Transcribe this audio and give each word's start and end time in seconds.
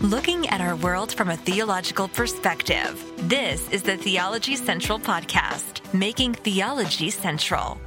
looking 0.00 0.48
at 0.48 0.62
our 0.62 0.76
world 0.76 1.12
from 1.12 1.28
a 1.28 1.36
theological 1.36 2.08
perspective. 2.08 3.04
This 3.28 3.68
is 3.68 3.82
the 3.82 3.98
Theology 3.98 4.56
Central 4.56 4.98
Podcast, 4.98 5.92
making 5.92 6.32
theology 6.32 7.10
central. 7.10 7.78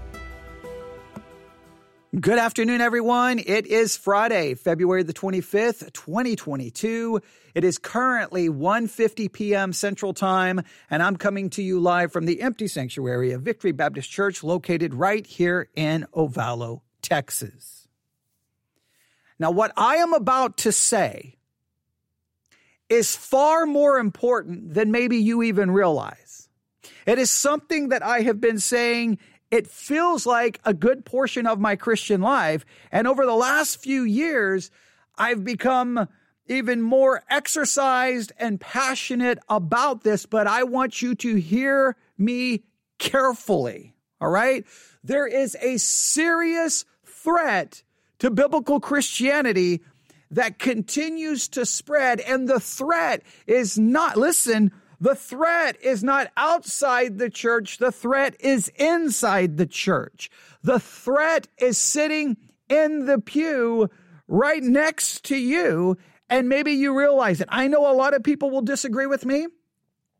Good 2.19 2.37
afternoon, 2.37 2.81
everyone. 2.81 3.39
It 3.39 3.65
is 3.65 3.97
Friday, 3.97 4.53
February 4.53 5.01
the 5.01 5.13
25th, 5.13 5.91
2022. 5.93 7.19
It 7.55 7.63
is 7.63 7.79
currently 7.79 8.47
1.50 8.47 9.33
p.m. 9.33 9.73
Central 9.73 10.13
Time, 10.13 10.61
and 10.91 11.01
I'm 11.01 11.17
coming 11.17 11.49
to 11.51 11.63
you 11.63 11.79
live 11.79 12.13
from 12.13 12.25
the 12.25 12.43
empty 12.43 12.67
sanctuary 12.67 13.31
of 13.31 13.41
Victory 13.41 13.71
Baptist 13.71 14.11
Church 14.11 14.43
located 14.43 14.93
right 14.93 15.25
here 15.25 15.67
in 15.75 16.05
Ovalo, 16.13 16.81
Texas. 17.01 17.87
Now, 19.39 19.49
what 19.49 19.71
I 19.75 19.95
am 19.95 20.13
about 20.13 20.57
to 20.57 20.71
say 20.71 21.37
is 22.93 23.15
far 23.15 23.65
more 23.65 23.97
important 23.97 24.75
than 24.75 24.91
maybe 24.91 25.17
you 25.17 25.41
even 25.41 25.71
realize. 25.71 26.47
It 27.07 27.17
is 27.17 27.31
something 27.31 27.89
that 27.89 28.03
I 28.03 28.21
have 28.21 28.39
been 28.39 28.59
saying 28.59 29.17
it 29.49 29.65
feels 29.67 30.27
like 30.27 30.59
a 30.63 30.75
good 30.75 31.03
portion 31.03 31.47
of 31.47 31.59
my 31.59 31.75
Christian 31.75 32.21
life. 32.21 32.65
And 32.91 33.07
over 33.07 33.25
the 33.25 33.33
last 33.33 33.81
few 33.81 34.03
years, 34.03 34.69
I've 35.17 35.43
become 35.43 36.07
even 36.45 36.83
more 36.83 37.23
exercised 37.29 38.31
and 38.37 38.61
passionate 38.61 39.39
about 39.49 40.03
this, 40.03 40.27
but 40.27 40.45
I 40.45 40.63
want 40.63 41.01
you 41.01 41.15
to 41.15 41.35
hear 41.35 41.95
me 42.17 42.63
carefully. 42.99 43.95
All 44.21 44.29
right. 44.29 44.65
There 45.03 45.27
is 45.27 45.57
a 45.61 45.77
serious 45.77 46.85
threat 47.05 47.81
to 48.19 48.29
biblical 48.29 48.79
Christianity 48.79 49.81
that 50.33 50.59
continues 50.59 51.47
to 51.49 51.65
spread. 51.65 52.19
And 52.19 52.47
the 52.47 52.59
threat 52.59 53.23
is 53.47 53.77
not, 53.77 54.17
listen, 54.17 54.71
the 54.99 55.15
threat 55.15 55.81
is 55.81 56.03
not 56.03 56.31
outside 56.37 57.17
the 57.17 57.29
church. 57.29 57.77
The 57.77 57.91
threat 57.91 58.35
is 58.39 58.69
inside 58.75 59.57
the 59.57 59.65
church. 59.65 60.29
The 60.61 60.79
threat 60.79 61.47
is 61.57 61.77
sitting 61.77 62.37
in 62.69 63.05
the 63.05 63.19
pew 63.19 63.89
right 64.27 64.63
next 64.63 65.25
to 65.25 65.35
you. 65.35 65.97
And 66.29 66.49
maybe 66.49 66.71
you 66.71 66.97
realize 66.97 67.41
it. 67.41 67.49
I 67.51 67.67
know 67.67 67.91
a 67.91 67.93
lot 67.93 68.13
of 68.13 68.23
people 68.23 68.49
will 68.49 68.61
disagree 68.61 69.05
with 69.05 69.25
me. 69.25 69.47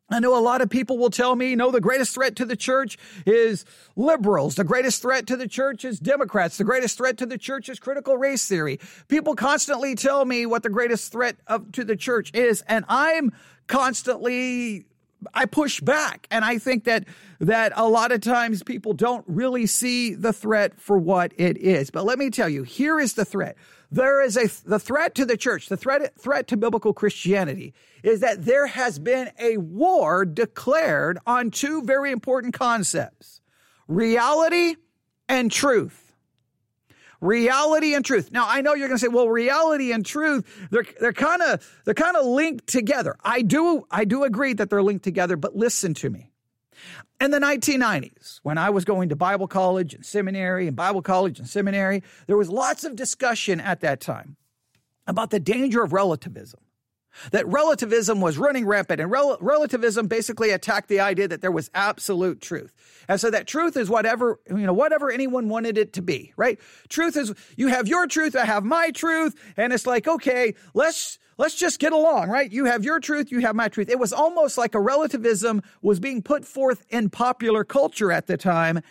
I 0.09 0.20
know 0.20 0.38
a 0.38 0.42
lot 0.42 0.62
of 0.62 0.70
people 0.70 0.98
will 0.98 1.09
tell 1.09 1.36
me, 1.36 1.56
no, 1.56 1.72
the 1.72 1.82
greatest 1.82 2.14
threat 2.14 2.36
to 2.36 2.46
the 2.46 2.56
church 2.56 2.98
is 3.26 3.66
liberals. 3.96 4.56
The 4.56 4.64
greatest 4.64 5.02
threat 5.02 5.26
to 5.28 5.38
the 5.38 5.48
church 5.48 5.86
is 5.86 6.00
Democrats. 6.00 6.58
The 6.58 6.66
greatest 6.66 6.98
threat 6.98 7.18
to 7.18 7.26
the 7.26 7.38
church 7.38 7.70
is 7.70 7.80
critical 7.80 8.18
race 8.18 8.46
theory. 8.48 8.80
People 9.08 9.36
constantly 9.36 9.96
tell 9.96 10.26
me 10.26 10.46
what 10.46 10.62
the 10.62 10.70
greatest 10.70 11.12
threat 11.12 11.38
of, 11.48 11.72
to 11.72 11.84
the 11.84 11.96
church 11.96 12.31
is. 12.34 12.64
And 12.68 12.86
I'm 12.90 13.31
constantly 13.68 14.86
I 15.34 15.46
push 15.46 15.80
back 15.80 16.28
and 16.32 16.44
I 16.44 16.58
think 16.58 16.86
that 16.86 17.06
that 17.40 17.74
a 17.76 17.88
lot 17.88 18.12
of 18.12 18.22
times 18.22 18.64
people 18.64 18.94
don't 18.94 19.26
really 19.28 19.66
see 19.66 20.14
the 20.14 20.34
threat 20.34 20.80
for 20.80 20.98
what 20.98 21.34
it 21.38 21.58
is. 21.58 21.90
But 21.90 22.06
let 22.06 22.18
me 22.18 22.30
tell 22.30 22.50
you, 22.50 22.64
here 22.64 23.00
is 23.00 23.14
the 23.14 23.26
threat. 23.26 23.58
There 23.92 24.22
is 24.22 24.38
a 24.38 24.48
the 24.68 24.80
threat 24.80 25.14
to 25.16 25.26
the 25.26 25.38
church, 25.38 25.70
the 25.70 25.78
threat 25.78 26.20
threat 26.20 26.48
to 26.48 26.58
biblical 26.58 26.94
Christianity 26.94 27.74
is 28.02 28.20
that 28.22 28.46
there 28.46 28.68
has 28.68 29.00
been 29.00 29.32
a 29.40 29.58
war 29.58 30.26
declared 30.26 31.20
on 31.26 31.52
two 31.52 31.84
very 31.84 32.12
important 32.12 32.54
concepts. 32.54 33.40
Reality 33.88 34.76
and 35.30 35.52
truth 35.52 36.03
reality 37.24 37.96
and 37.96 38.04
truth. 38.04 38.32
Now, 38.32 38.46
I 38.48 38.62
know 38.62 38.76
you're 38.76 38.88
going 38.88 38.98
to 38.98 39.02
say, 39.02 39.08
well, 39.08 39.30
reality 39.30 39.92
and 39.92 40.06
truth, 40.06 40.46
they're, 40.70 40.86
they're 41.00 41.14
kind 41.14 41.42
of, 41.42 41.82
they're 41.86 41.94
kind 41.94 42.18
of 42.18 42.26
linked 42.26 42.68
together. 42.68 43.16
I 43.24 43.42
do, 43.42 43.88
I 43.90 44.06
do 44.06 44.24
agree 44.24 44.54
that 44.54 44.70
they're 44.70 44.84
linked 44.84 45.04
together, 45.04 45.38
but 45.38 45.56
listen 45.56 45.94
to 45.96 46.10
me. 46.10 46.30
In 47.22 47.32
the 47.32 47.40
1990s, 47.40 48.40
when 48.44 48.58
I 48.58 48.70
was 48.70 48.84
going 48.84 49.09
to 49.09 49.16
Bible 49.16 49.47
college 49.47 49.94
and 49.94 50.06
seminary 50.06 50.68
and 50.68 50.75
Bible 50.75 51.02
college 51.02 51.40
and 51.40 51.47
seminary, 51.47 52.03
there 52.28 52.36
was 52.36 52.50
lots 52.50 52.84
of 52.84 52.96
discussion 52.96 53.62
at 53.62 53.80
that 53.80 54.02
time 54.02 54.36
about 55.08 55.30
the 55.30 55.40
danger 55.40 55.84
of 55.84 55.94
relativism 55.94 56.59
that 57.31 57.47
relativism 57.47 58.22
was 58.22 58.38
running 58.38 58.66
rampant 58.66 59.00
and 59.00 59.09
rel- 59.09 59.38
relativism 59.40 60.07
basically 60.07 60.51
attacked 60.51 60.90
the 60.90 61.00
idea 61.00 61.28
that 61.28 61.41
there 61.41 61.51
was 61.51 61.69
absolute 61.74 62.41
truth. 62.41 62.74
And 63.07 63.19
so 63.19 63.29
that 63.31 63.47
truth 63.47 63.78
is 63.78 63.90
whatever 63.90 64.40
you 64.50 64.66
know 64.66 64.74
whatever 64.74 65.12
anyone 65.12 65.50
wanted 65.50 65.78
it 65.78 65.94
to 65.94 66.02
be 66.02 66.34
right? 66.38 66.59
Truth 66.90 67.18
is 67.18 67.34
you 67.57 67.68
have 67.68 67.88
your 67.88 68.07
truth 68.07 68.35
i 68.35 68.46
have 68.46 68.63
my 68.63 68.91
truth 68.91 69.35
and 69.57 69.73
it's 69.73 69.88
like 69.88 70.07
okay 70.07 70.53
let's 70.73 71.19
let's 71.38 71.56
just 71.56 71.79
get 71.79 71.94
along 71.94 72.29
right? 72.29 72.52
You 72.52 72.66
have 72.66 72.84
your 72.84 73.00
truth 73.00 73.31
you 73.31 73.40
have 73.40 73.56
my 73.56 73.69
truth. 73.69 73.90
It 73.90 74.00
was 74.00 74.13
almost 74.13 74.57
like 74.57 74.75
a 74.75 74.79
relativism 74.79 75.62
was 75.81 76.00
being 76.00 76.22
put 76.22 76.46
forth 76.46 76.85
in 76.90 77.09
popular 77.09 77.63
culture 77.63 78.12
at 78.12 78.28
the 78.28 78.38
time 78.38 78.81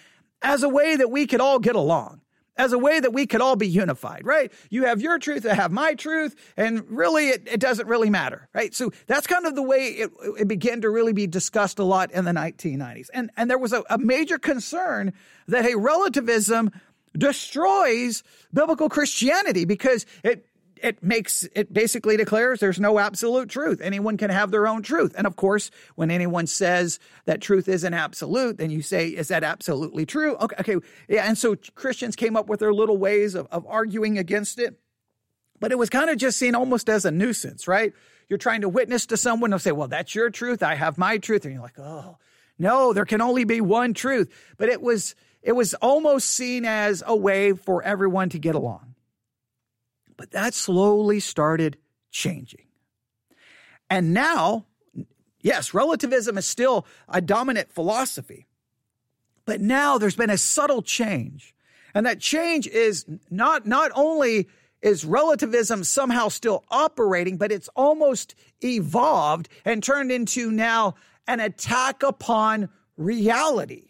as 0.41 0.63
a 0.63 0.69
way 0.69 0.97
that 0.97 1.11
we 1.11 1.27
could 1.27 1.41
all 1.41 1.59
get 1.59 1.77
along 1.77 2.22
as 2.57 2.73
a 2.73 2.79
way 2.79 3.01
that 3.01 3.13
we 3.13 3.27
could 3.27 3.41
all 3.41 3.57
be 3.57 3.69
unified, 3.69 4.25
right? 4.25 4.53
You 4.71 4.85
have 4.85 5.01
your 5.01 5.19
truth, 5.19 5.47
I 5.47 5.55
have 5.55 5.73
my 5.73 5.95
truth, 5.95 6.35
and 6.57 6.85
really 6.89 7.29
it, 7.29 7.49
it 7.51 7.61
doesn't 7.61 7.87
really 7.87 8.11
matter, 8.11 8.49
right? 8.55 8.75
So 8.75 8.91
that's 9.07 9.27
kind 9.27 9.47
of 9.47 9.55
the 9.55 9.63
way 9.63 9.87
it, 9.89 10.11
it 10.39 10.49
began 10.49 10.81
to 10.83 10.91
really 10.91 11.13
be 11.13 11.27
discussed 11.27 11.79
a 11.79 11.85
lot 11.85 12.11
in 12.13 12.25
the 12.25 12.33
1990s. 12.33 13.09
And, 13.15 13.31
and 13.37 13.51
there 13.51 13.59
was 13.59 13.73
a, 13.73 13.83
a 13.89 13.99
major 13.99 14.39
concern 14.39 15.13
that 15.49 15.65
hey, 15.65 15.75
relativism 15.75 16.71
destroys 17.17 18.23
biblical 18.53 18.89
Christianity 18.89 19.65
because 19.65 20.07
it 20.23 20.47
it 20.83 21.03
makes 21.03 21.49
it 21.55 21.73
basically 21.73 22.17
declares 22.17 22.61
there's 22.61 22.81
no 22.81 22.99
absolute 22.99 23.49
truth. 23.49 23.81
Anyone 23.81 24.17
can 24.17 24.31
have 24.31 24.51
their 24.51 24.67
own 24.67 24.83
truth. 24.83 25.15
And 25.17 25.27
of 25.27 25.37
course, 25.37 25.71
when 25.95 26.11
anyone 26.11 26.47
says 26.47 26.99
that 27.25 27.41
truth 27.41 27.69
isn't 27.69 27.95
absolute, 27.95 28.59
then 28.59 28.71
you 28.71 28.83
say, 28.83 29.09
is 29.09 29.29
that 29.29 29.45
absolutely 29.45 30.05
true? 30.05 30.37
Okay, 30.37 30.57
okay. 30.61 30.77
Yeah. 31.09 31.25
And 31.27 31.39
so 31.39 31.57
Christians 31.75 32.17
came 32.17 32.37
up 32.37 32.49
with 32.49 32.61
their 32.61 32.75
little 32.75 32.97
ways 32.97 33.35
of, 33.35 33.47
of 33.53 33.65
arguing 33.67 34.19
against 34.19 34.59
it. 34.59 34.79
But 35.61 35.71
it 35.71 35.79
was 35.79 35.89
kind 35.89 36.11
of 36.11 36.19
just 36.19 36.39
seen 36.39 36.57
almost 36.57 36.89
as 36.89 37.05
a 37.05 37.13
nuisance, 37.13 37.69
right? 37.69 37.93
You're 38.29 38.39
trying 38.39 38.63
to 38.63 38.69
witness 38.69 39.07
to 39.07 39.17
someone, 39.17 39.51
they'll 39.51 39.61
say, 39.61 39.73
Well, 39.73 39.89
that's 39.89 40.15
your 40.15 40.31
truth, 40.31 40.63
I 40.63 40.75
have 40.75 40.99
my 40.99 41.19
truth. 41.19 41.45
And 41.45 41.55
you're 41.55 41.63
like, 41.63 41.79
oh, 41.79 42.19
no, 42.59 42.93
there 42.93 43.05
can 43.05 43.21
only 43.21 43.45
be 43.45 43.61
one 43.61 43.95
truth. 43.95 44.29
But 44.57 44.69
it 44.69 44.83
was 44.83 45.15
it 45.43 45.53
was 45.53 45.75
almost 45.75 46.31
seen 46.31 46.65
as 46.65 47.03
a 47.07 47.17
way 47.17 47.53
for 47.53 47.83
everyone 47.83 48.29
to 48.31 48.39
get 48.39 48.55
along. 48.55 48.92
But 50.23 50.31
that 50.31 50.55
slowly 50.55 51.19
started 51.19 51.79
changing. 52.13 52.67
And 53.91 54.15
now, 54.15 54.67
yes, 55.41 55.75
relativism 55.75 56.39
is 56.39 56.47
still 56.47 56.87
a 57.09 57.21
dominant 57.21 57.73
philosophy. 57.73 58.47
But 59.47 59.61
now 59.61 59.99
there's 59.99 60.15
been 60.15 60.31
a 60.31 60.39
subtle 60.39 60.81
change. 60.81 61.57
And 61.93 62.07
that 62.07 62.21
change 62.21 62.69
is 62.69 63.05
not, 63.31 63.67
not 63.67 63.91
only 63.97 64.49
is 64.81 65.05
relativism 65.05 65.83
somehow 65.83 66.29
still 66.29 66.63
operating, 66.69 67.37
but 67.37 67.51
it's 67.51 67.69
almost 67.75 68.37
evolved 68.63 69.49
and 69.65 69.83
turned 69.83 70.13
into 70.13 70.53
now 70.53 70.95
an 71.27 71.41
attack 71.41 72.05
upon 72.05 72.69
reality. 72.97 73.89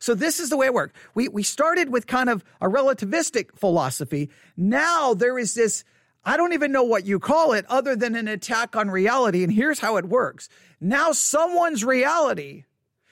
So 0.00 0.14
this 0.14 0.40
is 0.40 0.50
the 0.50 0.56
way 0.56 0.66
it 0.66 0.74
worked. 0.74 0.96
We, 1.14 1.28
we 1.28 1.42
started 1.42 1.92
with 1.92 2.06
kind 2.06 2.28
of 2.28 2.42
a 2.60 2.66
relativistic 2.66 3.54
philosophy. 3.54 4.30
Now 4.56 5.14
there 5.14 5.38
is 5.38 5.54
this, 5.54 5.84
I 6.24 6.36
don't 6.36 6.54
even 6.54 6.72
know 6.72 6.82
what 6.82 7.06
you 7.06 7.20
call 7.20 7.52
it 7.52 7.66
other 7.68 7.94
than 7.94 8.16
an 8.16 8.26
attack 8.26 8.74
on 8.74 8.90
reality. 8.90 9.44
And 9.44 9.52
here's 9.52 9.78
how 9.78 9.98
it 9.98 10.06
works. 10.06 10.48
Now 10.80 11.12
someone's 11.12 11.84
reality 11.84 12.64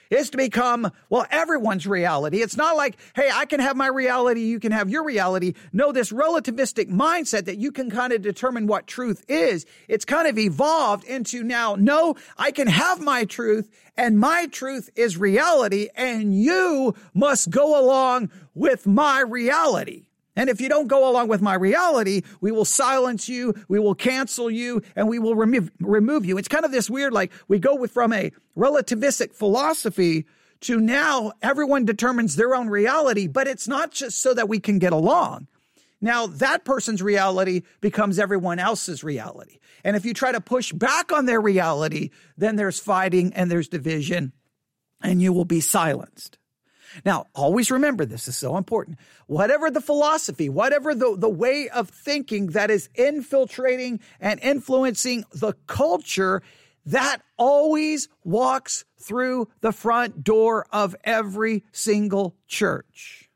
is 0.09 0.29
to 0.31 0.37
become, 0.37 0.91
well, 1.09 1.25
everyone's 1.29 1.87
reality. 1.87 2.41
It's 2.41 2.57
not 2.57 2.75
like, 2.75 2.97
hey, 3.15 3.29
I 3.33 3.45
can 3.45 3.59
have 3.59 3.75
my 3.75 3.87
reality, 3.87 4.41
you 4.41 4.59
can 4.59 4.71
have 4.71 4.89
your 4.89 5.03
reality. 5.03 5.53
No, 5.71 5.91
this 5.91 6.11
relativistic 6.11 6.89
mindset 6.89 7.45
that 7.45 7.57
you 7.57 7.71
can 7.71 7.89
kind 7.89 8.13
of 8.13 8.21
determine 8.21 8.67
what 8.67 8.87
truth 8.87 9.23
is, 9.27 9.65
it's 9.87 10.05
kind 10.05 10.27
of 10.27 10.37
evolved 10.37 11.05
into 11.05 11.43
now, 11.43 11.75
no, 11.75 12.15
I 12.37 12.51
can 12.51 12.67
have 12.67 13.01
my 13.01 13.25
truth 13.25 13.69
and 13.97 14.19
my 14.19 14.47
truth 14.47 14.89
is 14.95 15.17
reality 15.17 15.89
and 15.95 16.33
you 16.33 16.95
must 17.13 17.49
go 17.49 17.79
along 17.79 18.31
with 18.53 18.87
my 18.87 19.21
reality. 19.21 20.08
And 20.35 20.49
if 20.49 20.61
you 20.61 20.69
don't 20.69 20.87
go 20.87 21.09
along 21.09 21.27
with 21.27 21.41
my 21.41 21.55
reality, 21.55 22.21
we 22.39 22.51
will 22.51 22.65
silence 22.65 23.27
you, 23.27 23.53
we 23.67 23.79
will 23.79 23.95
cancel 23.95 24.49
you, 24.49 24.81
and 24.95 25.09
we 25.09 25.19
will 25.19 25.35
remove, 25.35 25.71
remove 25.79 26.25
you. 26.25 26.37
It's 26.37 26.47
kind 26.47 26.65
of 26.65 26.71
this 26.71 26.89
weird, 26.89 27.13
like 27.13 27.31
we 27.47 27.59
go 27.59 27.75
with 27.75 27.91
from 27.91 28.13
a 28.13 28.31
relativistic 28.55 29.33
philosophy 29.33 30.25
to 30.61 30.79
now 30.79 31.33
everyone 31.41 31.85
determines 31.85 32.35
their 32.35 32.55
own 32.55 32.69
reality, 32.69 33.27
but 33.27 33.47
it's 33.47 33.67
not 33.67 33.91
just 33.91 34.21
so 34.21 34.33
that 34.33 34.49
we 34.49 34.59
can 34.59 34.79
get 34.79 34.93
along. 34.93 35.47
Now 36.01 36.27
that 36.27 36.63
person's 36.63 37.01
reality 37.01 37.63
becomes 37.81 38.19
everyone 38.19 38.59
else's 38.59 39.03
reality. 39.03 39.59
And 39.83 39.95
if 39.95 40.05
you 40.05 40.13
try 40.13 40.31
to 40.31 40.41
push 40.41 40.71
back 40.71 41.11
on 41.11 41.25
their 41.25 41.41
reality, 41.41 42.11
then 42.37 42.55
there's 42.55 42.79
fighting 42.79 43.33
and 43.33 43.51
there's 43.51 43.67
division 43.67 44.33
and 45.01 45.21
you 45.21 45.33
will 45.33 45.45
be 45.45 45.61
silenced. 45.61 46.38
Now, 47.05 47.27
always 47.35 47.71
remember 47.71 48.05
this 48.05 48.27
is 48.27 48.37
so 48.37 48.57
important. 48.57 48.97
Whatever 49.27 49.69
the 49.69 49.81
philosophy, 49.81 50.49
whatever 50.49 50.95
the, 50.95 51.15
the 51.17 51.29
way 51.29 51.69
of 51.69 51.89
thinking 51.89 52.47
that 52.47 52.71
is 52.71 52.89
infiltrating 52.95 53.99
and 54.19 54.39
influencing 54.39 55.25
the 55.33 55.53
culture, 55.67 56.41
that 56.85 57.21
always 57.37 58.09
walks 58.23 58.85
through 58.99 59.47
the 59.61 59.71
front 59.71 60.23
door 60.23 60.65
of 60.71 60.95
every 61.03 61.63
single 61.71 62.35
church. 62.47 63.29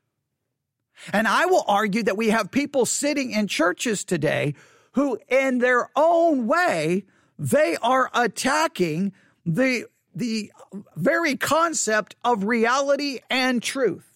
And 1.12 1.28
I 1.28 1.46
will 1.46 1.64
argue 1.68 2.02
that 2.04 2.16
we 2.16 2.30
have 2.30 2.50
people 2.50 2.86
sitting 2.86 3.30
in 3.32 3.46
churches 3.46 4.04
today 4.04 4.54
who, 4.92 5.18
in 5.28 5.58
their 5.58 5.90
own 5.96 6.46
way, 6.46 7.04
they 7.38 7.76
are 7.82 8.10
attacking 8.14 9.12
the 9.44 9.86
the 10.14 10.52
very 10.96 11.36
concept 11.36 12.16
of 12.24 12.44
reality 12.44 13.20
and 13.30 13.62
truth. 13.62 14.10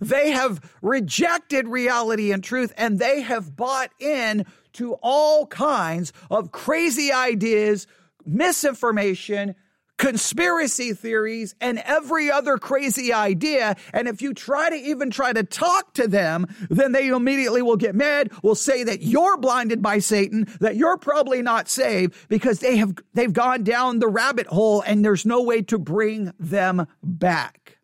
They 0.00 0.30
have 0.30 0.60
rejected 0.80 1.68
reality 1.68 2.32
and 2.32 2.42
truth 2.42 2.72
and 2.76 2.98
they 2.98 3.20
have 3.22 3.56
bought 3.56 3.90
in 3.98 4.46
to 4.74 4.94
all 5.02 5.46
kinds 5.46 6.12
of 6.30 6.52
crazy 6.52 7.12
ideas, 7.12 7.86
misinformation, 8.24 9.54
conspiracy 9.98 10.94
theories 10.94 11.54
and 11.60 11.78
every 11.78 12.30
other 12.30 12.58
crazy 12.58 13.12
idea. 13.12 13.76
And 13.92 14.08
if 14.08 14.20
you 14.20 14.34
try 14.34 14.70
to 14.70 14.76
even 14.76 15.10
try 15.10 15.32
to 15.32 15.44
talk 15.44 15.94
to 15.94 16.08
them, 16.08 16.46
then 16.68 16.92
they 16.92 17.08
immediately 17.08 17.62
will 17.62 17.76
get 17.76 17.94
mad, 17.94 18.32
will 18.42 18.54
say 18.54 18.84
that 18.84 19.02
you're 19.02 19.36
blinded 19.36 19.80
by 19.80 19.98
Satan, 20.00 20.48
that 20.60 20.76
you're 20.76 20.96
probably 20.96 21.42
not 21.42 21.68
saved 21.68 22.14
because 22.28 22.58
they 22.58 22.78
have, 22.78 22.94
they've 23.14 23.32
gone 23.32 23.62
down 23.62 23.98
the 23.98 24.08
rabbit 24.08 24.48
hole 24.48 24.82
and 24.82 25.04
there's 25.04 25.24
no 25.24 25.42
way 25.42 25.62
to 25.62 25.78
bring 25.78 26.32
them 26.38 26.86
back. 27.02 27.78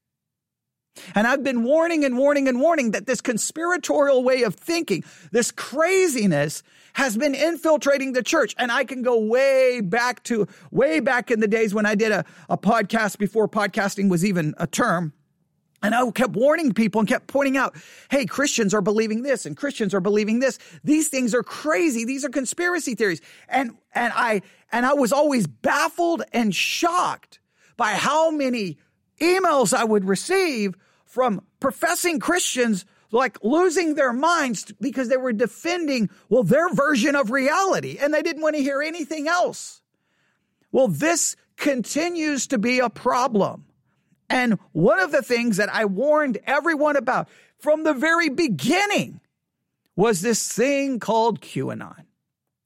And 1.15 1.27
I've 1.27 1.45
been 1.45 1.63
warning 1.63 2.05
and 2.05 2.19
warning 2.19 2.49
and 2.49 2.61
warning 2.61 2.91
that 2.93 3.07
this 3.07 3.21
conspiratorial 3.21 4.25
way 4.25 4.43
of 4.43 4.55
thinking, 4.55 5.05
this 5.31 5.53
craziness 5.53 6.63
has 6.99 7.17
been 7.17 7.33
infiltrating 7.33 8.13
the 8.13 8.25
church. 8.25 8.57
And 8.59 8.73
I 8.73 8.83
can 8.83 9.03
go 9.03 9.21
way 9.21 9.81
back 9.81 10.25
to 10.25 10.49
way 10.73 10.99
back 10.99 11.31
in 11.31 11.39
the 11.39 11.47
days 11.47 11.73
when 11.73 11.87
I 11.87 11.95
did 11.95 12.11
a, 12.11 12.25
a 12.51 12.59
podcast 12.59 13.19
before 13.19 13.49
podcasting 13.49 14.11
was 14.11 14.25
even 14.25 14.53
a 14.59 14.67
term. 14.67 15.13
And 15.81 15.95
I 15.95 16.11
kept 16.11 16.33
warning 16.33 16.75
people 16.75 16.99
and 16.99 17.09
kept 17.09 17.29
pointing 17.29 17.57
out, 17.57 17.77
hey, 18.11 18.27
Christians 18.27 18.75
are 18.75 18.81
believing 18.81 19.23
this 19.23 19.47
and 19.47 19.57
Christians 19.57 19.95
are 19.95 20.01
believing 20.01 20.41
this. 20.41 20.59
These 20.83 21.07
things 21.07 21.37
are 21.37 21.45
crazy. 21.45 22.05
These 22.05 22.25
are 22.25 22.31
conspiracy 22.31 22.97
theories. 22.97 23.21
And, 23.49 23.77
and 23.95 24.13
I, 24.17 24.43
and 24.73 24.85
I 24.85 24.95
was 24.95 25.13
always 25.13 25.47
baffled 25.47 26.25
and 26.33 26.53
shocked 26.53 27.39
by 27.77 27.93
how 27.93 28.33
many 28.33 28.77
emails 29.21 29.73
I 29.73 29.85
would 29.85 30.05
receive 30.05 30.75
from 31.07 31.43
professing 31.61 32.19
Christians 32.19 32.85
like 33.11 33.39
losing 33.43 33.95
their 33.95 34.13
minds 34.13 34.73
because 34.81 35.09
they 35.09 35.17
were 35.17 35.33
defending, 35.33 36.11
well, 36.29 36.43
their 36.43 36.73
version 36.73 37.17
of 37.17 37.31
reality 37.31 37.99
and 38.01 38.13
they 38.13 38.23
didn't 38.23 38.43
want 38.43 38.57
to 38.57 38.63
hear 38.63 38.83
anything 38.83 39.29
else. 39.29 39.83
Well, 40.73 40.89
this 40.89 41.37
continues 41.57 42.47
to 42.49 42.59
be 42.59 42.79
a 42.79 42.91
problem. 42.91 43.65
And 44.31 44.59
one 44.73 45.01
of 45.01 45.11
the 45.11 45.23
things 45.23 45.57
that 45.57 45.73
I 45.75 45.87
warned 45.87 46.39
everyone 46.47 46.97
about 46.97 47.29
from 47.59 47.85
the 47.85 47.95
very 47.95 48.29
beginning 48.29 49.21
was 49.97 50.21
this 50.21 50.53
thing 50.53 51.01
called 51.01 51.41
QAnon. 51.41 52.05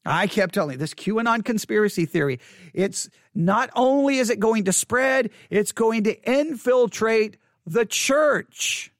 I 0.04 0.26
kept 0.26 0.54
telling 0.54 0.72
you 0.72 0.78
this 0.78 0.94
QAnon 0.94 1.44
conspiracy 1.44 2.06
theory. 2.06 2.40
It's 2.74 3.08
not 3.34 3.70
only 3.74 4.18
is 4.18 4.30
it 4.30 4.40
going 4.40 4.64
to 4.64 4.72
spread, 4.72 5.30
it's 5.48 5.72
going 5.72 6.04
to 6.04 6.30
infiltrate 6.30 7.36
the 7.64 7.86
church. 7.86 8.91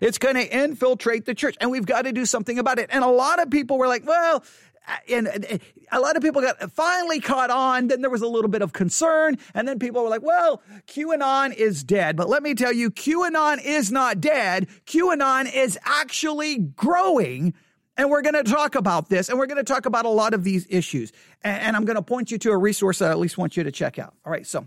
It's 0.00 0.18
going 0.18 0.36
to 0.36 0.64
infiltrate 0.64 1.26
the 1.26 1.34
church, 1.34 1.56
and 1.60 1.70
we've 1.70 1.86
got 1.86 2.02
to 2.02 2.12
do 2.12 2.24
something 2.24 2.58
about 2.58 2.78
it. 2.78 2.88
And 2.90 3.04
a 3.04 3.08
lot 3.08 3.40
of 3.40 3.50
people 3.50 3.78
were 3.78 3.86
like, 3.86 4.06
well, 4.06 4.42
uh, 4.88 4.96
and 5.10 5.60
a 5.92 6.00
lot 6.00 6.16
of 6.16 6.22
people 6.22 6.40
got 6.40 6.72
finally 6.72 7.20
caught 7.20 7.50
on. 7.50 7.88
Then 7.88 8.00
there 8.00 8.10
was 8.10 8.22
a 8.22 8.26
little 8.26 8.48
bit 8.48 8.62
of 8.62 8.72
concern. 8.72 9.36
And 9.54 9.68
then 9.68 9.78
people 9.78 10.02
were 10.02 10.08
like, 10.08 10.22
well, 10.22 10.62
QAnon 10.86 11.54
is 11.54 11.84
dead. 11.84 12.16
But 12.16 12.28
let 12.28 12.42
me 12.42 12.54
tell 12.54 12.72
you, 12.72 12.90
QAnon 12.90 13.62
is 13.62 13.92
not 13.92 14.20
dead. 14.20 14.68
QAnon 14.86 15.52
is 15.52 15.78
actually 15.84 16.58
growing. 16.58 17.54
And 17.96 18.08
we're 18.08 18.22
going 18.22 18.42
to 18.42 18.50
talk 18.50 18.76
about 18.76 19.10
this 19.10 19.28
and 19.28 19.38
we're 19.38 19.46
going 19.46 19.58
to 19.58 19.64
talk 19.64 19.84
about 19.84 20.06
a 20.06 20.10
lot 20.10 20.32
of 20.32 20.42
these 20.42 20.66
issues. 20.70 21.12
And, 21.42 21.76
I'm 21.76 21.84
going 21.84 21.96
to 21.96 22.02
point 22.02 22.30
you 22.30 22.38
to 22.38 22.50
a 22.50 22.56
resource 22.56 23.00
that 23.00 23.08
I 23.08 23.10
at 23.10 23.18
least 23.18 23.36
want 23.36 23.56
you 23.56 23.64
to 23.64 23.72
check 23.72 23.98
out. 23.98 24.14
All 24.24 24.32
right. 24.32 24.46
So 24.46 24.66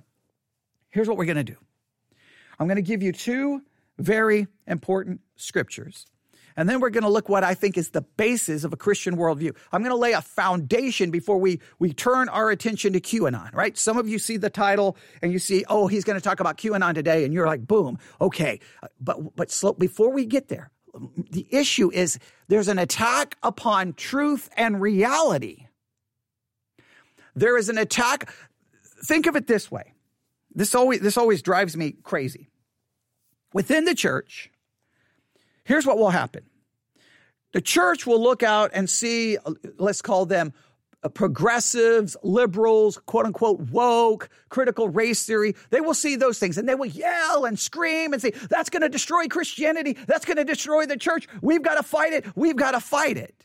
here's 0.90 1.08
what 1.08 1.18
we're 1.18 1.26
going 1.26 1.38
to 1.38 1.44
do 1.44 1.58
I'm 2.60 2.68
going 2.68 2.76
to 2.76 2.84
give 2.84 3.02
you 3.02 3.12
two 3.12 3.64
very 3.98 4.48
important 4.68 5.22
scriptures. 5.36 6.06
And 6.56 6.70
then 6.70 6.80
we're 6.80 6.92
going 6.92 7.04
to 7.04 7.10
look 7.10 7.30
what 7.30 7.44
I 7.44 7.54
think 7.54 7.78
is 7.78 7.90
the 7.90 8.02
basis 8.02 8.64
of 8.64 8.74
a 8.74 8.78
Christian 8.78 9.18
worldview. 9.18 9.56
I'm 9.72 9.82
going 9.82 9.92
to 9.92 9.98
lay 9.98 10.12
a 10.12 10.22
foundation 10.22 11.10
before 11.10 11.38
we, 11.38 11.60
we 11.80 11.94
turn 11.94 12.30
our 12.30 12.52
attention 12.52 12.94
to 12.94 13.02
QAnon, 13.02 13.54
right? 13.54 13.78
Some 13.78 13.98
of 13.98 14.08
you 14.08 14.20
see 14.20 14.38
the 14.38 14.50
title 14.50 14.96
and 15.22 15.32
you 15.32 15.40
see, 15.40 15.66
oh, 15.68 15.88
he's 15.88 16.04
going 16.04 16.18
to 16.18 16.24
talk 16.24 16.40
about 16.40 16.58
QAnon 16.58 16.94
today. 16.94 17.26
And 17.26 17.34
you're 17.34 17.48
like, 17.48 17.66
boom, 17.66 17.98
okay. 18.22 18.60
But, 19.00 19.36
but 19.36 19.52
slow, 19.52 19.74
before 19.74 20.12
we 20.12 20.26
get 20.26 20.50
there, 20.50 20.70
the 21.32 21.48
issue 21.50 21.92
is 21.92 22.20
there's 22.50 22.68
an 22.68 22.78
attack 22.78 23.38
upon 23.42 23.94
truth 23.94 24.50
and 24.56 24.80
reality. 24.80 25.66
There 27.36 27.58
is 27.58 27.70
an 27.70 27.80
attack. 27.80 28.32
Think 29.06 29.26
of 29.26 29.36
it 29.36 29.48
this 29.48 29.72
way. 29.72 29.94
This 30.54 30.76
always, 30.76 31.00
this 31.00 31.18
always 31.18 31.42
drives 31.42 31.76
me 31.76 31.96
crazy. 32.04 32.52
Within 33.54 33.86
the 33.86 33.96
church, 33.96 34.52
here's 35.64 35.86
what 35.86 35.98
will 35.98 36.10
happen. 36.10 36.44
The 37.54 37.62
church 37.62 38.08
will 38.08 38.22
look 38.22 38.42
out 38.42 38.72
and 38.74 38.90
see, 38.90 39.38
let's 39.78 40.02
call 40.02 40.26
them 40.26 40.54
uh, 41.04 41.10
progressives, 41.10 42.18
liberals, 42.24 42.98
quote 43.06 43.26
unquote, 43.26 43.60
woke, 43.60 44.30
critical 44.50 44.90
race 44.90 45.26
theory. 45.26 45.56
They 45.70 45.82
will 45.82 45.94
see 45.94 46.16
those 46.16 46.40
things 46.40 46.58
and 46.58 46.68
they 46.68 46.76
will 46.76 46.88
yell 46.88 47.46
and 47.46 47.60
scream 47.60 48.12
and 48.12 48.22
say, 48.22 48.32
that's 48.50 48.72
going 48.72 48.82
to 48.82 48.90
destroy 48.90 49.28
Christianity. 49.28 49.98
That's 50.08 50.26
going 50.26 50.38
to 50.38 50.46
destroy 50.46 50.88
the 50.88 50.98
church. 50.98 51.28
We've 51.42 51.62
got 51.62 51.76
to 51.76 51.84
fight 51.84 52.14
it. 52.14 52.26
We've 52.36 52.56
got 52.56 52.72
to 52.72 52.80
fight 52.80 53.18
it. 53.18 53.36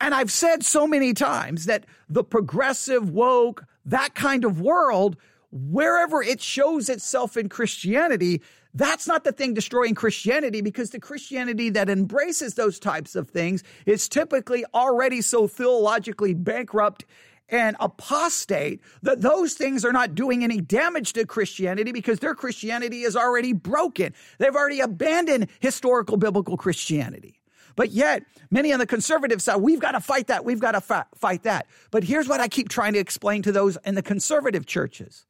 And 0.00 0.14
I've 0.14 0.32
said 0.32 0.64
so 0.64 0.86
many 0.86 1.12
times 1.12 1.66
that 1.66 1.84
the 2.08 2.24
progressive, 2.24 3.10
woke, 3.10 3.64
that 3.84 4.14
kind 4.14 4.46
of 4.46 4.60
world 4.60 5.18
wherever 5.52 6.22
it 6.22 6.40
shows 6.40 6.88
itself 6.88 7.36
in 7.36 7.48
Christianity, 7.48 8.40
that's 8.74 9.06
not 9.06 9.24
the 9.24 9.32
thing 9.32 9.54
destroying 9.54 9.94
Christianity 9.94 10.60
because 10.60 10.90
the 10.90 11.00
Christianity 11.00 11.70
that 11.70 11.88
embraces 11.88 12.54
those 12.54 12.78
types 12.78 13.16
of 13.16 13.28
things 13.28 13.64
is 13.86 14.08
typically 14.08 14.64
already 14.74 15.22
so 15.22 15.48
theologically 15.48 16.34
bankrupt 16.34 17.04
and 17.48 17.76
apostate 17.80 18.80
that 19.02 19.20
those 19.20 19.54
things 19.54 19.84
are 19.84 19.92
not 19.92 20.14
doing 20.14 20.44
any 20.44 20.60
damage 20.60 21.12
to 21.14 21.26
Christianity 21.26 21.90
because 21.90 22.20
their 22.20 22.34
Christianity 22.34 23.02
is 23.02 23.16
already 23.16 23.52
broken. 23.52 24.14
They've 24.38 24.54
already 24.54 24.80
abandoned 24.80 25.48
historical 25.58 26.16
biblical 26.16 26.56
Christianity. 26.56 27.40
But 27.76 27.90
yet, 27.90 28.24
many 28.50 28.72
on 28.72 28.78
the 28.78 28.86
conservative 28.86 29.40
side, 29.40 29.56
we've 29.56 29.80
got 29.80 29.92
to 29.92 30.00
fight 30.00 30.26
that. 30.28 30.44
We've 30.44 30.60
got 30.60 30.72
to 30.72 31.06
fight 31.14 31.42
that. 31.44 31.66
But 31.90 32.04
here's 32.04 32.28
what 32.28 32.40
I 32.40 32.48
keep 32.48 32.68
trying 32.68 32.92
to 32.92 32.98
explain 32.98 33.42
to 33.42 33.52
those 33.52 33.78
in 33.84 33.94
the 33.94 34.02
conservative 34.02 34.66
churches 34.66 35.26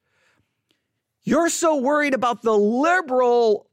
you're 1.22 1.48
so 1.48 1.76
worried 1.76 2.14
about 2.14 2.42
the 2.42 2.56
liberal, 2.56 3.66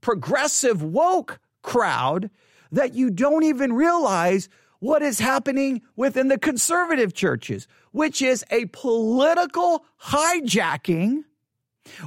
progressive, 0.00 0.82
woke 0.82 1.40
crowd 1.62 2.30
that 2.70 2.94
you 2.94 3.10
don't 3.10 3.44
even 3.44 3.72
realize 3.72 4.48
what 4.78 5.02
is 5.02 5.20
happening 5.20 5.82
within 5.94 6.28
the 6.28 6.38
conservative 6.38 7.14
churches, 7.14 7.68
which 7.92 8.20
is 8.20 8.44
a 8.50 8.64
political 8.66 9.84
hijacking 10.02 11.22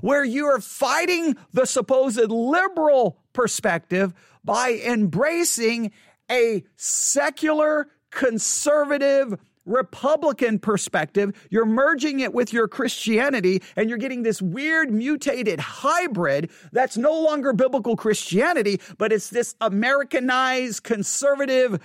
where 0.01 0.23
you 0.23 0.45
are 0.45 0.59
fighting 0.59 1.35
the 1.53 1.65
supposed 1.65 2.29
liberal 2.29 3.17
perspective 3.33 4.13
by 4.43 4.81
embracing 4.85 5.91
a 6.29 6.63
secular, 6.75 7.87
conservative, 8.11 9.37
Republican 9.65 10.59
perspective, 10.59 11.47
you're 11.49 11.65
merging 11.65 12.19
it 12.19 12.33
with 12.33 12.53
your 12.53 12.67
Christianity 12.67 13.61
and 13.75 13.89
you're 13.89 13.97
getting 13.97 14.23
this 14.23 14.41
weird 14.41 14.91
mutated 14.91 15.59
hybrid 15.59 16.51
that's 16.71 16.97
no 16.97 17.19
longer 17.19 17.53
biblical 17.53 17.95
Christianity, 17.95 18.79
but 18.97 19.11
it's 19.11 19.29
this 19.29 19.55
Americanized 19.61 20.83
conservative 20.83 21.79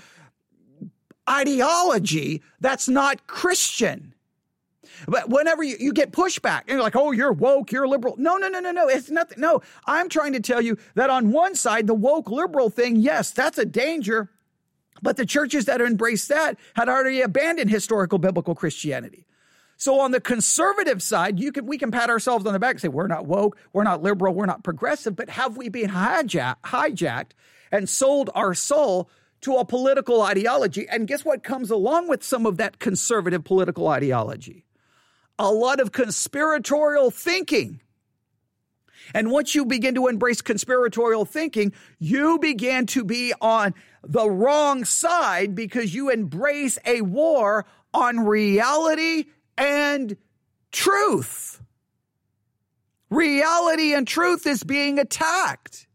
ideology 1.29 2.43
that's 2.61 2.89
not 2.89 3.27
Christian. 3.27 4.15
But 5.07 5.31
whenever 5.31 5.63
you, 5.63 5.77
you 5.79 5.93
get 5.93 6.13
pushback, 6.13 6.63
and 6.63 6.71
you're 6.71 6.83
like, 6.83 6.97
oh, 6.97 7.13
you're 7.13 7.33
woke, 7.33 7.73
you're 7.73 7.89
liberal. 7.89 8.17
No, 8.19 8.37
no, 8.37 8.49
no, 8.49 8.61
no, 8.61 8.71
no. 8.71 8.89
It's 8.89 9.11
nothing. 9.11 9.41
No, 9.41 9.63
I'm 9.87 10.09
trying 10.09 10.33
to 10.35 10.41
tell 10.41 10.61
you 10.61 10.77
that 10.95 11.11
on 11.11 11.33
one 11.33 11.55
side, 11.55 11.87
the 11.87 11.95
woke 11.95 12.31
liberal 12.31 12.71
thing, 12.71 12.97
yes, 12.97 13.31
that's 13.31 13.59
a 13.59 13.65
danger. 13.65 14.31
But 15.03 15.17
the 15.17 15.27
churches 15.27 15.65
that 15.67 15.81
embraced 15.81 16.29
that 16.29 16.59
had 16.75 16.89
already 16.89 17.21
abandoned 17.21 17.71
historical 17.71 18.19
biblical 18.19 18.55
Christianity. 18.55 19.27
So 19.77 19.99
on 20.01 20.11
the 20.11 20.21
conservative 20.21 21.03
side, 21.03 21.41
you 21.41 21.53
can 21.53 21.65
we 21.65 21.79
can 21.79 21.91
pat 21.91 22.11
ourselves 22.11 22.45
on 22.45 22.53
the 22.53 22.59
back 22.59 22.73
and 22.73 22.81
say 22.83 22.89
we're 22.89 23.07
not 23.07 23.25
woke, 23.25 23.57
we're 23.73 23.83
not 23.83 24.03
liberal, 24.03 24.35
we're 24.35 24.45
not 24.45 24.63
progressive, 24.63 25.17
but 25.17 25.31
have 25.31 25.57
we 25.57 25.71
been 25.71 25.89
hijacked, 25.89 26.61
hijacked 26.65 27.31
and 27.73 27.89
sold 27.89 28.29
our 28.35 28.53
soul 28.53 29.09
to 29.41 29.57
a 29.57 29.65
political 29.65 30.21
ideology? 30.21 30.87
And 30.87 31.09
guess 31.09 31.25
what 31.25 31.43
comes 31.43 31.71
along 31.71 32.09
with 32.09 32.23
some 32.23 32.45
of 32.45 32.59
that 32.59 32.79
conservative 32.79 33.43
political 33.43 33.89
ideology? 33.89 34.67
A 35.39 35.51
lot 35.51 35.81
of 35.81 35.93
conspiratorial 35.93 37.11
thinking. 37.11 37.81
And 39.15 39.31
once 39.31 39.55
you 39.55 39.65
begin 39.65 39.95
to 39.95 40.09
embrace 40.09 40.43
conspiratorial 40.43 41.25
thinking, 41.25 41.73
you 41.99 42.39
begin 42.39 42.87
to 42.87 43.03
be 43.03 43.33
on 43.41 43.75
the 44.03 44.31
wrong 44.31 44.85
side 44.85 45.55
because 45.55 45.95
you 45.95 46.11
embrace 46.11 46.79
a 46.85 47.03
war 47.03 47.67
on 47.93 48.21
reality 48.21 49.27
and 49.59 50.17
truth. 50.73 51.63
Reality 53.11 53.93
and 53.93 54.07
truth 54.07 54.47
is 54.47 54.63
being 54.63 54.99
attacked. 54.99 55.87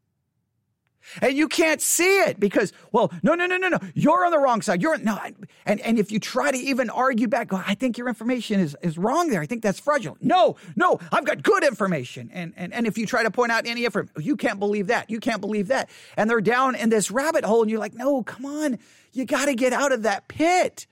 And 1.21 1.35
you 1.35 1.47
can't 1.47 1.81
see 1.81 2.19
it 2.21 2.39
because, 2.39 2.73
well, 2.91 3.11
no, 3.23 3.35
no, 3.35 3.45
no, 3.45 3.57
no, 3.57 3.69
no. 3.69 3.79
You're 3.93 4.25
on 4.25 4.31
the 4.31 4.39
wrong 4.39 4.61
side. 4.61 4.81
You're 4.81 4.97
no. 4.97 5.17
And, 5.65 5.79
and 5.81 5.99
if 5.99 6.11
you 6.11 6.19
try 6.19 6.51
to 6.51 6.57
even 6.57 6.89
argue 6.89 7.27
back, 7.27 7.49
go, 7.49 7.61
I 7.65 7.75
think 7.75 7.97
your 7.97 8.07
information 8.07 8.59
is, 8.59 8.75
is 8.81 8.97
wrong 8.97 9.29
there. 9.29 9.41
I 9.41 9.45
think 9.45 9.61
that's 9.61 9.79
fraudulent. 9.79 10.23
No, 10.23 10.55
no, 10.75 10.99
I've 11.11 11.25
got 11.25 11.43
good 11.43 11.63
information. 11.63 12.29
And, 12.33 12.53
and, 12.55 12.73
and 12.73 12.87
if 12.87 12.97
you 12.97 13.05
try 13.05 13.23
to 13.23 13.31
point 13.31 13.51
out 13.51 13.65
any 13.65 13.85
information, 13.85 14.13
oh, 14.17 14.21
you 14.21 14.35
can't 14.35 14.59
believe 14.59 14.87
that. 14.87 15.09
You 15.09 15.19
can't 15.19 15.41
believe 15.41 15.67
that. 15.67 15.89
And 16.17 16.29
they're 16.29 16.41
down 16.41 16.75
in 16.75 16.89
this 16.89 17.11
rabbit 17.11 17.45
hole 17.45 17.61
and 17.61 17.71
you're 17.71 17.79
like, 17.79 17.93
no, 17.93 18.23
come 18.23 18.45
on. 18.45 18.79
You 19.11 19.25
got 19.25 19.45
to 19.45 19.55
get 19.55 19.73
out 19.73 19.91
of 19.91 20.03
that 20.03 20.27
pit. 20.27 20.87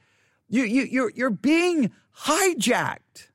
You, 0.48 0.64
you, 0.64 0.84
you're, 0.84 1.12
you're 1.16 1.30
being 1.30 1.92
hijacked. 2.26 3.30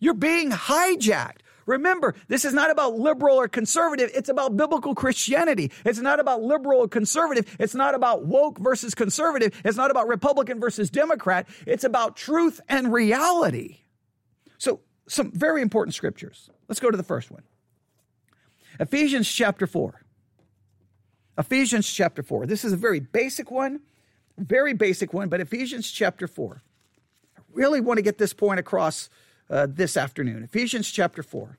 You're 0.00 0.14
being 0.14 0.50
hijacked. 0.50 1.38
Remember, 1.66 2.14
this 2.28 2.44
is 2.44 2.52
not 2.52 2.70
about 2.70 2.98
liberal 2.98 3.36
or 3.36 3.48
conservative. 3.48 4.10
It's 4.14 4.28
about 4.28 4.56
biblical 4.56 4.94
Christianity. 4.94 5.72
It's 5.84 5.98
not 5.98 6.20
about 6.20 6.42
liberal 6.42 6.80
or 6.80 6.88
conservative. 6.88 7.56
It's 7.58 7.74
not 7.74 7.94
about 7.94 8.26
woke 8.26 8.58
versus 8.58 8.94
conservative. 8.94 9.60
It's 9.64 9.76
not 9.76 9.90
about 9.90 10.08
Republican 10.08 10.60
versus 10.60 10.90
Democrat. 10.90 11.48
It's 11.66 11.84
about 11.84 12.16
truth 12.16 12.60
and 12.68 12.92
reality. 12.92 13.80
So, 14.58 14.80
some 15.06 15.32
very 15.32 15.62
important 15.62 15.94
scriptures. 15.94 16.50
Let's 16.68 16.80
go 16.80 16.90
to 16.90 16.96
the 16.96 17.02
first 17.02 17.30
one 17.30 17.42
Ephesians 18.80 19.30
chapter 19.30 19.66
4. 19.66 20.00
Ephesians 21.36 21.90
chapter 21.90 22.22
4. 22.22 22.46
This 22.46 22.64
is 22.64 22.72
a 22.72 22.76
very 22.76 23.00
basic 23.00 23.50
one, 23.50 23.80
very 24.38 24.72
basic 24.72 25.12
one, 25.12 25.28
but 25.28 25.40
Ephesians 25.40 25.90
chapter 25.90 26.28
4 26.28 26.62
I 27.36 27.40
really 27.52 27.80
want 27.80 27.98
to 27.98 28.02
get 28.02 28.18
this 28.18 28.32
point 28.32 28.60
across 28.60 29.08
uh, 29.50 29.66
this 29.68 29.96
afternoon. 29.96 30.42
Ephesians 30.42 30.90
chapter 30.90 31.22
4. 31.22 31.58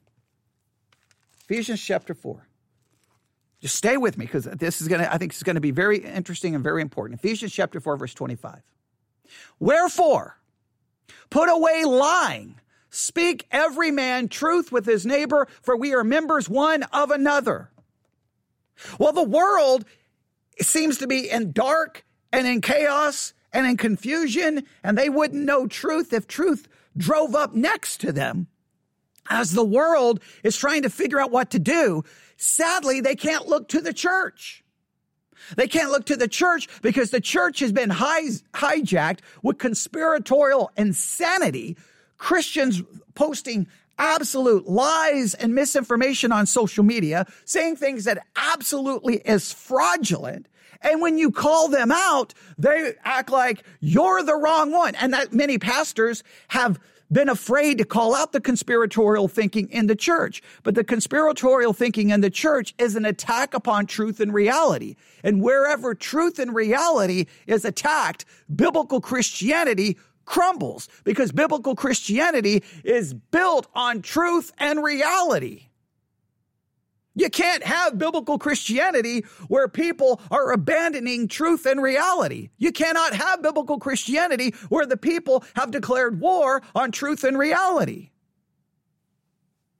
Ephesians 1.43 1.81
chapter 1.81 2.13
4. 2.13 2.47
Just 3.61 3.75
stay 3.75 3.97
with 3.97 4.17
me 4.17 4.25
because 4.25 4.45
this 4.45 4.81
is 4.81 4.87
going 4.87 5.01
to, 5.01 5.11
I 5.11 5.17
think, 5.17 5.33
is 5.33 5.43
going 5.43 5.55
to 5.55 5.61
be 5.61 5.71
very 5.71 5.99
interesting 5.99 6.55
and 6.55 6.63
very 6.63 6.81
important. 6.81 7.19
Ephesians 7.19 7.53
chapter 7.53 7.79
4, 7.79 7.97
verse 7.97 8.13
25. 8.13 8.61
Wherefore, 9.59 10.37
put 11.29 11.49
away 11.49 11.83
lying. 11.85 12.59
Speak 12.89 13.45
every 13.51 13.91
man 13.91 14.29
truth 14.29 14.71
with 14.71 14.85
his 14.85 15.05
neighbor, 15.05 15.47
for 15.61 15.75
we 15.75 15.93
are 15.93 16.03
members 16.03 16.47
one 16.47 16.83
of 16.83 17.11
another. 17.11 17.69
Well, 18.99 19.13
the 19.13 19.23
world 19.23 19.85
seems 20.61 20.97
to 20.99 21.07
be 21.07 21.29
in 21.29 21.51
dark 21.51 22.05
and 22.31 22.47
in 22.47 22.61
chaos 22.61 23.33
and 23.51 23.65
in 23.65 23.77
confusion, 23.77 24.63
and 24.83 24.97
they 24.97 25.09
wouldn't 25.09 25.43
know 25.43 25.67
truth 25.67 26.13
if 26.13 26.27
truth 26.27 26.67
drove 26.97 27.35
up 27.35 27.53
next 27.53 28.01
to 28.01 28.11
them. 28.11 28.47
As 29.29 29.51
the 29.51 29.65
world 29.65 30.19
is 30.43 30.55
trying 30.55 30.83
to 30.83 30.89
figure 30.89 31.19
out 31.19 31.31
what 31.31 31.51
to 31.51 31.59
do, 31.59 32.03
sadly, 32.37 33.01
they 33.01 33.15
can't 33.15 33.47
look 33.47 33.69
to 33.69 33.81
the 33.81 33.93
church. 33.93 34.63
They 35.55 35.67
can't 35.67 35.91
look 35.91 36.05
to 36.07 36.15
the 36.15 36.27
church 36.27 36.67
because 36.81 37.11
the 37.11 37.21
church 37.21 37.59
has 37.59 37.71
been 37.71 37.89
hijacked 37.89 39.19
with 39.43 39.57
conspiratorial 39.57 40.71
insanity. 40.77 41.77
Christians 42.17 42.81
posting 43.13 43.67
absolute 43.97 44.67
lies 44.67 45.33
and 45.33 45.55
misinformation 45.55 46.31
on 46.31 46.45
social 46.45 46.83
media, 46.83 47.25
saying 47.45 47.75
things 47.75 48.05
that 48.05 48.25
absolutely 48.35 49.17
is 49.17 49.51
fraudulent. 49.51 50.47
And 50.81 51.01
when 51.01 51.17
you 51.17 51.31
call 51.31 51.67
them 51.67 51.91
out, 51.91 52.33
they 52.57 52.93
act 53.03 53.29
like 53.29 53.63
you're 53.79 54.23
the 54.23 54.35
wrong 54.35 54.71
one. 54.71 54.95
And 54.95 55.13
that 55.13 55.33
many 55.33 55.57
pastors 55.57 56.23
have 56.49 56.79
been 57.11 57.29
afraid 57.29 57.77
to 57.77 57.85
call 57.85 58.15
out 58.15 58.31
the 58.31 58.41
conspiratorial 58.41 59.27
thinking 59.27 59.69
in 59.69 59.87
the 59.87 59.95
church. 59.95 60.41
But 60.63 60.75
the 60.75 60.83
conspiratorial 60.83 61.73
thinking 61.73 62.09
in 62.09 62.21
the 62.21 62.29
church 62.29 62.73
is 62.77 62.95
an 62.95 63.05
attack 63.05 63.53
upon 63.53 63.85
truth 63.85 64.19
and 64.19 64.33
reality. 64.33 64.95
And 65.23 65.41
wherever 65.41 65.93
truth 65.93 66.39
and 66.39 66.53
reality 66.53 67.25
is 67.47 67.65
attacked, 67.65 68.25
biblical 68.53 69.01
Christianity 69.01 69.97
crumbles 70.25 70.89
because 71.03 71.31
biblical 71.31 71.75
Christianity 71.75 72.63
is 72.83 73.13
built 73.13 73.67
on 73.75 74.01
truth 74.01 74.51
and 74.57 74.83
reality. 74.83 75.67
You 77.15 77.29
can't 77.29 77.63
have 77.63 77.97
biblical 77.97 78.37
Christianity 78.37 79.21
where 79.47 79.67
people 79.67 80.21
are 80.29 80.51
abandoning 80.51 81.27
truth 81.29 81.65
and 81.65 81.81
reality. 81.81 82.49
You 82.57 82.73
cannot 82.73 83.13
have 83.15 83.41
biblical 83.41 83.79
Christianity 83.79 84.53
where 84.67 84.85
the 84.85 84.97
people 84.97 85.43
have 85.55 85.71
declared 85.71 86.19
war 86.19 86.61
on 86.75 86.91
truth 86.91 87.23
and 87.23 87.37
reality. 87.37 88.09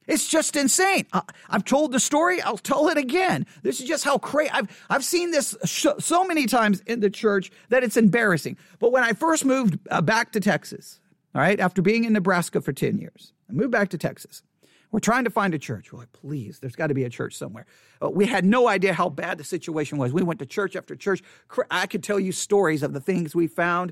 It's 0.08 0.28
just 0.30 0.56
insane. 0.56 1.08
I, 1.14 1.24
have 1.50 1.66
told 1.66 1.92
the 1.92 2.00
story. 2.00 2.42
I'll 2.42 2.58
tell 2.58 2.88
it 2.90 2.98
again. 2.98 3.46
This 3.64 3.82
is 3.82 3.88
just 3.88 4.04
how 4.04 4.18
crazy. 4.18 4.52
I've, 4.52 4.86
I've 4.90 5.04
seen 5.04 5.32
this 5.32 5.58
sh- 5.66 5.88
so 6.00 6.24
many 6.24 6.46
times 6.46 6.82
in 6.82 7.00
the 7.00 7.10
church 7.10 7.52
that 7.70 7.84
it's 7.84 7.98
embarrassing. 7.98 8.58
But 8.80 8.92
when 8.92 9.04
I 9.04 9.14
first 9.14 9.46
moved 9.46 9.80
uh, 9.90 10.02
back 10.02 10.32
to 10.34 10.40
Texas, 10.40 11.00
all 11.34 11.42
right, 11.42 11.60
after 11.60 11.82
being 11.82 12.04
in 12.04 12.14
Nebraska 12.14 12.62
for 12.62 12.72
10 12.72 13.00
years, 13.00 13.34
I 13.50 13.54
moved 13.54 13.72
back 13.72 13.90
to 13.90 13.98
Texas. 13.98 14.44
We're 14.96 15.00
trying 15.00 15.26
to 15.26 15.30
find 15.30 15.54
a 15.54 15.60
church. 15.60 15.92
We're 15.92 16.00
like, 16.00 16.14
please, 16.14 16.60
there's 16.60 16.78
got 16.78 16.88
to 16.88 16.94
be 16.94 17.04
a 17.04 17.10
church 17.10 17.36
somewhere. 17.36 17.66
Uh, 18.02 18.10
we 18.10 18.26
had 18.26 18.46
no 18.46 18.70
idea 18.70 18.94
how 18.94 19.10
bad 19.10 19.38
the 19.38 19.44
situation 19.44 19.98
was. 19.98 20.14
We 20.14 20.24
went 20.24 20.40
to 20.40 20.46
church 20.46 20.78
after 20.78 20.96
church. 20.96 21.22
I 21.70 21.86
could 21.86 22.02
tell 22.02 22.18
you 22.18 22.32
stories 22.32 22.82
of 22.82 22.94
the 22.94 23.02
things 23.02 23.36
we 23.36 23.48
found. 23.48 23.92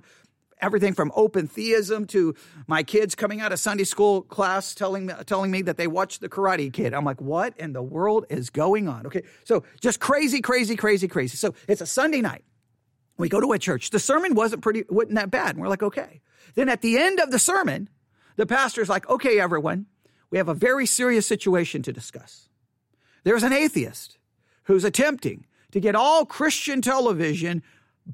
Everything 0.62 0.94
from 0.94 1.12
open 1.14 1.46
theism 1.46 2.08
to 2.08 2.36
my 2.68 2.84
kids 2.84 3.16
coming 3.16 3.42
out 3.42 3.52
of 3.52 3.60
Sunday 3.60 3.84
school 3.84 4.22
class 4.22 4.74
telling 4.74 5.08
me, 5.08 5.14
telling 5.26 5.52
me 5.52 5.62
that 5.64 5.76
they 5.76 5.88
watched 5.88 6.22
the 6.22 6.30
Karate 6.30 6.72
Kid. 6.72 6.94
I'm 6.94 7.04
like, 7.04 7.20
what 7.20 7.54
in 7.58 7.74
the 7.74 7.84
world 7.84 8.26
is 8.30 8.50
going 8.50 8.88
on? 8.88 9.06
Okay, 9.06 9.24
so 9.44 9.66
just 9.82 10.00
crazy, 10.00 10.40
crazy, 10.40 10.78
crazy, 10.78 11.10
crazy. 11.10 11.36
So 11.36 11.54
it's 11.68 11.82
a 11.82 11.86
Sunday 11.86 12.22
night. 12.22 12.46
We 13.18 13.28
go 13.28 13.42
to 13.42 13.52
a 13.52 13.60
church. 13.60 13.90
The 13.90 14.00
sermon 14.00 14.36
wasn't 14.36 14.62
pretty, 14.62 14.86
wasn't 14.88 15.16
that 15.16 15.32
bad. 15.32 15.50
And 15.50 15.60
we're 15.60 15.68
like, 15.68 15.84
okay. 15.84 16.22
Then 16.56 16.70
at 16.70 16.82
the 16.82 16.98
end 16.98 17.20
of 17.20 17.30
the 17.30 17.40
sermon, 17.40 17.90
the 18.38 18.46
pastor's 18.46 18.88
like, 18.88 19.10
okay, 19.10 19.38
everyone, 19.38 19.88
we 20.34 20.40
have 20.40 20.50
a 20.50 20.56
very 20.56 20.88
serious 20.88 21.28
situation 21.28 21.84
to 21.84 21.94
discuss. 21.94 22.50
There's 23.24 23.44
an 23.44 23.54
atheist 23.54 24.18
who's 24.64 24.84
attempting 24.84 25.46
to 25.72 25.80
get 25.80 25.94
all 25.94 26.26
Christian 26.26 26.82
television 26.82 27.62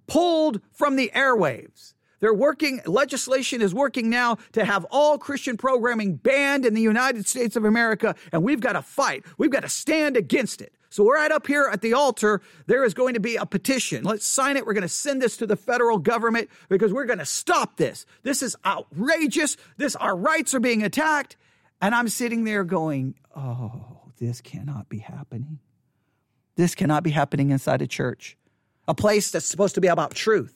pulled 0.06 0.60
from 0.74 0.98
the 0.98 1.10
airwaves. 1.16 1.94
They're 2.20 2.34
working, 2.34 2.82
legislation 2.86 3.62
is 3.62 3.74
working 3.74 4.10
now 4.10 4.36
to 4.52 4.66
have 4.66 4.86
all 4.92 5.18
Christian 5.18 5.56
programming 5.56 6.18
banned 6.18 6.66
in 6.66 6.74
the 6.74 6.82
United 6.82 7.26
States 7.26 7.56
of 7.56 7.64
America, 7.64 8.14
and 8.34 8.44
we've 8.44 8.60
got 8.60 8.74
to 8.74 8.82
fight. 8.82 9.24
We've 9.38 9.50
got 9.50 9.62
to 9.62 9.70
stand 9.70 10.18
against 10.18 10.62
it. 10.62 10.74
So, 10.90 11.06
we're 11.06 11.16
right 11.16 11.32
up 11.32 11.48
here 11.48 11.70
at 11.72 11.82
the 11.82 11.94
altar. 11.94 12.42
There 12.66 12.84
is 12.84 12.94
going 12.94 13.14
to 13.14 13.22
be 13.22 13.38
a 13.38 13.46
petition. 13.46 14.04
Let's 14.04 14.26
sign 14.26 14.58
it. 14.58 14.66
We're 14.66 14.74
going 14.74 14.82
to 14.82 14.90
send 14.90 15.22
this 15.22 15.38
to 15.38 15.48
the 15.48 15.56
federal 15.56 16.00
government 16.00 16.50
because 16.68 16.92
we're 16.92 17.06
going 17.06 17.20
to 17.20 17.26
stop 17.26 17.78
this. 17.78 18.06
This 18.24 18.44
is 18.44 18.58
outrageous. 18.66 19.56
This, 19.78 19.96
our 19.96 20.18
rights 20.18 20.54
are 20.54 20.60
being 20.60 20.84
attacked. 20.84 21.38
And 21.82 21.96
I'm 21.96 22.10
sitting 22.10 22.44
there 22.44 22.64
going, 22.64 23.16
oh, 23.36 24.12
this 24.18 24.42
cannot 24.42 24.90
be 24.90 25.00
happening. 25.00 25.60
This 26.56 26.76
cannot 26.76 27.04
be 27.04 27.12
happening 27.12 27.52
inside 27.52 27.82
a 27.82 27.88
church, 27.88 28.38
a 28.88 28.94
place 28.94 29.32
that's 29.32 29.46
supposed 29.46 29.76
to 29.76 29.82
be 29.82 29.88
about 29.88 30.14
truth, 30.14 30.56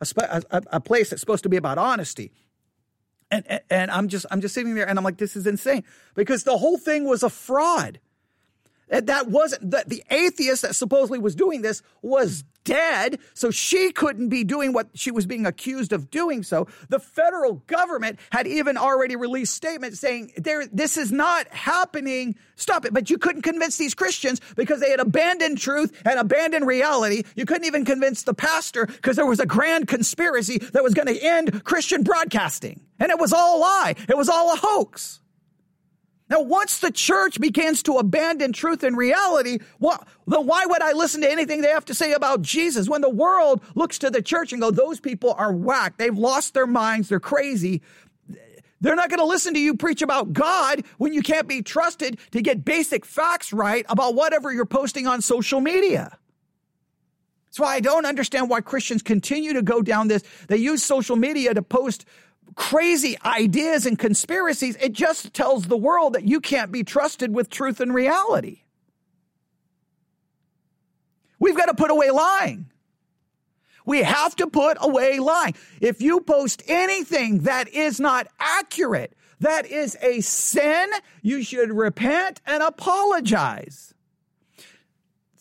a, 0.00 0.42
a, 0.50 0.62
a 0.72 0.80
place 0.80 1.10
that's 1.10 1.20
supposed 1.20 1.44
to 1.44 1.48
be 1.48 1.56
about 1.56 1.78
honesty. 1.78 2.32
And, 3.30 3.44
and, 3.48 3.60
and 3.70 3.90
I'm 3.90 4.08
just 4.08 4.26
I'm 4.30 4.40
just 4.40 4.54
sitting 4.54 4.74
there 4.74 4.88
and 4.88 4.98
I'm 4.98 5.04
like, 5.04 5.18
this 5.18 5.36
is 5.36 5.46
insane 5.46 5.84
because 6.14 6.44
the 6.44 6.58
whole 6.58 6.78
thing 6.78 7.04
was 7.04 7.22
a 7.22 7.30
fraud. 7.30 8.00
That 8.88 9.28
wasn't 9.28 9.70
that 9.72 9.88
the 9.88 10.04
atheist 10.10 10.62
that 10.62 10.76
supposedly 10.76 11.18
was 11.18 11.34
doing 11.34 11.62
this 11.62 11.82
was 12.02 12.44
dead, 12.66 13.18
so 13.32 13.50
she 13.50 13.92
couldn't 13.92 14.28
be 14.28 14.44
doing 14.44 14.74
what 14.74 14.88
she 14.92 15.10
was 15.10 15.24
being 15.24 15.46
accused 15.46 15.92
of 15.92 16.10
doing. 16.10 16.42
So 16.42 16.66
the 16.90 16.98
federal 16.98 17.54
government 17.66 18.18
had 18.30 18.46
even 18.46 18.76
already 18.76 19.16
released 19.16 19.54
statements 19.54 19.98
saying, 20.00 20.32
there, 20.36 20.66
this 20.66 20.98
is 20.98 21.10
not 21.10 21.48
happening. 21.48 22.34
Stop 22.56 22.84
it. 22.84 22.92
But 22.92 23.08
you 23.08 23.16
couldn't 23.16 23.42
convince 23.42 23.78
these 23.78 23.94
Christians 23.94 24.40
because 24.56 24.80
they 24.80 24.90
had 24.90 25.00
abandoned 25.00 25.58
truth 25.58 25.98
and 26.04 26.18
abandoned 26.18 26.66
reality. 26.66 27.22
You 27.36 27.46
couldn't 27.46 27.66
even 27.66 27.84
convince 27.84 28.24
the 28.24 28.34
pastor 28.34 28.84
because 28.86 29.16
there 29.16 29.26
was 29.26 29.40
a 29.40 29.46
grand 29.46 29.88
conspiracy 29.88 30.58
that 30.58 30.82
was 30.82 30.92
going 30.92 31.06
to 31.06 31.18
end 31.18 31.64
Christian 31.64 32.02
broadcasting. 32.02 32.82
And 32.98 33.10
it 33.10 33.18
was 33.18 33.32
all 33.32 33.58
a 33.58 33.60
lie. 33.60 33.94
It 34.08 34.16
was 34.16 34.28
all 34.28 34.52
a 34.52 34.56
hoax. 34.56 35.20
Now, 36.28 36.40
once 36.40 36.80
the 36.80 36.90
church 36.90 37.40
begins 37.40 37.84
to 37.84 37.98
abandon 37.98 38.52
truth 38.52 38.82
and 38.82 38.96
reality, 38.96 39.58
well, 39.78 40.04
then 40.26 40.44
why 40.46 40.66
would 40.66 40.82
I 40.82 40.92
listen 40.92 41.20
to 41.20 41.30
anything 41.30 41.60
they 41.60 41.68
have 41.68 41.84
to 41.84 41.94
say 41.94 42.12
about 42.12 42.42
Jesus? 42.42 42.88
When 42.88 43.00
the 43.00 43.10
world 43.10 43.62
looks 43.76 43.98
to 44.00 44.10
the 44.10 44.22
church 44.22 44.52
and 44.52 44.60
go, 44.60 44.72
those 44.72 44.98
people 44.98 45.34
are 45.38 45.52
whack. 45.52 45.98
They've 45.98 46.16
lost 46.16 46.54
their 46.54 46.66
minds. 46.66 47.08
They're 47.08 47.20
crazy. 47.20 47.80
They're 48.80 48.96
not 48.96 49.08
going 49.08 49.20
to 49.20 49.26
listen 49.26 49.54
to 49.54 49.60
you 49.60 49.76
preach 49.76 50.02
about 50.02 50.32
God 50.32 50.84
when 50.98 51.12
you 51.12 51.22
can't 51.22 51.46
be 51.46 51.62
trusted 51.62 52.18
to 52.32 52.42
get 52.42 52.64
basic 52.64 53.06
facts 53.06 53.52
right 53.52 53.86
about 53.88 54.14
whatever 54.14 54.52
you're 54.52 54.66
posting 54.66 55.06
on 55.06 55.22
social 55.22 55.60
media. 55.60 56.18
That's 57.46 57.60
why 57.60 57.76
I 57.76 57.80
don't 57.80 58.04
understand 58.04 58.50
why 58.50 58.60
Christians 58.60 59.02
continue 59.02 59.54
to 59.54 59.62
go 59.62 59.80
down 59.80 60.08
this. 60.08 60.22
They 60.48 60.58
use 60.58 60.82
social 60.82 61.16
media 61.16 61.54
to 61.54 61.62
post 61.62 62.04
crazy 62.54 63.16
ideas 63.24 63.86
and 63.86 63.98
conspiracies, 63.98 64.76
it 64.76 64.92
just 64.92 65.34
tells 65.34 65.66
the 65.66 65.76
world 65.76 66.14
that 66.14 66.24
you 66.24 66.40
can't 66.40 66.72
be 66.72 66.84
trusted 66.84 67.34
with 67.34 67.50
truth 67.50 67.80
and 67.80 67.94
reality. 67.94 68.62
We've 71.38 71.56
got 71.56 71.66
to 71.66 71.74
put 71.74 71.90
away 71.90 72.10
lying. 72.10 72.70
We 73.84 74.02
have 74.02 74.34
to 74.36 74.46
put 74.48 74.78
away 74.80 75.18
lying. 75.18 75.54
If 75.80 76.02
you 76.02 76.20
post 76.20 76.62
anything 76.66 77.40
that 77.40 77.68
is 77.68 78.00
not 78.00 78.26
accurate, 78.40 79.12
that 79.40 79.66
is 79.66 79.96
a 80.02 80.20
sin, 80.22 80.90
you 81.22 81.42
should 81.42 81.70
repent 81.70 82.40
and 82.46 82.62
apologize. 82.62 83.94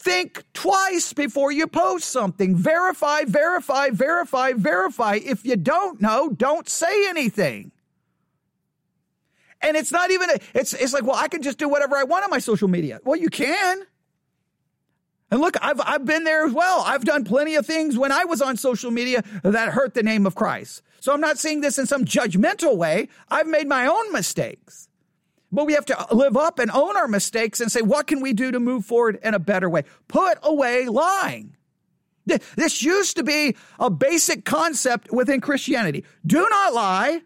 Think 0.06 0.44
twice 0.54 1.14
before 1.14 1.52
you 1.52 1.66
post 1.66 2.10
something. 2.10 2.56
Verify, 2.56 3.24
verify, 3.24 3.90
verify, 3.90 4.54
verify. 4.54 5.16
If 5.16 5.44
you 5.44 5.56
don't 5.56 6.00
know, 6.00 6.30
don't 6.30 6.70
say 6.70 7.10
anything. 7.10 7.72
And 9.62 9.76
it's 9.76 9.92
not 9.92 10.12
even, 10.12 10.30
it's, 10.54 10.74
it's 10.74 10.94
like, 10.94 11.06
well, 11.06 11.16
I 11.16 11.28
can 11.28 11.42
just 11.42 11.58
do 11.58 11.68
whatever 11.68 11.98
I 11.98 12.04
want 12.04 12.24
on 12.24 12.30
my 12.30 12.38
social 12.38 12.68
media. 12.68 13.00
Well, 13.04 13.16
you 13.20 13.30
can. 13.30 13.82
And 15.32 15.42
look, 15.42 15.56
I've, 15.60 15.82
I've 15.84 16.06
been 16.06 16.24
there 16.24 16.46
as 16.46 16.54
well. 16.54 16.84
I've 16.86 17.04
done 17.04 17.24
plenty 17.24 17.56
of 17.56 17.66
things 17.66 17.98
when 17.98 18.12
I 18.12 18.26
was 18.26 18.44
on 18.44 18.58
social 18.58 18.92
media 18.92 19.24
that 19.42 19.70
hurt 19.70 19.96
the 19.96 20.04
name 20.04 20.28
of 20.28 20.36
Christ. 20.36 20.84
So 21.00 21.14
I'm 21.14 21.22
not 21.22 21.40
saying 21.40 21.62
this 21.62 21.80
in 21.80 21.88
some 21.88 22.06
judgmental 22.06 22.78
way. 22.78 23.10
I've 23.32 23.48
made 23.48 23.68
my 23.68 23.88
own 23.88 24.12
mistakes. 24.12 24.88
But 25.56 25.68
we 25.68 25.74
have 25.74 25.86
to 25.86 26.08
live 26.12 26.36
up 26.36 26.60
and 26.60 26.70
own 26.70 26.98
our 26.98 27.08
mistakes 27.08 27.62
and 27.62 27.72
say, 27.72 27.82
what 27.82 28.08
can 28.08 28.22
we 28.22 28.34
do 28.34 28.52
to 28.52 28.60
move 28.60 28.86
forward 28.86 29.18
in 29.24 29.34
a 29.34 29.40
better 29.40 29.70
way? 29.70 29.84
Put 30.10 30.38
away 30.44 30.88
lying. 30.88 31.56
This 32.26 32.84
used 32.84 33.16
to 33.16 33.24
be 33.24 33.56
a 33.80 33.90
basic 33.90 34.44
concept 34.44 35.14
within 35.14 35.40
Christianity. 35.40 36.04
Do 36.26 36.46
not 36.50 36.74
lie. 36.74 37.22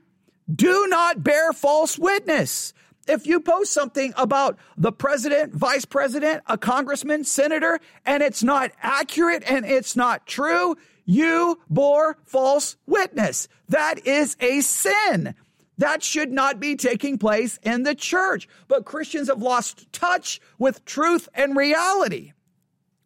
Do 0.54 0.86
not 0.88 1.24
bear 1.24 1.54
false 1.54 1.98
witness. 1.98 2.74
If 3.08 3.26
you 3.26 3.40
post 3.40 3.74
something 3.74 4.14
about 4.16 4.60
the 4.78 4.92
president, 4.92 5.56
vice 5.56 5.86
president, 5.86 6.44
a 6.46 6.58
congressman, 6.58 7.24
senator, 7.24 7.80
and 8.06 8.22
it's 8.22 8.44
not 8.44 8.72
accurate 8.84 9.44
and 9.50 9.66
it's 9.66 9.96
not 9.96 10.28
true, 10.28 10.76
you 11.06 11.60
bore 11.68 12.20
false 12.26 12.78
witness. 12.86 13.48
That 13.70 14.06
is 14.06 14.38
a 14.40 14.62
sin. 14.62 15.34
That 15.80 16.04
should 16.04 16.32
not 16.32 16.60
be 16.60 16.76
taking 16.76 17.18
place 17.18 17.58
in 17.64 17.84
the 17.84 17.96
church. 17.96 18.48
But 18.68 18.84
Christians 18.84 19.30
have 19.30 19.42
lost 19.42 19.92
touch 19.94 20.42
with 20.58 20.84
truth 20.84 21.30
and 21.34 21.56
reality. 21.56 22.34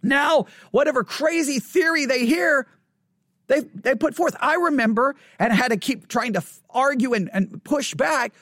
Now, 0.01 0.47
whatever 0.71 1.03
crazy 1.03 1.59
theory 1.59 2.07
they 2.07 2.25
hear, 2.25 2.67
they, 3.45 3.61
they 3.61 3.93
put 3.93 4.15
forth. 4.15 4.35
I 4.41 4.55
remember 4.55 5.15
and 5.37 5.53
had 5.53 5.69
to 5.69 5.77
keep 5.77 6.07
trying 6.07 6.33
to 6.33 6.43
argue 6.71 7.13
and, 7.13 7.29
and 7.31 7.63
push 7.63 7.93
back 7.93 8.33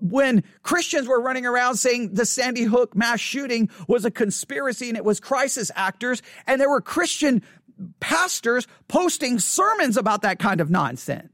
when 0.00 0.42
Christians 0.64 1.06
were 1.06 1.20
running 1.20 1.46
around 1.46 1.76
saying 1.76 2.14
the 2.14 2.26
Sandy 2.26 2.64
Hook 2.64 2.96
mass 2.96 3.20
shooting 3.20 3.70
was 3.86 4.04
a 4.04 4.10
conspiracy 4.10 4.88
and 4.88 4.98
it 4.98 5.04
was 5.04 5.20
crisis 5.20 5.70
actors, 5.76 6.22
and 6.46 6.60
there 6.60 6.68
were 6.68 6.80
Christian 6.80 7.42
pastors 8.00 8.66
posting 8.88 9.38
sermons 9.38 9.96
about 9.96 10.22
that 10.22 10.40
kind 10.40 10.60
of 10.60 10.70
nonsense. 10.70 11.33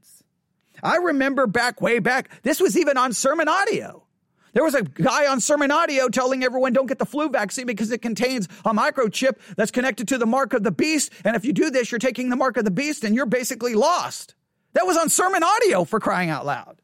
I 0.83 0.97
remember 0.97 1.47
back 1.47 1.81
way 1.81 1.99
back, 1.99 2.29
this 2.43 2.59
was 2.59 2.77
even 2.77 2.97
on 2.97 3.13
sermon 3.13 3.47
audio. 3.47 4.05
There 4.53 4.63
was 4.63 4.75
a 4.75 4.83
guy 4.83 5.27
on 5.27 5.39
sermon 5.39 5.71
audio 5.71 6.09
telling 6.09 6.43
everyone 6.43 6.73
don't 6.73 6.87
get 6.87 6.99
the 6.99 7.05
flu 7.05 7.29
vaccine 7.29 7.65
because 7.65 7.91
it 7.91 8.01
contains 8.01 8.47
a 8.65 8.73
microchip 8.73 9.37
that's 9.55 9.71
connected 9.71 10.09
to 10.09 10.17
the 10.17 10.25
mark 10.25 10.53
of 10.53 10.63
the 10.63 10.71
beast. 10.71 11.11
And 11.23 11.35
if 11.35 11.45
you 11.45 11.53
do 11.53 11.69
this, 11.69 11.91
you're 11.91 11.99
taking 11.99 12.29
the 12.29 12.35
mark 12.35 12.57
of 12.57 12.65
the 12.65 12.71
beast 12.71 13.03
and 13.03 13.15
you're 13.15 13.25
basically 13.25 13.75
lost. 13.75 14.35
That 14.73 14.85
was 14.85 14.97
on 14.97 15.09
sermon 15.09 15.43
audio 15.43 15.85
for 15.85 15.99
crying 15.99 16.29
out 16.29 16.45
loud. 16.45 16.81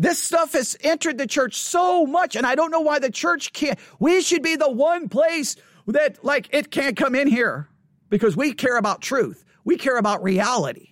This 0.00 0.22
stuff 0.22 0.52
has 0.52 0.76
entered 0.80 1.18
the 1.18 1.26
church 1.26 1.56
so 1.56 2.06
much, 2.06 2.36
and 2.36 2.46
I 2.46 2.54
don't 2.54 2.70
know 2.70 2.80
why 2.80 3.00
the 3.00 3.10
church 3.10 3.52
can't. 3.52 3.78
We 3.98 4.22
should 4.22 4.44
be 4.44 4.54
the 4.54 4.70
one 4.70 5.08
place 5.08 5.56
that, 5.88 6.24
like, 6.24 6.48
it 6.52 6.70
can't 6.70 6.96
come 6.96 7.16
in 7.16 7.26
here 7.26 7.68
because 8.08 8.36
we 8.36 8.52
care 8.52 8.76
about 8.76 9.02
truth. 9.02 9.44
We 9.64 9.76
care 9.76 9.96
about 9.96 10.22
reality. 10.22 10.87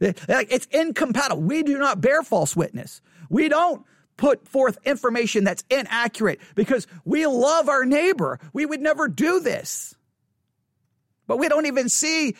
It's 0.00 0.66
incompatible. 0.66 1.42
We 1.42 1.62
do 1.62 1.78
not 1.78 2.00
bear 2.00 2.22
false 2.22 2.54
witness. 2.54 3.00
We 3.28 3.48
don't 3.48 3.84
put 4.16 4.46
forth 4.46 4.78
information 4.84 5.44
that's 5.44 5.64
inaccurate 5.70 6.40
because 6.54 6.86
we 7.04 7.26
love 7.26 7.68
our 7.68 7.84
neighbor. 7.84 8.38
We 8.52 8.66
would 8.66 8.80
never 8.80 9.08
do 9.08 9.40
this. 9.40 9.94
But 11.26 11.38
we 11.38 11.48
don't 11.48 11.66
even 11.66 11.88
see. 11.88 12.34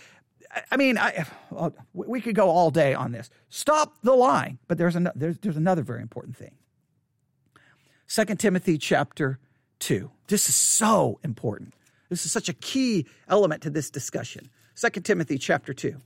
I 0.71 0.77
mean, 0.77 0.99
I, 0.99 1.27
we 1.93 2.21
could 2.21 2.35
go 2.35 2.49
all 2.49 2.71
day 2.71 2.95
on 2.95 3.13
this. 3.13 3.31
Stop 3.49 3.95
the 4.03 4.15
lying. 4.15 4.59
But 4.67 4.79
there's, 4.79 4.97
an, 4.97 5.11
there's, 5.15 5.39
there's 5.39 5.57
another 5.57 5.83
very 5.83 6.03
important 6.03 6.37
thing. 6.37 6.55
Second 8.07 8.41
Timothy 8.41 8.79
chapter 8.79 9.39
2. 9.81 10.11
This 10.29 10.49
is 10.49 10.55
so 10.55 11.21
important. 11.23 11.75
This 12.09 12.25
is 12.25 12.33
such 12.33 12.49
a 12.49 12.55
key 12.55 13.07
element 13.29 13.63
to 13.63 13.71
this 13.71 13.91
discussion. 13.91 14.49
Second 14.75 15.03
Timothy 15.03 15.39
chapter 15.39 15.75
2. 15.75 15.97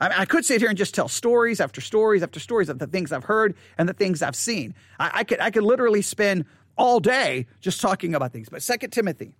I, 0.00 0.08
mean, 0.08 0.18
I 0.18 0.24
could 0.24 0.44
sit 0.44 0.60
here 0.60 0.68
and 0.68 0.76
just 0.76 0.94
tell 0.94 1.08
stories 1.08 1.60
after 1.60 1.80
stories 1.80 2.22
after 2.22 2.38
stories 2.38 2.68
of 2.68 2.78
the 2.78 2.86
things 2.86 3.12
I've 3.12 3.24
heard 3.24 3.54
and 3.78 3.88
the 3.88 3.94
things 3.94 4.22
I've 4.22 4.36
seen. 4.36 4.74
I, 4.98 5.10
I 5.14 5.24
could 5.24 5.40
I 5.40 5.50
could 5.50 5.62
literally 5.62 6.02
spend 6.02 6.44
all 6.76 7.00
day 7.00 7.46
just 7.60 7.80
talking 7.80 8.14
about 8.14 8.32
things. 8.32 8.48
But 8.48 8.62
Second 8.62 8.90
Timothy, 8.90 9.32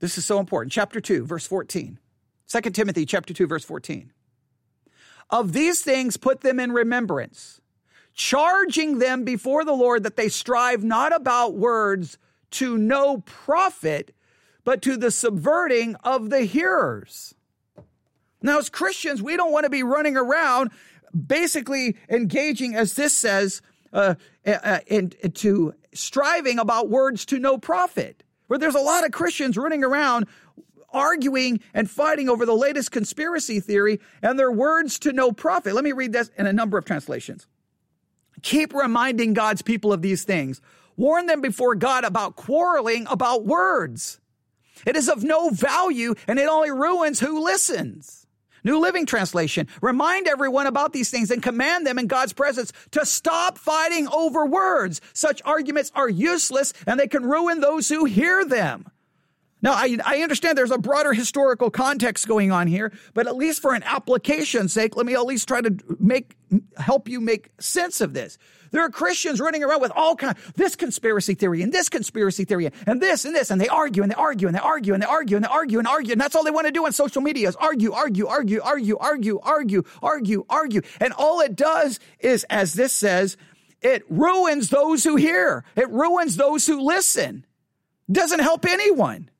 this 0.00 0.16
is 0.16 0.24
so 0.24 0.38
important. 0.38 0.72
Chapter 0.72 1.00
2, 1.00 1.24
verse 1.24 1.46
14. 1.46 1.98
2 2.48 2.60
Timothy 2.70 3.04
chapter 3.04 3.34
2, 3.34 3.46
verse 3.46 3.64
14. 3.64 4.12
Of 5.30 5.52
these 5.52 5.82
things 5.82 6.16
put 6.16 6.40
them 6.40 6.58
in 6.58 6.72
remembrance, 6.72 7.60
charging 8.14 8.98
them 8.98 9.24
before 9.24 9.64
the 9.64 9.74
Lord 9.74 10.04
that 10.04 10.16
they 10.16 10.28
strive 10.28 10.82
not 10.82 11.14
about 11.14 11.54
words 11.54 12.16
to 12.52 12.78
no 12.78 13.18
profit, 13.18 14.14
but 14.64 14.80
to 14.82 14.96
the 14.96 15.10
subverting 15.10 15.96
of 15.96 16.30
the 16.30 16.42
hearers. 16.42 17.34
Now, 18.42 18.58
as 18.58 18.68
Christians, 18.68 19.22
we 19.22 19.36
don't 19.36 19.52
want 19.52 19.64
to 19.64 19.70
be 19.70 19.82
running 19.82 20.16
around 20.16 20.70
basically 21.26 21.96
engaging, 22.08 22.74
as 22.74 22.94
this 22.94 23.12
says, 23.12 23.62
uh, 23.92 24.14
uh, 24.46 24.78
into 24.86 25.74
striving 25.92 26.58
about 26.58 26.88
words 26.88 27.24
to 27.26 27.38
no 27.38 27.58
profit. 27.58 28.22
Where 28.46 28.58
there's 28.58 28.74
a 28.74 28.80
lot 28.80 29.04
of 29.04 29.12
Christians 29.12 29.56
running 29.56 29.84
around 29.84 30.26
arguing 30.90 31.60
and 31.74 31.90
fighting 31.90 32.28
over 32.28 32.46
the 32.46 32.54
latest 32.54 32.90
conspiracy 32.90 33.60
theory 33.60 34.00
and 34.22 34.38
their 34.38 34.50
words 34.50 34.98
to 35.00 35.12
no 35.12 35.32
profit. 35.32 35.74
Let 35.74 35.84
me 35.84 35.92
read 35.92 36.12
this 36.12 36.30
in 36.38 36.46
a 36.46 36.52
number 36.52 36.78
of 36.78 36.84
translations. 36.84 37.46
Keep 38.42 38.72
reminding 38.72 39.34
God's 39.34 39.62
people 39.62 39.92
of 39.92 40.00
these 40.00 40.24
things. 40.24 40.60
Warn 40.96 41.26
them 41.26 41.40
before 41.40 41.74
God 41.74 42.04
about 42.04 42.36
quarreling 42.36 43.06
about 43.10 43.44
words. 43.44 44.20
It 44.86 44.96
is 44.96 45.08
of 45.08 45.24
no 45.24 45.50
value 45.50 46.14
and 46.26 46.38
it 46.38 46.48
only 46.48 46.70
ruins 46.70 47.20
who 47.20 47.44
listens. 47.44 48.26
New 48.68 48.80
Living 48.80 49.06
Translation. 49.06 49.66
Remind 49.80 50.28
everyone 50.28 50.66
about 50.66 50.92
these 50.92 51.08
things 51.08 51.30
and 51.30 51.42
command 51.42 51.86
them 51.86 51.98
in 51.98 52.06
God's 52.06 52.34
presence 52.34 52.70
to 52.90 53.06
stop 53.06 53.56
fighting 53.56 54.06
over 54.08 54.44
words. 54.44 55.00
Such 55.14 55.40
arguments 55.46 55.90
are 55.94 56.08
useless 56.08 56.74
and 56.86 57.00
they 57.00 57.08
can 57.08 57.24
ruin 57.24 57.60
those 57.60 57.88
who 57.88 58.04
hear 58.04 58.44
them. 58.44 58.84
Now, 59.62 59.72
I, 59.72 59.96
I 60.04 60.18
understand 60.18 60.58
there's 60.58 60.70
a 60.70 60.76
broader 60.76 61.14
historical 61.14 61.70
context 61.70 62.28
going 62.28 62.52
on 62.52 62.66
here, 62.66 62.92
but 63.14 63.26
at 63.26 63.36
least 63.36 63.62
for 63.62 63.72
an 63.74 63.82
application's 63.84 64.74
sake, 64.74 64.96
let 64.96 65.06
me 65.06 65.14
at 65.14 65.24
least 65.24 65.48
try 65.48 65.62
to 65.62 65.74
make 65.98 66.36
help 66.76 67.08
you 67.08 67.22
make 67.22 67.48
sense 67.58 68.02
of 68.02 68.12
this. 68.12 68.36
There 68.70 68.82
are 68.82 68.90
Christians 68.90 69.40
running 69.40 69.62
around 69.62 69.80
with 69.80 69.92
all 69.94 70.16
kind 70.16 70.36
this 70.56 70.76
conspiracy 70.76 71.34
theory 71.34 71.62
and 71.62 71.72
this 71.72 71.88
conspiracy 71.88 72.44
theory 72.44 72.70
and 72.86 73.00
this 73.00 73.24
and 73.24 73.34
this, 73.34 73.50
and 73.50 73.60
they 73.60 73.68
argue 73.68 74.02
and 74.02 74.10
they 74.10 74.16
argue 74.16 74.48
and 74.48 74.54
they 74.54 74.60
argue 74.60 74.94
and 74.94 75.02
they 75.02 75.06
argue 75.06 75.36
and 75.36 75.44
they 75.44 75.48
argue 75.48 75.78
and 75.78 75.88
argue, 75.88 76.12
and 76.12 76.20
that's 76.20 76.34
all 76.34 76.44
they 76.44 76.50
want 76.50 76.66
to 76.66 76.72
do 76.72 76.86
on 76.86 76.92
social 76.92 77.22
media 77.22 77.48
is 77.48 77.56
argue, 77.56 77.92
argue, 77.92 78.26
argue, 78.26 78.60
argue, 78.62 78.98
argue, 78.98 79.38
argue, 79.42 79.82
argue, 80.02 80.44
argue. 80.48 80.82
And 81.00 81.12
all 81.14 81.40
it 81.40 81.56
does 81.56 82.00
is, 82.20 82.44
as 82.44 82.74
this 82.74 82.92
says, 82.92 83.36
it 83.80 84.04
ruins 84.08 84.70
those 84.70 85.04
who 85.04 85.16
hear. 85.16 85.64
It 85.76 85.88
ruins 85.90 86.36
those 86.36 86.66
who 86.66 86.80
listen. 86.80 87.46
Doesn't 88.10 88.40
help 88.40 88.64
anyone. 88.64 89.30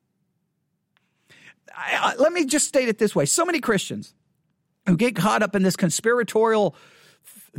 I, 1.75 2.13
I, 2.13 2.15
let 2.15 2.31
me 2.31 2.45
just 2.45 2.67
state 2.67 2.89
it 2.89 2.97
this 2.97 3.15
way. 3.15 3.25
So 3.25 3.45
many 3.45 3.59
Christians 3.59 4.13
who 4.85 4.95
get 4.95 5.15
caught 5.15 5.43
up 5.43 5.55
in 5.55 5.63
this 5.63 5.75
conspiratorial 5.75 6.75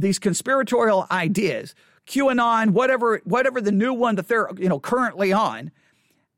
these 0.00 0.18
conspiratorial 0.18 1.06
ideas, 1.10 1.74
QAnon, 2.06 2.70
whatever, 2.70 3.20
whatever 3.24 3.60
the 3.60 3.72
new 3.72 3.92
one 3.92 4.16
that 4.16 4.28
they're, 4.28 4.48
you 4.56 4.68
know, 4.68 4.80
currently 4.80 5.32
on. 5.32 5.70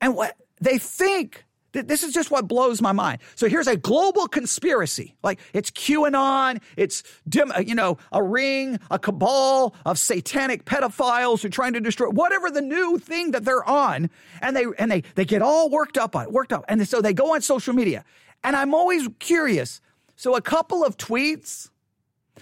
And 0.01 0.17
what 0.17 0.37
they 0.61 0.79
think 0.79 1.45
that 1.73 1.89
this 1.89 2.03
is 2.03 2.13
just 2.13 2.31
what 2.31 2.47
blows 2.49 2.81
my 2.81 2.93
mind. 2.93 3.21
So 3.35 3.49
here's 3.49 3.67
a 3.67 3.77
global 3.77 4.29
conspiracy. 4.29 5.17
Like 5.23 5.41
it's 5.53 5.71
QAnon, 5.71 6.61
it's 6.77 7.03
you 7.33 7.75
know 7.75 7.99
a 8.11 8.23
ring, 8.23 8.79
a 8.91 8.99
cabal 8.99 9.75
of 9.85 9.99
satanic 9.99 10.65
pedophiles 10.65 11.43
who 11.43 11.49
are 11.49 11.51
trying 11.51 11.73
to 11.73 11.81
destroy 11.81 12.09
whatever 12.09 12.51
the 12.51 12.63
new 12.63 12.99
thing 12.99 13.33
that 13.33 13.45
they're 13.45 13.65
on, 13.65 14.11
and 14.41 14.57
they 14.57 14.67
and 14.79 14.91
they 14.91 15.03
they 15.15 15.25
get 15.25 15.43
all 15.43 15.71
worked 15.71 15.99
up 15.99 16.15
on 16.15 16.25
it, 16.25 16.33
worked 16.33 16.53
up, 16.53 16.65
and 16.69 16.87
so 16.87 17.01
they 17.01 17.15
go 17.15 17.35
on 17.35 17.43
social 17.43 17.75
media. 17.75 18.05
And 18.45 18.57
I'm 18.57 18.75
always 18.75 19.09
curious. 19.19 19.81
So 20.17 20.37
a 20.37 20.43
couple 20.43 20.85
of 20.85 20.97
tweets 20.97 21.71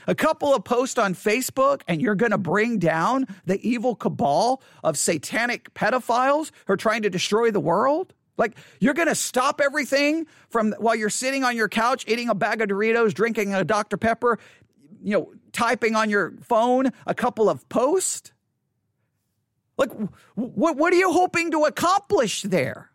a 0.06 0.14
couple 0.14 0.54
of 0.54 0.64
posts 0.64 0.98
on 0.98 1.14
Facebook, 1.14 1.82
and 1.88 2.00
you're 2.00 2.14
going 2.14 2.32
to 2.32 2.38
bring 2.38 2.78
down 2.78 3.26
the 3.46 3.60
evil 3.66 3.94
cabal 3.94 4.62
of 4.82 4.96
satanic 4.96 5.72
pedophiles 5.74 6.50
who 6.66 6.74
are 6.74 6.76
trying 6.76 7.02
to 7.02 7.10
destroy 7.10 7.50
the 7.50 7.60
world? 7.60 8.14
Like, 8.36 8.56
you're 8.80 8.94
going 8.94 9.08
to 9.08 9.14
stop 9.14 9.60
everything 9.60 10.26
from 10.48 10.72
while 10.78 10.94
you're 10.94 11.10
sitting 11.10 11.44
on 11.44 11.56
your 11.56 11.68
couch 11.68 12.04
eating 12.08 12.28
a 12.28 12.34
bag 12.34 12.62
of 12.62 12.68
Doritos, 12.68 13.12
drinking 13.12 13.52
a 13.54 13.64
Dr. 13.64 13.98
Pepper, 13.98 14.38
you 15.02 15.12
know, 15.12 15.32
typing 15.52 15.94
on 15.94 16.08
your 16.08 16.32
phone 16.42 16.90
a 17.06 17.14
couple 17.14 17.50
of 17.50 17.68
posts? 17.68 18.32
Like, 19.76 19.90
what, 20.34 20.76
what 20.76 20.92
are 20.92 20.96
you 20.96 21.12
hoping 21.12 21.50
to 21.52 21.64
accomplish 21.64 22.42
there? 22.42 22.89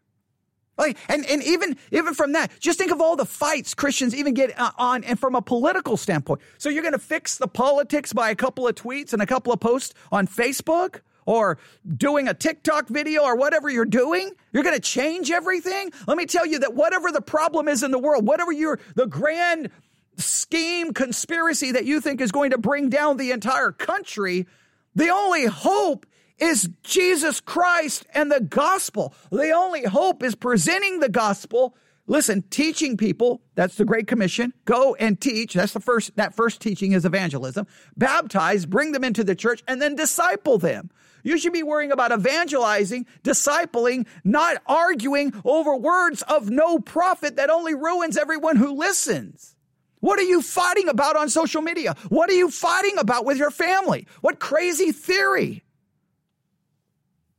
Like, 0.78 0.98
and, 1.08 1.26
and 1.26 1.42
even, 1.44 1.78
even 1.92 2.14
from 2.14 2.34
that, 2.34 2.52
just 2.60 2.78
think 2.78 2.92
of 2.92 3.00
all 3.00 3.16
the 3.16 3.26
fights 3.26 3.74
Christians 3.74 4.14
even 4.14 4.34
get 4.34 4.60
uh, 4.60 4.72
on 4.78 5.04
and 5.04 5.20
from 5.20 5.36
a 5.36 5.42
political 5.42 5.96
standpoint. 5.96 6.42
So 6.58 6.70
you're 6.70 6.82
going 6.82 6.94
to 6.94 7.00
fix 7.00 7.38
the 7.38 7.48
politics 7.48 8.12
by 8.12 8.30
a 8.30 8.36
couple 8.36 8.68
of 8.68 8.76
tweets 8.76 9.14
and 9.14 9.22
a 9.22 9.26
couple 9.26 9.54
of 9.54 9.60
posts 9.60 9.94
on 10.12 10.28
Facebook 10.28 11.02
or 11.26 11.58
doing 11.96 12.28
a 12.28 12.34
TikTok 12.34 12.88
video 12.88 13.24
or 13.24 13.36
whatever 13.36 13.70
you're 13.70 13.86
doing? 13.86 14.32
You're 14.52 14.64
going 14.64 14.76
to 14.76 14.82
change 14.82 15.32
everything? 15.32 15.92
Let 16.08 16.18
me 16.18 16.26
tell 16.26 16.46
you 16.46 16.60
that 16.60 16.74
whatever 16.74 17.12
the 17.12 17.22
problem 17.22 17.68
is 17.68 17.82
in 17.82 17.92
the 17.92 18.00
world, 18.00 18.28
whatever 18.28 18.52
your, 18.52 18.80
the 18.96 19.08
grand 19.08 19.70
scheme 20.18 20.94
conspiracy 20.94 21.72
that 21.72 21.86
you 21.86 22.00
think 22.00 22.22
is 22.22 22.32
going 22.32 22.52
to 22.52 22.58
bring 22.58 22.90
down 22.90 23.18
the 23.18 23.32
entire 23.32 23.72
country, 23.72 24.46
the 24.94 25.10
only 25.10 25.46
hope 25.46 26.06
is 26.40 26.70
Jesus 26.84 27.40
Christ 27.40 28.06
and 28.14 28.32
the 28.32 28.42
gospel. 28.42 29.14
The 29.32 29.52
only 29.52 29.84
hope 29.84 30.24
is 30.24 30.36
presenting 30.36 31.00
the 31.00 31.10
gospel. 31.10 31.76
Listen, 32.08 32.44
teaching 32.50 32.98
people, 32.98 33.42
that's 33.56 33.76
the 33.76 33.86
Great 33.86 34.08
Commission. 34.08 34.54
Go 34.66 34.96
and 34.96 35.20
teach. 35.20 35.54
That's 35.54 35.74
the 35.74 35.80
first, 35.80 36.16
that 36.18 36.36
first 36.36 36.62
teaching 36.62 36.92
is 36.92 37.06
evangelism. 37.06 37.66
Baptize, 37.98 38.66
bring 38.66 38.92
them 38.92 39.04
into 39.04 39.24
the 39.24 39.36
church, 39.36 39.64
and 39.68 39.82
then 39.82 39.96
disciple 39.96 40.58
them. 40.58 40.92
You 41.24 41.40
should 41.40 41.54
be 41.54 41.64
worrying 41.64 41.92
about 41.92 42.12
evangelizing, 42.12 43.08
discipling, 43.24 44.06
not 44.24 44.62
arguing 44.68 45.34
over 45.44 45.76
words 45.76 46.22
of 46.22 46.52
no 46.52 46.78
profit 46.78 47.38
that 47.38 47.50
only 47.50 47.74
ruins 47.74 48.16
everyone 48.16 48.58
who 48.58 48.74
listens. 48.76 49.56
What 50.02 50.20
are 50.20 50.24
you 50.24 50.44
fighting 50.44 50.88
about 50.88 51.16
on 51.16 51.30
social 51.30 51.64
media? 51.64 51.96
What 52.10 52.30
are 52.30 52.34
you 52.34 52.52
fighting 52.52 53.00
about 53.00 53.26
with 53.26 53.38
your 53.38 53.50
family? 53.50 54.06
What 54.22 54.40
crazy 54.40 54.92
theory? 54.92 55.65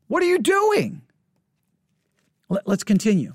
What 0.08 0.22
are 0.22 0.26
you 0.26 0.38
doing? 0.38 1.02
Let, 2.48 2.66
us 2.68 2.84
continue. 2.84 3.34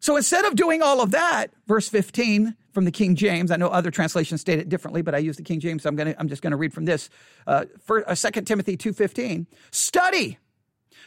So 0.00 0.16
instead 0.16 0.44
of 0.44 0.56
doing 0.56 0.82
all 0.82 1.00
of 1.00 1.12
that, 1.12 1.48
verse 1.66 1.88
15 1.88 2.56
from 2.72 2.84
the 2.84 2.90
King 2.90 3.14
James, 3.14 3.50
I 3.50 3.56
know 3.56 3.68
other 3.68 3.90
translations 3.90 4.40
state 4.40 4.58
it 4.58 4.68
differently, 4.68 5.02
but 5.02 5.14
I 5.14 5.18
use 5.18 5.36
the 5.36 5.42
King 5.42 5.60
James, 5.60 5.82
so 5.82 5.88
I'm, 5.88 5.96
gonna, 5.96 6.14
I'm 6.18 6.28
just 6.28 6.42
going 6.42 6.50
to 6.50 6.56
read 6.56 6.72
from 6.72 6.84
this. 6.84 7.10
Uh, 7.46 7.66
for, 7.84 8.08
uh, 8.08 8.14
2 8.14 8.42
Timothy 8.42 8.76
2.15, 8.76 9.46
study 9.70 10.38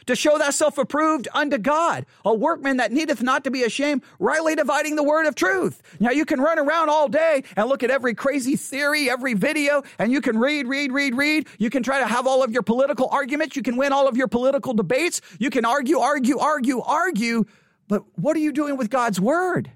to 0.06 0.16
show 0.16 0.38
thyself 0.38 0.78
approved 0.78 1.28
unto 1.32 1.58
God, 1.58 2.06
a 2.24 2.34
workman 2.34 2.78
that 2.78 2.92
needeth 2.92 3.22
not 3.22 3.44
to 3.44 3.50
be 3.50 3.62
ashamed, 3.62 4.02
rightly 4.18 4.54
dividing 4.54 4.96
the 4.96 5.02
word 5.02 5.26
of 5.26 5.34
truth. 5.34 5.82
Now 6.00 6.10
you 6.10 6.24
can 6.24 6.40
run 6.40 6.58
around 6.58 6.88
all 6.88 7.08
day 7.08 7.44
and 7.56 7.68
look 7.68 7.82
at 7.82 7.90
every 7.90 8.14
crazy 8.14 8.56
theory, 8.56 9.10
every 9.10 9.34
video, 9.34 9.82
and 9.98 10.12
you 10.12 10.20
can 10.20 10.38
read, 10.38 10.66
read, 10.66 10.92
read, 10.92 11.14
read. 11.14 11.46
You 11.58 11.70
can 11.70 11.82
try 11.82 12.00
to 12.00 12.06
have 12.06 12.26
all 12.26 12.42
of 12.42 12.52
your 12.52 12.62
political 12.62 13.08
arguments. 13.10 13.56
You 13.56 13.62
can 13.62 13.76
win 13.76 13.92
all 13.92 14.08
of 14.08 14.16
your 14.16 14.28
political 14.28 14.74
debates. 14.74 15.20
You 15.38 15.50
can 15.50 15.64
argue, 15.64 15.98
argue, 15.98 16.38
argue, 16.38 16.80
argue. 16.80 17.44
But 17.88 18.04
what 18.16 18.36
are 18.36 18.40
you 18.40 18.52
doing 18.52 18.76
with 18.76 18.90
God's 18.90 19.20
word? 19.20 19.70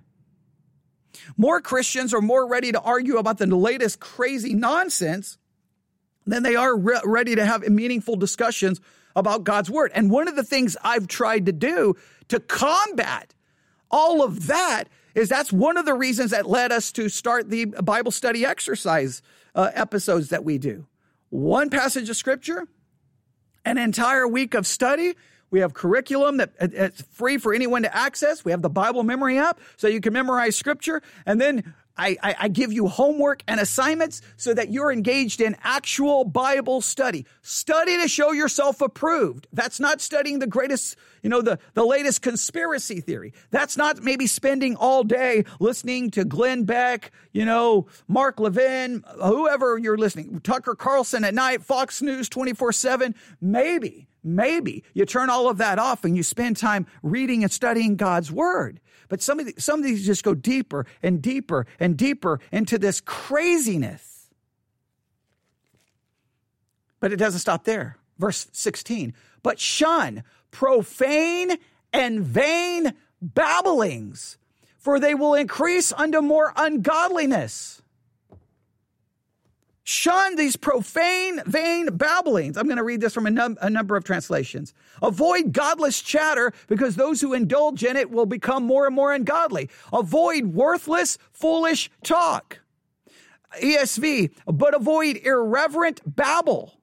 More 1.36 1.60
Christians 1.60 2.14
are 2.14 2.20
more 2.20 2.46
ready 2.46 2.72
to 2.72 2.80
argue 2.80 3.16
about 3.16 3.38
the 3.38 3.46
latest 3.46 4.00
crazy 4.00 4.54
nonsense 4.54 5.38
than 6.26 6.42
they 6.42 6.56
are 6.56 6.76
re- 6.76 7.00
ready 7.04 7.34
to 7.34 7.44
have 7.44 7.66
meaningful 7.68 8.16
discussions 8.16 8.80
about 9.16 9.42
God's 9.42 9.70
word. 9.70 9.90
And 9.94 10.10
one 10.10 10.28
of 10.28 10.36
the 10.36 10.44
things 10.44 10.76
I've 10.84 11.08
tried 11.08 11.46
to 11.46 11.52
do 11.52 11.96
to 12.28 12.38
combat 12.38 13.34
all 13.90 14.22
of 14.22 14.46
that 14.46 14.84
is 15.14 15.28
that's 15.30 15.52
one 15.52 15.76
of 15.76 15.86
the 15.86 15.94
reasons 15.94 16.30
that 16.30 16.46
led 16.46 16.70
us 16.70 16.92
to 16.92 17.08
start 17.08 17.48
the 17.48 17.64
Bible 17.64 18.12
study 18.12 18.44
exercise 18.44 19.22
uh, 19.54 19.70
episodes 19.74 20.28
that 20.28 20.44
we 20.44 20.58
do. 20.58 20.86
One 21.30 21.70
passage 21.70 22.10
of 22.10 22.16
scripture, 22.16 22.68
an 23.64 23.78
entire 23.78 24.28
week 24.28 24.54
of 24.54 24.66
study. 24.66 25.14
We 25.50 25.60
have 25.60 25.72
curriculum 25.72 26.36
that 26.36 26.52
it's 26.60 27.02
free 27.02 27.38
for 27.38 27.54
anyone 27.54 27.82
to 27.82 27.96
access. 27.96 28.44
We 28.44 28.50
have 28.50 28.62
the 28.62 28.68
Bible 28.68 29.04
memory 29.04 29.38
app 29.38 29.58
so 29.76 29.88
you 29.88 30.00
can 30.00 30.12
memorize 30.12 30.56
scripture. 30.56 31.00
And 31.24 31.40
then 31.40 31.74
I, 31.96 32.16
I, 32.22 32.36
I, 32.40 32.48
give 32.48 32.72
you 32.72 32.88
homework 32.88 33.42
and 33.48 33.58
assignments 33.58 34.20
so 34.36 34.52
that 34.52 34.70
you're 34.70 34.92
engaged 34.92 35.40
in 35.40 35.56
actual 35.62 36.24
Bible 36.24 36.80
study. 36.80 37.26
Study 37.42 38.00
to 38.00 38.08
show 38.08 38.32
yourself 38.32 38.80
approved. 38.80 39.46
That's 39.52 39.80
not 39.80 40.00
studying 40.00 40.38
the 40.38 40.46
greatest, 40.46 40.96
you 41.22 41.30
know, 41.30 41.40
the, 41.40 41.58
the 41.74 41.84
latest 41.84 42.22
conspiracy 42.22 43.00
theory. 43.00 43.32
That's 43.50 43.76
not 43.76 44.02
maybe 44.02 44.26
spending 44.26 44.76
all 44.76 45.04
day 45.04 45.44
listening 45.58 46.10
to 46.12 46.24
Glenn 46.24 46.64
Beck, 46.64 47.12
you 47.32 47.44
know, 47.44 47.86
Mark 48.08 48.40
Levin, 48.40 49.02
whoever 49.22 49.78
you're 49.78 49.98
listening, 49.98 50.40
Tucker 50.40 50.74
Carlson 50.74 51.24
at 51.24 51.34
night, 51.34 51.62
Fox 51.62 52.02
News 52.02 52.28
24 52.28 52.72
7. 52.72 53.14
Maybe, 53.40 54.08
maybe 54.22 54.84
you 54.92 55.06
turn 55.06 55.30
all 55.30 55.48
of 55.48 55.58
that 55.58 55.78
off 55.78 56.04
and 56.04 56.16
you 56.16 56.22
spend 56.22 56.56
time 56.56 56.86
reading 57.02 57.42
and 57.42 57.52
studying 57.52 57.96
God's 57.96 58.30
word. 58.30 58.80
But 59.08 59.22
some 59.22 59.40
of, 59.40 59.46
the, 59.46 59.54
some 59.60 59.80
of 59.80 59.84
these 59.84 60.04
just 60.04 60.24
go 60.24 60.34
deeper 60.34 60.86
and 61.02 61.22
deeper 61.22 61.66
and 61.78 61.96
deeper 61.96 62.40
into 62.50 62.78
this 62.78 63.00
craziness. 63.00 64.28
But 67.00 67.12
it 67.12 67.16
doesn't 67.16 67.40
stop 67.40 67.64
there. 67.64 67.98
Verse 68.18 68.48
16. 68.52 69.14
But 69.42 69.60
shun 69.60 70.22
profane 70.50 71.52
and 71.92 72.20
vain 72.20 72.94
babblings, 73.20 74.38
for 74.78 74.98
they 74.98 75.14
will 75.14 75.34
increase 75.34 75.92
unto 75.92 76.20
more 76.20 76.52
ungodliness. 76.56 77.82
Shun 79.88 80.34
these 80.34 80.56
profane, 80.56 81.40
vain 81.46 81.96
babblings. 81.96 82.56
I'm 82.56 82.64
going 82.64 82.76
to 82.76 82.82
read 82.82 83.00
this 83.00 83.14
from 83.14 83.24
a, 83.24 83.30
num- 83.30 83.56
a, 83.62 83.70
number 83.70 83.94
of 83.94 84.02
translations. 84.02 84.74
Avoid 85.00 85.52
godless 85.52 86.02
chatter 86.02 86.52
because 86.66 86.96
those 86.96 87.20
who 87.20 87.32
indulge 87.32 87.84
in 87.84 87.96
it 87.96 88.10
will 88.10 88.26
become 88.26 88.64
more 88.64 88.86
and 88.86 88.96
more 88.96 89.12
ungodly. 89.12 89.70
Avoid 89.92 90.46
worthless, 90.46 91.18
foolish 91.30 91.88
talk. 92.02 92.58
ESV, 93.62 94.32
but 94.46 94.74
avoid 94.74 95.18
irreverent 95.18 96.00
babble. 96.04 96.80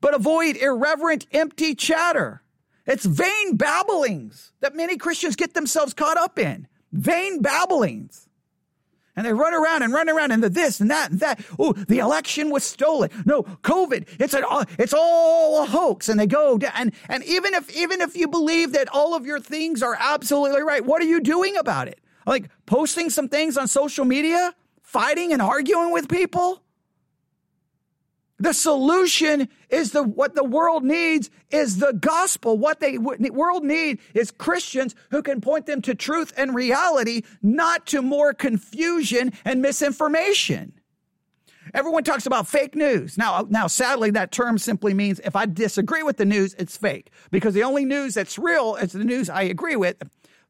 But 0.00 0.14
avoid 0.14 0.58
irreverent, 0.58 1.26
empty 1.32 1.74
chatter. 1.74 2.44
It's 2.86 3.04
vain 3.04 3.56
babblings 3.56 4.52
that 4.60 4.76
many 4.76 4.96
Christians 4.96 5.34
get 5.34 5.54
themselves 5.54 5.92
caught 5.92 6.16
up 6.16 6.38
in. 6.38 6.68
Vain 6.92 7.42
babblings. 7.42 8.28
And 9.16 9.26
they 9.26 9.32
run 9.32 9.54
around 9.54 9.82
and 9.82 9.92
run 9.92 10.08
around 10.08 10.30
and 10.30 10.42
the 10.42 10.48
this 10.48 10.80
and 10.80 10.90
that 10.90 11.10
and 11.10 11.20
that. 11.20 11.44
Oh, 11.58 11.72
the 11.72 11.98
election 11.98 12.50
was 12.50 12.64
stolen. 12.64 13.10
No, 13.24 13.42
COVID. 13.42 14.06
It's 14.18 14.34
an 14.34 14.44
uh, 14.48 14.64
it's 14.78 14.94
all 14.96 15.62
a 15.62 15.66
hoax. 15.66 16.08
And 16.08 16.18
they 16.18 16.26
go 16.26 16.58
and 16.74 16.92
and 17.08 17.24
even 17.24 17.54
if 17.54 17.74
even 17.76 18.00
if 18.00 18.16
you 18.16 18.28
believe 18.28 18.72
that 18.72 18.88
all 18.92 19.14
of 19.14 19.26
your 19.26 19.40
things 19.40 19.82
are 19.82 19.96
absolutely 19.98 20.62
right, 20.62 20.84
what 20.84 21.02
are 21.02 21.06
you 21.06 21.20
doing 21.20 21.56
about 21.56 21.88
it? 21.88 22.00
Like 22.26 22.50
posting 22.66 23.10
some 23.10 23.28
things 23.28 23.56
on 23.56 23.66
social 23.68 24.04
media, 24.04 24.54
fighting 24.82 25.32
and 25.32 25.42
arguing 25.42 25.92
with 25.92 26.08
people? 26.08 26.62
The 28.40 28.54
solution 28.54 29.50
is 29.68 29.92
the 29.92 30.02
what 30.02 30.34
the 30.34 30.42
world 30.42 30.82
needs 30.82 31.30
is 31.50 31.76
the 31.76 31.92
gospel. 31.92 32.56
What 32.56 32.80
they 32.80 32.96
world 32.96 33.64
need 33.64 34.00
is 34.14 34.30
Christians 34.30 34.94
who 35.10 35.22
can 35.22 35.42
point 35.42 35.66
them 35.66 35.82
to 35.82 35.94
truth 35.94 36.32
and 36.38 36.54
reality, 36.54 37.22
not 37.42 37.86
to 37.88 38.00
more 38.00 38.32
confusion 38.32 39.34
and 39.44 39.60
misinformation. 39.60 40.72
Everyone 41.74 42.02
talks 42.02 42.24
about 42.24 42.48
fake 42.48 42.74
news. 42.74 43.18
Now, 43.18 43.46
now, 43.48 43.66
sadly, 43.66 44.10
that 44.12 44.32
term 44.32 44.56
simply 44.56 44.94
means 44.94 45.20
if 45.20 45.36
I 45.36 45.44
disagree 45.44 46.02
with 46.02 46.16
the 46.16 46.24
news, 46.24 46.54
it's 46.58 46.76
fake. 46.76 47.10
Because 47.30 47.52
the 47.52 47.62
only 47.62 47.84
news 47.84 48.14
that's 48.14 48.38
real 48.38 48.74
is 48.76 48.92
the 48.92 49.04
news 49.04 49.28
I 49.28 49.42
agree 49.42 49.76
with. 49.76 50.02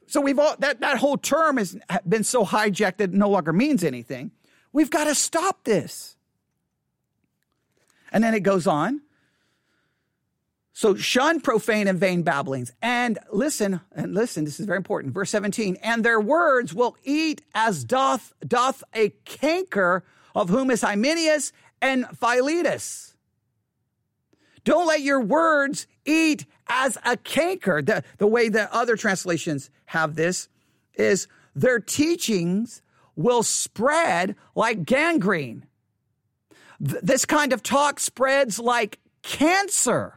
So 0.07 0.21
we've 0.21 0.39
all 0.39 0.55
that 0.61 0.81
that 0.81 0.99
whole 0.99 1.17
term 1.17 1.57
has 1.57 1.77
been 2.09 2.23
so 2.23 2.45
hijacked 2.45 2.99
that 2.99 3.11
it 3.11 3.15
no 3.15 3.29
longer 3.29 3.53
means 3.53 3.83
anything. 3.83 4.31
We've 4.73 4.91
got 4.91 5.05
to 5.05 5.15
stop 5.17 5.65
this. 5.65 6.17
And 8.13 8.23
then 8.23 8.35
it 8.35 8.41
goes 8.41 8.67
on. 8.67 9.01
So 10.73 10.95
shun 10.95 11.41
profane 11.41 11.89
and 11.89 11.99
vain 11.99 12.23
babblings. 12.23 12.73
And 12.81 13.19
listen, 13.31 13.81
and 13.93 14.15
listen, 14.15 14.45
this 14.45 14.59
is 14.61 14.67
very 14.67 14.79
important. 14.79 15.13
Verse 15.13 15.31
17, 15.31 15.77
and 15.83 16.05
their 16.05 16.21
words 16.21 16.73
will 16.73 16.97
eat 17.05 17.43
as 17.55 17.85
doth 17.85 18.33
doth 18.47 18.83
a 18.95 19.11
canker, 19.25 20.05
of 20.35 20.49
whom 20.49 20.71
is 20.71 20.83
Hymenaeus 20.83 21.53
and 21.83 22.07
Philetus. 22.19 23.15
Don't 24.65 24.87
let 24.87 25.01
your 25.01 25.21
words 25.21 25.87
eat 26.05 26.47
as 26.69 26.97
a 27.05 27.17
canker. 27.17 27.83
The, 27.83 28.05
the 28.19 28.27
way 28.27 28.49
that 28.49 28.71
other 28.73 28.97
translations 28.97 29.71
have 29.87 30.15
this 30.15 30.49
is 30.95 31.29
their 31.55 31.81
teachings 31.81 32.83
will 33.17 33.43
spread 33.43 34.37
like 34.55 34.85
gangrene. 34.85 35.67
Th- 36.85 37.03
this 37.03 37.25
kind 37.25 37.53
of 37.53 37.63
talk 37.63 38.01
spreads 38.01 38.59
like 38.59 38.99
cancer. 39.23 40.15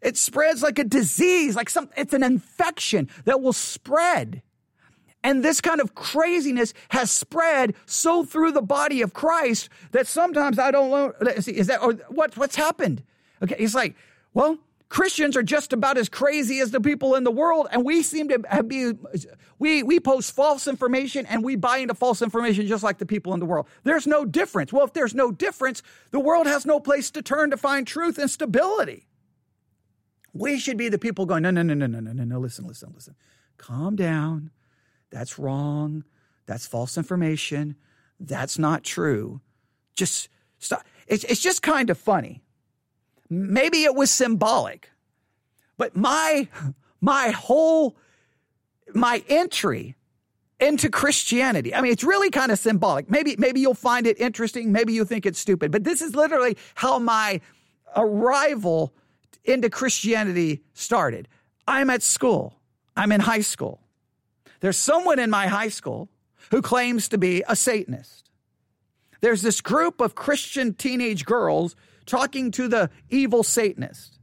It 0.00 0.16
spreads 0.16 0.62
like 0.62 0.78
a 0.78 0.84
disease, 0.84 1.54
like 1.54 1.70
some, 1.70 1.88
it's 1.96 2.12
an 2.12 2.24
infection 2.24 3.08
that 3.24 3.40
will 3.40 3.52
spread. 3.52 4.42
And 5.24 5.44
this 5.44 5.60
kind 5.60 5.80
of 5.80 5.94
craziness 5.94 6.74
has 6.88 7.12
spread 7.12 7.74
so 7.86 8.24
through 8.24 8.52
the 8.52 8.62
body 8.62 9.02
of 9.02 9.14
Christ 9.14 9.68
that 9.92 10.08
sometimes 10.08 10.58
I 10.58 10.72
don't 10.72 10.90
know, 10.90 11.12
See, 11.38 11.56
is 11.56 11.68
that, 11.68 11.80
or 11.80 11.92
what, 12.08 12.36
what's 12.36 12.56
happened? 12.56 13.04
Okay. 13.40 13.54
It's 13.58 13.74
like, 13.74 13.94
well, 14.34 14.58
Christians 14.92 15.38
are 15.38 15.42
just 15.42 15.72
about 15.72 15.96
as 15.96 16.10
crazy 16.10 16.60
as 16.60 16.70
the 16.70 16.78
people 16.78 17.14
in 17.14 17.24
the 17.24 17.30
world, 17.30 17.66
and 17.72 17.82
we 17.82 18.02
seem 18.02 18.28
to 18.28 18.62
be 18.62 18.92
we 19.58 19.82
we 19.82 19.98
post 19.98 20.34
false 20.34 20.68
information 20.68 21.24
and 21.24 21.42
we 21.42 21.56
buy 21.56 21.78
into 21.78 21.94
false 21.94 22.20
information 22.20 22.66
just 22.66 22.84
like 22.84 22.98
the 22.98 23.06
people 23.06 23.32
in 23.32 23.40
the 23.40 23.46
world. 23.46 23.66
There's 23.84 24.06
no 24.06 24.26
difference. 24.26 24.70
Well, 24.70 24.84
if 24.84 24.92
there's 24.92 25.14
no 25.14 25.32
difference, 25.32 25.82
the 26.10 26.20
world 26.20 26.46
has 26.46 26.66
no 26.66 26.78
place 26.78 27.10
to 27.12 27.22
turn 27.22 27.52
to 27.52 27.56
find 27.56 27.86
truth 27.86 28.18
and 28.18 28.30
stability. 28.30 29.06
We 30.34 30.58
should 30.58 30.76
be 30.76 30.90
the 30.90 30.98
people 30.98 31.24
going, 31.24 31.42
no, 31.42 31.50
no, 31.50 31.62
no, 31.62 31.72
no, 31.72 31.86
no, 31.86 32.00
no, 32.00 32.12
no, 32.12 32.24
no. 32.24 32.38
Listen, 32.38 32.66
listen, 32.66 32.92
listen. 32.94 33.14
Calm 33.56 33.96
down. 33.96 34.50
That's 35.10 35.38
wrong. 35.38 36.04
That's 36.44 36.66
false 36.66 36.98
information. 36.98 37.76
That's 38.20 38.58
not 38.58 38.84
true. 38.84 39.40
Just 39.94 40.28
stop. 40.58 40.84
It's, 41.06 41.24
it's 41.24 41.40
just 41.40 41.62
kind 41.62 41.88
of 41.88 41.96
funny 41.96 42.41
Maybe 43.32 43.84
it 43.84 43.94
was 43.94 44.10
symbolic, 44.10 44.90
but 45.78 45.96
my, 45.96 46.48
my 47.00 47.30
whole, 47.30 47.96
my 48.94 49.24
entry 49.26 49.96
into 50.60 50.90
Christianity. 50.90 51.74
I 51.74 51.80
mean, 51.80 51.92
it's 51.92 52.04
really 52.04 52.28
kind 52.28 52.52
of 52.52 52.58
symbolic. 52.58 53.10
Maybe, 53.10 53.34
maybe 53.38 53.60
you'll 53.60 53.72
find 53.72 54.06
it 54.06 54.20
interesting. 54.20 54.70
Maybe 54.70 54.92
you 54.92 55.06
think 55.06 55.24
it's 55.24 55.38
stupid, 55.38 55.72
but 55.72 55.82
this 55.82 56.02
is 56.02 56.14
literally 56.14 56.58
how 56.74 56.98
my 56.98 57.40
arrival 57.96 58.92
into 59.44 59.70
Christianity 59.70 60.62
started. 60.74 61.26
I'm 61.66 61.88
at 61.88 62.02
school. 62.02 62.60
I'm 62.96 63.12
in 63.12 63.20
high 63.20 63.40
school. 63.40 63.80
There's 64.60 64.76
someone 64.76 65.18
in 65.18 65.30
my 65.30 65.46
high 65.46 65.70
school 65.70 66.10
who 66.50 66.60
claims 66.60 67.08
to 67.08 67.18
be 67.18 67.42
a 67.48 67.56
Satanist. 67.56 68.30
There's 69.22 69.40
this 69.40 69.62
group 69.62 70.02
of 70.02 70.14
Christian 70.14 70.74
teenage 70.74 71.24
girls 71.24 71.74
talking 72.06 72.50
to 72.52 72.68
the 72.68 72.90
evil 73.10 73.42
Satanist. 73.42 74.18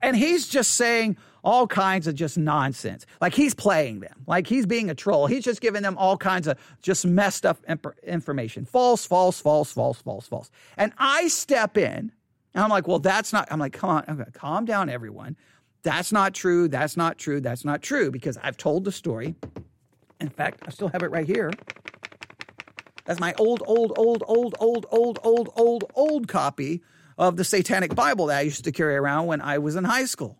And 0.00 0.16
he's 0.16 0.46
just 0.48 0.74
saying 0.74 1.16
all 1.42 1.66
kinds 1.66 2.06
of 2.06 2.14
just 2.14 2.36
nonsense. 2.38 3.06
Like 3.20 3.34
he's 3.34 3.54
playing 3.54 4.00
them, 4.00 4.22
like 4.26 4.46
he's 4.46 4.66
being 4.66 4.90
a 4.90 4.94
troll. 4.94 5.26
He's 5.26 5.44
just 5.44 5.60
giving 5.60 5.82
them 5.82 5.96
all 5.98 6.16
kinds 6.16 6.46
of 6.46 6.58
just 6.82 7.06
messed 7.06 7.46
up 7.46 7.58
information. 8.02 8.64
False, 8.64 9.06
false, 9.06 9.40
false, 9.40 9.72
false, 9.72 10.00
false, 10.00 10.26
false. 10.26 10.50
And 10.76 10.92
I 10.98 11.28
step 11.28 11.76
in 11.76 12.12
and 12.54 12.64
I'm 12.64 12.70
like, 12.70 12.88
well, 12.88 12.98
that's 12.98 13.32
not, 13.32 13.48
I'm 13.50 13.58
like, 13.58 13.72
come 13.72 13.90
on, 13.90 14.04
okay, 14.08 14.30
calm 14.32 14.64
down, 14.64 14.88
everyone. 14.88 15.36
That's 15.82 16.12
not 16.12 16.34
true. 16.34 16.68
That's 16.68 16.96
not 16.96 17.18
true. 17.18 17.40
That's 17.40 17.64
not 17.64 17.82
true 17.82 18.10
because 18.10 18.36
I've 18.42 18.56
told 18.56 18.84
the 18.84 18.92
story. 18.92 19.34
In 20.20 20.28
fact, 20.28 20.64
I 20.66 20.70
still 20.70 20.88
have 20.88 21.02
it 21.02 21.10
right 21.10 21.26
here. 21.26 21.52
That's 23.04 23.20
my 23.20 23.32
old, 23.38 23.62
old, 23.66 23.92
old, 23.96 24.22
old, 24.26 24.54
old, 24.58 24.86
old, 24.90 25.18
old, 25.22 25.50
old, 25.56 25.84
old 25.94 26.28
copy 26.28 26.82
of 27.18 27.36
the 27.36 27.44
Satanic 27.44 27.94
Bible 27.94 28.26
that 28.26 28.38
I 28.38 28.42
used 28.42 28.64
to 28.64 28.72
carry 28.72 28.96
around 28.96 29.26
when 29.26 29.40
I 29.40 29.58
was 29.58 29.76
in 29.76 29.84
high 29.84 30.04
school, 30.04 30.38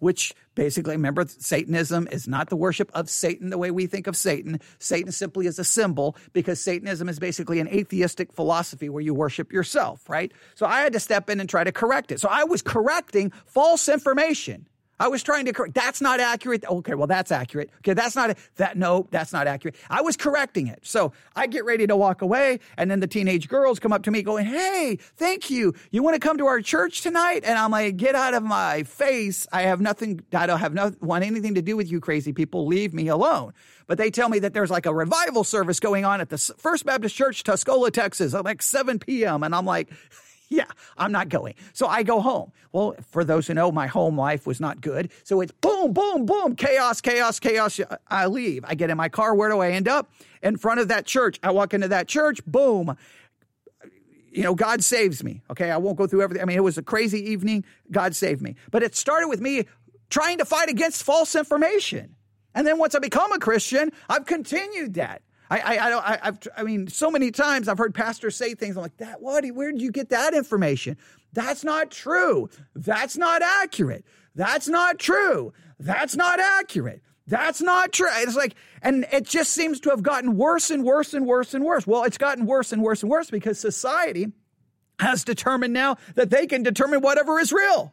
which 0.00 0.34
basically, 0.54 0.94
remember, 0.94 1.24
Satanism 1.26 2.08
is 2.10 2.26
not 2.26 2.50
the 2.50 2.56
worship 2.56 2.90
of 2.94 3.08
Satan 3.08 3.50
the 3.50 3.58
way 3.58 3.70
we 3.70 3.86
think 3.86 4.06
of 4.06 4.16
Satan. 4.16 4.60
Satan 4.78 5.12
simply 5.12 5.46
is 5.46 5.58
a 5.58 5.64
symbol 5.64 6.16
because 6.32 6.60
Satanism 6.60 7.08
is 7.08 7.18
basically 7.18 7.60
an 7.60 7.68
atheistic 7.68 8.32
philosophy 8.32 8.88
where 8.88 9.02
you 9.02 9.14
worship 9.14 9.52
yourself, 9.52 10.08
right? 10.08 10.32
So 10.56 10.66
I 10.66 10.80
had 10.80 10.92
to 10.94 11.00
step 11.00 11.30
in 11.30 11.40
and 11.40 11.48
try 11.48 11.64
to 11.64 11.72
correct 11.72 12.10
it. 12.10 12.20
So 12.20 12.28
I 12.28 12.44
was 12.44 12.60
correcting 12.60 13.32
false 13.46 13.88
information 13.88 14.66
I 14.98 15.08
was 15.08 15.22
trying 15.22 15.44
to 15.46 15.52
correct. 15.52 15.74
That's 15.74 16.00
not 16.00 16.20
accurate. 16.20 16.64
Okay, 16.64 16.94
well, 16.94 17.06
that's 17.06 17.30
accurate. 17.30 17.70
Okay, 17.78 17.92
that's 17.92 18.16
not 18.16 18.36
that. 18.56 18.76
No, 18.76 19.06
that's 19.10 19.32
not 19.32 19.46
accurate. 19.46 19.76
I 19.90 20.00
was 20.00 20.16
correcting 20.16 20.68
it. 20.68 20.80
So 20.82 21.12
I 21.34 21.46
get 21.46 21.64
ready 21.64 21.86
to 21.86 21.96
walk 21.96 22.22
away, 22.22 22.60
and 22.78 22.90
then 22.90 23.00
the 23.00 23.06
teenage 23.06 23.48
girls 23.48 23.78
come 23.78 23.92
up 23.92 24.02
to 24.04 24.10
me 24.10 24.22
going, 24.22 24.46
"Hey, 24.46 24.98
thank 25.16 25.50
you. 25.50 25.74
You 25.90 26.02
want 26.02 26.14
to 26.14 26.20
come 26.20 26.38
to 26.38 26.46
our 26.46 26.60
church 26.60 27.02
tonight?" 27.02 27.42
And 27.44 27.58
I'm 27.58 27.70
like, 27.70 27.96
"Get 27.96 28.14
out 28.14 28.34
of 28.34 28.42
my 28.42 28.84
face. 28.84 29.46
I 29.52 29.62
have 29.62 29.80
nothing. 29.80 30.22
I 30.32 30.46
don't 30.46 30.60
have 30.60 30.72
no 30.72 30.92
want 31.00 31.24
anything 31.24 31.54
to 31.54 31.62
do 31.62 31.76
with 31.76 31.90
you, 31.90 32.00
crazy 32.00 32.32
people. 32.32 32.66
Leave 32.66 32.94
me 32.94 33.08
alone." 33.08 33.52
But 33.86 33.98
they 33.98 34.10
tell 34.10 34.28
me 34.28 34.38
that 34.40 34.52
there's 34.52 34.70
like 34.70 34.86
a 34.86 34.94
revival 34.94 35.44
service 35.44 35.78
going 35.78 36.04
on 36.04 36.20
at 36.20 36.28
the 36.28 36.38
First 36.38 36.84
Baptist 36.86 37.14
Church, 37.14 37.44
Tuscola, 37.44 37.92
Texas, 37.92 38.34
at 38.34 38.44
like 38.44 38.62
7 38.62 38.98
p.m. 38.98 39.42
And 39.44 39.54
I'm 39.54 39.64
like, 39.64 39.90
yeah, 40.48 40.66
I'm 40.96 41.12
not 41.12 41.28
going. 41.28 41.54
So 41.72 41.86
I 41.86 42.02
go 42.02 42.20
home. 42.20 42.52
Well, 42.72 42.94
for 43.10 43.24
those 43.24 43.46
who 43.46 43.54
know, 43.54 43.72
my 43.72 43.86
home 43.86 44.18
life 44.18 44.46
was 44.46 44.60
not 44.60 44.80
good. 44.80 45.10
So 45.24 45.40
it's 45.40 45.52
boom, 45.52 45.92
boom, 45.92 46.26
boom, 46.26 46.56
chaos, 46.56 47.00
chaos, 47.00 47.40
chaos. 47.40 47.80
I 48.08 48.26
leave. 48.26 48.64
I 48.66 48.74
get 48.74 48.90
in 48.90 48.96
my 48.96 49.08
car. 49.08 49.34
Where 49.34 49.50
do 49.50 49.58
I 49.58 49.70
end 49.70 49.88
up? 49.88 50.10
In 50.42 50.56
front 50.56 50.80
of 50.80 50.88
that 50.88 51.06
church. 51.06 51.38
I 51.42 51.50
walk 51.50 51.74
into 51.74 51.88
that 51.88 52.06
church. 52.06 52.44
Boom. 52.46 52.96
You 54.30 54.42
know, 54.42 54.54
God 54.54 54.84
saves 54.84 55.24
me. 55.24 55.42
Okay. 55.50 55.70
I 55.70 55.78
won't 55.78 55.96
go 55.96 56.06
through 56.06 56.22
everything. 56.22 56.42
I 56.42 56.46
mean, 56.46 56.58
it 56.58 56.64
was 56.64 56.78
a 56.78 56.82
crazy 56.82 57.30
evening. 57.30 57.64
God 57.90 58.14
saved 58.14 58.42
me. 58.42 58.56
But 58.70 58.82
it 58.82 58.94
started 58.94 59.28
with 59.28 59.40
me 59.40 59.64
trying 60.10 60.38
to 60.38 60.44
fight 60.44 60.68
against 60.68 61.02
false 61.02 61.34
information. 61.34 62.14
And 62.54 62.66
then 62.66 62.78
once 62.78 62.94
I 62.94 63.00
become 63.00 63.32
a 63.32 63.38
Christian, 63.38 63.90
I've 64.08 64.26
continued 64.26 64.94
that. 64.94 65.22
I, 65.50 65.58
I, 65.58 65.92
I, 65.92 66.18
I've, 66.22 66.38
I 66.56 66.62
mean, 66.62 66.88
so 66.88 67.10
many 67.10 67.30
times 67.30 67.68
I've 67.68 67.78
heard 67.78 67.94
pastors 67.94 68.36
say 68.36 68.54
things. 68.54 68.76
I'm 68.76 68.82
like, 68.82 68.96
that, 68.98 69.20
what? 69.20 69.44
Where 69.46 69.72
did 69.72 69.80
you 69.80 69.92
get 69.92 70.10
that 70.10 70.34
information? 70.34 70.96
That's 71.32 71.64
not 71.64 71.90
true. 71.90 72.48
That's 72.74 73.16
not 73.16 73.42
accurate. 73.42 74.04
That's 74.34 74.68
not 74.68 74.98
true. 74.98 75.52
That's 75.78 76.16
not 76.16 76.40
accurate. 76.40 77.02
That's 77.26 77.60
not 77.60 77.92
true. 77.92 78.08
It's 78.18 78.36
like, 78.36 78.54
and 78.82 79.06
it 79.12 79.24
just 79.24 79.52
seems 79.52 79.80
to 79.80 79.90
have 79.90 80.02
gotten 80.02 80.36
worse 80.36 80.70
and 80.70 80.84
worse 80.84 81.12
and 81.12 81.26
worse 81.26 81.54
and 81.54 81.64
worse. 81.64 81.86
Well, 81.86 82.04
it's 82.04 82.18
gotten 82.18 82.46
worse 82.46 82.72
and 82.72 82.82
worse 82.82 83.02
and 83.02 83.10
worse 83.10 83.30
because 83.30 83.58
society 83.58 84.32
has 85.00 85.24
determined 85.24 85.74
now 85.74 85.96
that 86.14 86.30
they 86.30 86.46
can 86.46 86.62
determine 86.62 87.00
whatever 87.00 87.38
is 87.40 87.52
real. 87.52 87.92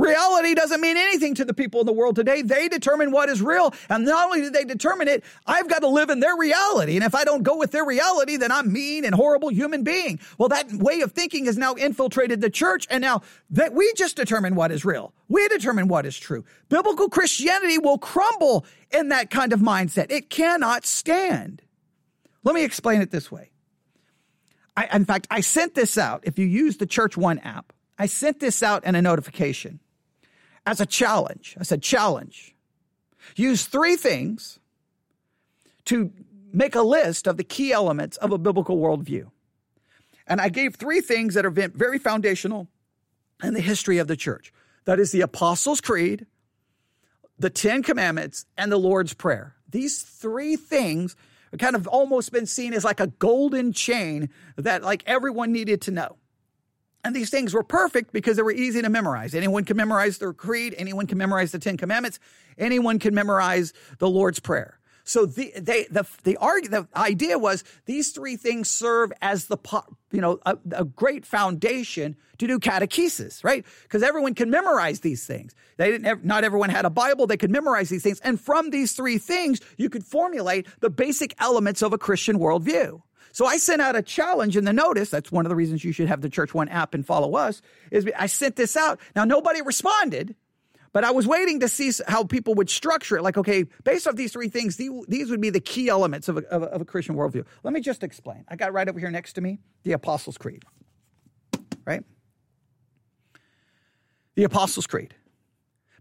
Reality 0.00 0.54
doesn't 0.54 0.80
mean 0.80 0.96
anything 0.96 1.34
to 1.34 1.44
the 1.44 1.52
people 1.52 1.80
in 1.80 1.86
the 1.86 1.92
world 1.92 2.16
today. 2.16 2.40
They 2.40 2.68
determine 2.68 3.10
what 3.10 3.28
is 3.28 3.42
real. 3.42 3.74
And 3.90 4.06
not 4.06 4.24
only 4.24 4.40
do 4.40 4.48
they 4.48 4.64
determine 4.64 5.08
it, 5.08 5.22
I've 5.46 5.68
got 5.68 5.80
to 5.80 5.88
live 5.88 6.08
in 6.08 6.20
their 6.20 6.34
reality. 6.38 6.96
And 6.96 7.04
if 7.04 7.14
I 7.14 7.24
don't 7.24 7.42
go 7.42 7.58
with 7.58 7.70
their 7.70 7.84
reality, 7.84 8.38
then 8.38 8.50
I'm 8.50 8.72
mean 8.72 9.04
and 9.04 9.14
horrible 9.14 9.50
human 9.50 9.84
being. 9.84 10.18
Well, 10.38 10.48
that 10.48 10.72
way 10.72 11.02
of 11.02 11.12
thinking 11.12 11.44
has 11.44 11.58
now 11.58 11.74
infiltrated 11.74 12.40
the 12.40 12.48
church. 12.48 12.86
And 12.88 13.02
now 13.02 13.20
that 13.50 13.74
we 13.74 13.92
just 13.92 14.16
determine 14.16 14.54
what 14.54 14.72
is 14.72 14.86
real. 14.86 15.12
We 15.28 15.46
determine 15.48 15.86
what 15.86 16.06
is 16.06 16.18
true. 16.18 16.46
Biblical 16.70 17.10
Christianity 17.10 17.76
will 17.76 17.98
crumble 17.98 18.64
in 18.90 19.10
that 19.10 19.28
kind 19.28 19.52
of 19.52 19.60
mindset. 19.60 20.10
It 20.10 20.30
cannot 20.30 20.86
stand. 20.86 21.60
Let 22.42 22.54
me 22.54 22.64
explain 22.64 23.02
it 23.02 23.10
this 23.10 23.30
way. 23.30 23.50
I, 24.78 24.96
in 24.96 25.04
fact, 25.04 25.26
I 25.30 25.42
sent 25.42 25.74
this 25.74 25.98
out. 25.98 26.22
If 26.22 26.38
you 26.38 26.46
use 26.46 26.78
the 26.78 26.86
Church 26.86 27.18
One 27.18 27.38
app, 27.40 27.74
I 27.98 28.06
sent 28.06 28.40
this 28.40 28.62
out 28.62 28.84
in 28.84 28.94
a 28.94 29.02
notification 29.02 29.78
as 30.66 30.80
a 30.80 30.86
challenge. 30.86 31.56
I 31.58 31.62
said, 31.62 31.82
challenge. 31.82 32.54
Use 33.36 33.66
three 33.66 33.96
things 33.96 34.58
to 35.86 36.12
make 36.52 36.74
a 36.74 36.82
list 36.82 37.26
of 37.26 37.36
the 37.36 37.44
key 37.44 37.72
elements 37.72 38.16
of 38.18 38.32
a 38.32 38.38
biblical 38.38 38.78
worldview. 38.78 39.30
And 40.26 40.40
I 40.40 40.48
gave 40.48 40.76
three 40.76 41.00
things 41.00 41.34
that 41.34 41.44
are 41.44 41.50
very 41.50 41.98
foundational 41.98 42.68
in 43.42 43.54
the 43.54 43.60
history 43.60 43.98
of 43.98 44.06
the 44.06 44.16
church. 44.16 44.52
That 44.84 45.00
is 45.00 45.12
the 45.12 45.20
Apostles' 45.20 45.80
Creed, 45.80 46.26
the 47.38 47.50
Ten 47.50 47.82
Commandments, 47.82 48.46
and 48.56 48.70
the 48.70 48.76
Lord's 48.76 49.14
Prayer. 49.14 49.54
These 49.68 50.02
three 50.02 50.56
things 50.56 51.16
have 51.50 51.60
kind 51.60 51.76
of 51.76 51.86
almost 51.88 52.32
been 52.32 52.46
seen 52.46 52.72
as 52.72 52.84
like 52.84 53.00
a 53.00 53.08
golden 53.08 53.72
chain 53.72 54.30
that 54.56 54.82
like 54.82 55.02
everyone 55.06 55.52
needed 55.52 55.80
to 55.82 55.90
know. 55.90 56.16
And 57.02 57.16
these 57.16 57.30
things 57.30 57.54
were 57.54 57.62
perfect 57.62 58.12
because 58.12 58.36
they 58.36 58.42
were 58.42 58.52
easy 58.52 58.82
to 58.82 58.90
memorize. 58.90 59.34
Anyone 59.34 59.64
can 59.64 59.76
memorize 59.76 60.18
their 60.18 60.32
creed. 60.32 60.74
Anyone 60.76 61.06
can 61.06 61.18
memorize 61.18 61.52
the 61.52 61.58
Ten 61.58 61.76
Commandments. 61.76 62.18
Anyone 62.58 62.98
can 62.98 63.14
memorize 63.14 63.72
the 63.98 64.08
Lord's 64.08 64.38
Prayer. 64.38 64.80
So 65.04 65.26
the 65.26 65.52
they 65.58 65.86
the 65.90 66.06
the, 66.24 66.36
argue, 66.36 66.70
the 66.70 66.86
idea 66.94 67.38
was 67.38 67.64
these 67.86 68.12
three 68.12 68.36
things 68.36 68.70
serve 68.70 69.12
as 69.20 69.46
the 69.46 69.56
you 70.12 70.20
know 70.20 70.38
a, 70.46 70.56
a 70.72 70.84
great 70.84 71.24
foundation 71.26 72.16
to 72.38 72.46
do 72.46 72.58
catechesis, 72.58 73.42
right? 73.42 73.64
Because 73.82 74.02
everyone 74.02 74.34
can 74.34 74.50
memorize 74.50 75.00
these 75.00 75.26
things. 75.26 75.54
They 75.78 75.90
didn't. 75.90 76.24
Not 76.24 76.44
everyone 76.44 76.70
had 76.70 76.84
a 76.84 76.90
Bible. 76.90 77.26
They 77.26 77.38
could 77.38 77.50
memorize 77.50 77.88
these 77.88 78.02
things, 78.02 78.20
and 78.20 78.40
from 78.40 78.70
these 78.70 78.92
three 78.92 79.18
things, 79.18 79.60
you 79.76 79.90
could 79.90 80.04
formulate 80.04 80.66
the 80.80 80.90
basic 80.90 81.34
elements 81.40 81.82
of 81.82 81.92
a 81.92 81.98
Christian 81.98 82.38
worldview. 82.38 83.02
So 83.32 83.46
I 83.46 83.58
sent 83.58 83.80
out 83.80 83.96
a 83.96 84.02
challenge 84.02 84.56
in 84.56 84.64
the 84.64 84.72
notice. 84.72 85.10
That's 85.10 85.30
one 85.30 85.46
of 85.46 85.50
the 85.50 85.56
reasons 85.56 85.84
you 85.84 85.92
should 85.92 86.08
have 86.08 86.20
the 86.20 86.28
Church 86.28 86.52
One 86.54 86.68
app 86.68 86.94
and 86.94 87.06
follow 87.06 87.36
us. 87.36 87.62
Is 87.90 88.08
I 88.18 88.26
sent 88.26 88.56
this 88.56 88.76
out. 88.76 89.00
Now 89.14 89.24
nobody 89.24 89.62
responded, 89.62 90.34
but 90.92 91.04
I 91.04 91.12
was 91.12 91.26
waiting 91.26 91.60
to 91.60 91.68
see 91.68 91.92
how 92.08 92.24
people 92.24 92.54
would 92.54 92.68
structure 92.68 93.16
it. 93.16 93.22
Like, 93.22 93.38
okay, 93.38 93.64
based 93.84 94.08
off 94.08 94.16
these 94.16 94.32
three 94.32 94.48
things, 94.48 94.76
these 94.76 95.30
would 95.30 95.40
be 95.40 95.50
the 95.50 95.60
key 95.60 95.88
elements 95.88 96.28
of 96.28 96.38
a, 96.38 96.40
of 96.48 96.62
a, 96.62 96.66
of 96.66 96.80
a 96.80 96.84
Christian 96.84 97.14
worldview. 97.14 97.44
Let 97.62 97.72
me 97.72 97.80
just 97.80 98.02
explain. 98.02 98.44
I 98.48 98.56
got 98.56 98.72
right 98.72 98.88
over 98.88 98.98
here 98.98 99.10
next 99.10 99.34
to 99.34 99.40
me 99.40 99.60
the 99.84 99.92
Apostles' 99.92 100.38
Creed. 100.38 100.64
Right. 101.84 102.04
The 104.34 104.44
Apostles' 104.44 104.86
Creed 104.86 105.14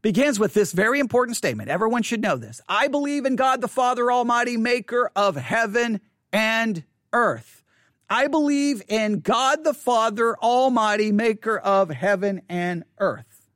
begins 0.01 0.39
with 0.39 0.53
this 0.53 0.71
very 0.71 0.99
important 0.99 1.37
statement. 1.37 1.69
Everyone 1.69 2.03
should 2.03 2.21
know 2.21 2.37
this. 2.37 2.61
I 2.67 2.87
believe 2.87 3.25
in 3.25 3.35
God 3.35 3.61
the 3.61 3.67
Father 3.67 4.11
Almighty, 4.11 4.57
maker 4.57 5.11
of 5.15 5.35
heaven 5.35 5.99
and 6.31 6.83
earth. 7.13 7.63
I 8.09 8.27
believe 8.27 8.81
in 8.87 9.19
God 9.19 9.63
the 9.63 9.73
Father 9.73 10.35
Almighty, 10.37 11.11
maker 11.11 11.57
of 11.59 11.89
heaven 11.89 12.41
and 12.49 12.83
earth. 12.97 13.49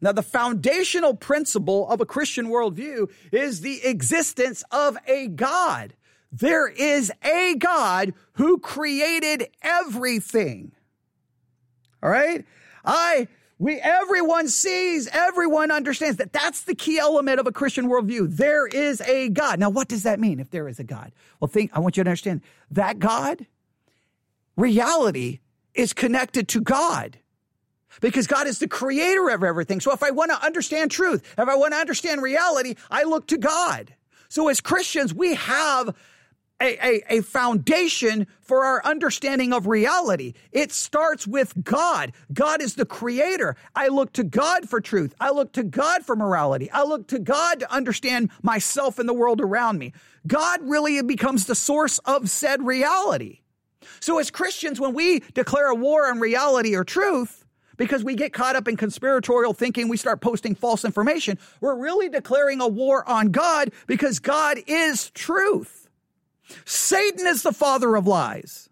Now, 0.00 0.12
the 0.12 0.22
foundational 0.22 1.14
principle 1.14 1.86
of 1.88 2.00
a 2.00 2.06
Christian 2.06 2.46
worldview 2.46 3.10
is 3.30 3.60
the 3.60 3.84
existence 3.84 4.64
of 4.70 4.96
a 5.06 5.28
God. 5.28 5.92
There 6.32 6.68
is 6.68 7.12
a 7.22 7.56
God 7.56 8.14
who 8.34 8.58
created 8.58 9.48
everything. 9.62 10.72
All 12.02 12.08
right? 12.08 12.46
I 12.82 13.28
we 13.60 13.78
everyone 13.78 14.48
sees, 14.48 15.06
everyone 15.12 15.70
understands 15.70 16.16
that 16.16 16.32
that's 16.32 16.62
the 16.62 16.74
key 16.74 16.98
element 16.98 17.38
of 17.38 17.46
a 17.46 17.52
Christian 17.52 17.88
worldview. 17.88 18.34
There 18.34 18.66
is 18.66 19.02
a 19.02 19.28
God. 19.28 19.60
Now, 19.60 19.68
what 19.68 19.86
does 19.86 20.04
that 20.04 20.18
mean 20.18 20.40
if 20.40 20.50
there 20.50 20.66
is 20.66 20.80
a 20.80 20.84
God? 20.84 21.12
Well, 21.38 21.48
think 21.48 21.70
I 21.74 21.80
want 21.80 21.98
you 21.98 22.02
to 22.02 22.08
understand 22.08 22.40
that 22.70 22.98
God, 22.98 23.46
reality 24.56 25.40
is 25.74 25.92
connected 25.92 26.48
to 26.48 26.62
God. 26.62 27.18
Because 28.00 28.26
God 28.26 28.46
is 28.46 28.60
the 28.60 28.68
creator 28.68 29.28
of 29.28 29.44
everything. 29.44 29.80
So 29.80 29.92
if 29.92 30.02
I 30.02 30.10
want 30.10 30.30
to 30.30 30.42
understand 30.42 30.90
truth, 30.90 31.22
if 31.36 31.48
I 31.48 31.54
want 31.56 31.74
to 31.74 31.78
understand 31.78 32.22
reality, 32.22 32.76
I 32.90 33.02
look 33.02 33.26
to 33.26 33.36
God. 33.36 33.94
So 34.30 34.48
as 34.48 34.60
Christians, 34.60 35.12
we 35.12 35.34
have 35.34 35.94
a, 36.60 36.86
a, 36.86 37.18
a, 37.18 37.22
foundation 37.22 38.26
for 38.40 38.64
our 38.64 38.84
understanding 38.84 39.52
of 39.52 39.66
reality. 39.66 40.34
It 40.52 40.72
starts 40.72 41.26
with 41.26 41.54
God. 41.64 42.12
God 42.32 42.60
is 42.60 42.74
the 42.74 42.84
creator. 42.84 43.56
I 43.74 43.88
look 43.88 44.12
to 44.14 44.24
God 44.24 44.68
for 44.68 44.80
truth. 44.80 45.14
I 45.20 45.30
look 45.30 45.52
to 45.52 45.62
God 45.62 46.04
for 46.04 46.14
morality. 46.16 46.70
I 46.70 46.82
look 46.82 47.08
to 47.08 47.18
God 47.18 47.60
to 47.60 47.72
understand 47.72 48.30
myself 48.42 48.98
and 48.98 49.08
the 49.08 49.14
world 49.14 49.40
around 49.40 49.78
me. 49.78 49.92
God 50.26 50.60
really 50.62 51.02
becomes 51.02 51.46
the 51.46 51.54
source 51.54 51.98
of 52.00 52.28
said 52.28 52.62
reality. 52.64 53.40
So 54.00 54.18
as 54.18 54.30
Christians, 54.30 54.78
when 54.78 54.94
we 54.94 55.20
declare 55.34 55.68
a 55.68 55.74
war 55.74 56.08
on 56.08 56.20
reality 56.20 56.74
or 56.74 56.84
truth, 56.84 57.44
because 57.76 58.04
we 58.04 58.14
get 58.14 58.34
caught 58.34 58.56
up 58.56 58.68
in 58.68 58.76
conspiratorial 58.76 59.54
thinking, 59.54 59.88
we 59.88 59.96
start 59.96 60.20
posting 60.20 60.54
false 60.54 60.84
information, 60.84 61.38
we're 61.62 61.74
really 61.74 62.10
declaring 62.10 62.60
a 62.60 62.68
war 62.68 63.08
on 63.08 63.30
God 63.30 63.72
because 63.86 64.18
God 64.18 64.58
is 64.66 65.10
truth. 65.10 65.79
Satan 66.64 67.26
is 67.26 67.42
the 67.42 67.52
father 67.52 67.96
of 67.96 68.06
lies. 68.06 68.68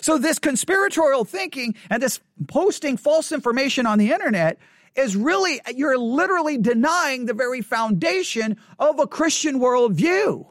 So, 0.00 0.18
this 0.18 0.38
conspiratorial 0.38 1.24
thinking 1.24 1.74
and 1.90 2.02
this 2.02 2.20
posting 2.48 2.96
false 2.96 3.32
information 3.32 3.86
on 3.86 3.98
the 3.98 4.12
internet 4.12 4.58
is 4.96 5.14
really, 5.14 5.60
you're 5.74 5.98
literally 5.98 6.58
denying 6.58 7.26
the 7.26 7.34
very 7.34 7.60
foundation 7.60 8.56
of 8.78 8.98
a 8.98 9.06
Christian 9.06 9.60
worldview. 9.60 10.46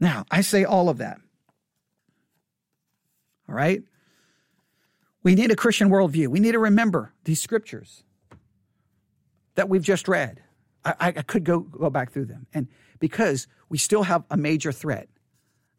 Now, 0.00 0.24
I 0.30 0.42
say 0.42 0.64
all 0.64 0.88
of 0.88 0.98
that. 0.98 1.18
All 3.48 3.54
right? 3.54 3.82
We 5.22 5.34
need 5.34 5.50
a 5.50 5.56
Christian 5.56 5.88
worldview. 5.88 6.28
We 6.28 6.40
need 6.40 6.52
to 6.52 6.58
remember 6.58 7.12
these 7.24 7.40
scriptures 7.40 8.04
that 9.54 9.68
we've 9.68 9.82
just 9.82 10.06
read. 10.06 10.43
I, 10.84 10.94
I 11.08 11.12
could 11.12 11.44
go, 11.44 11.60
go 11.60 11.90
back 11.90 12.12
through 12.12 12.26
them. 12.26 12.46
And 12.52 12.68
because 12.98 13.46
we 13.68 13.78
still 13.78 14.02
have 14.02 14.24
a 14.30 14.36
major 14.36 14.72
threat 14.72 15.08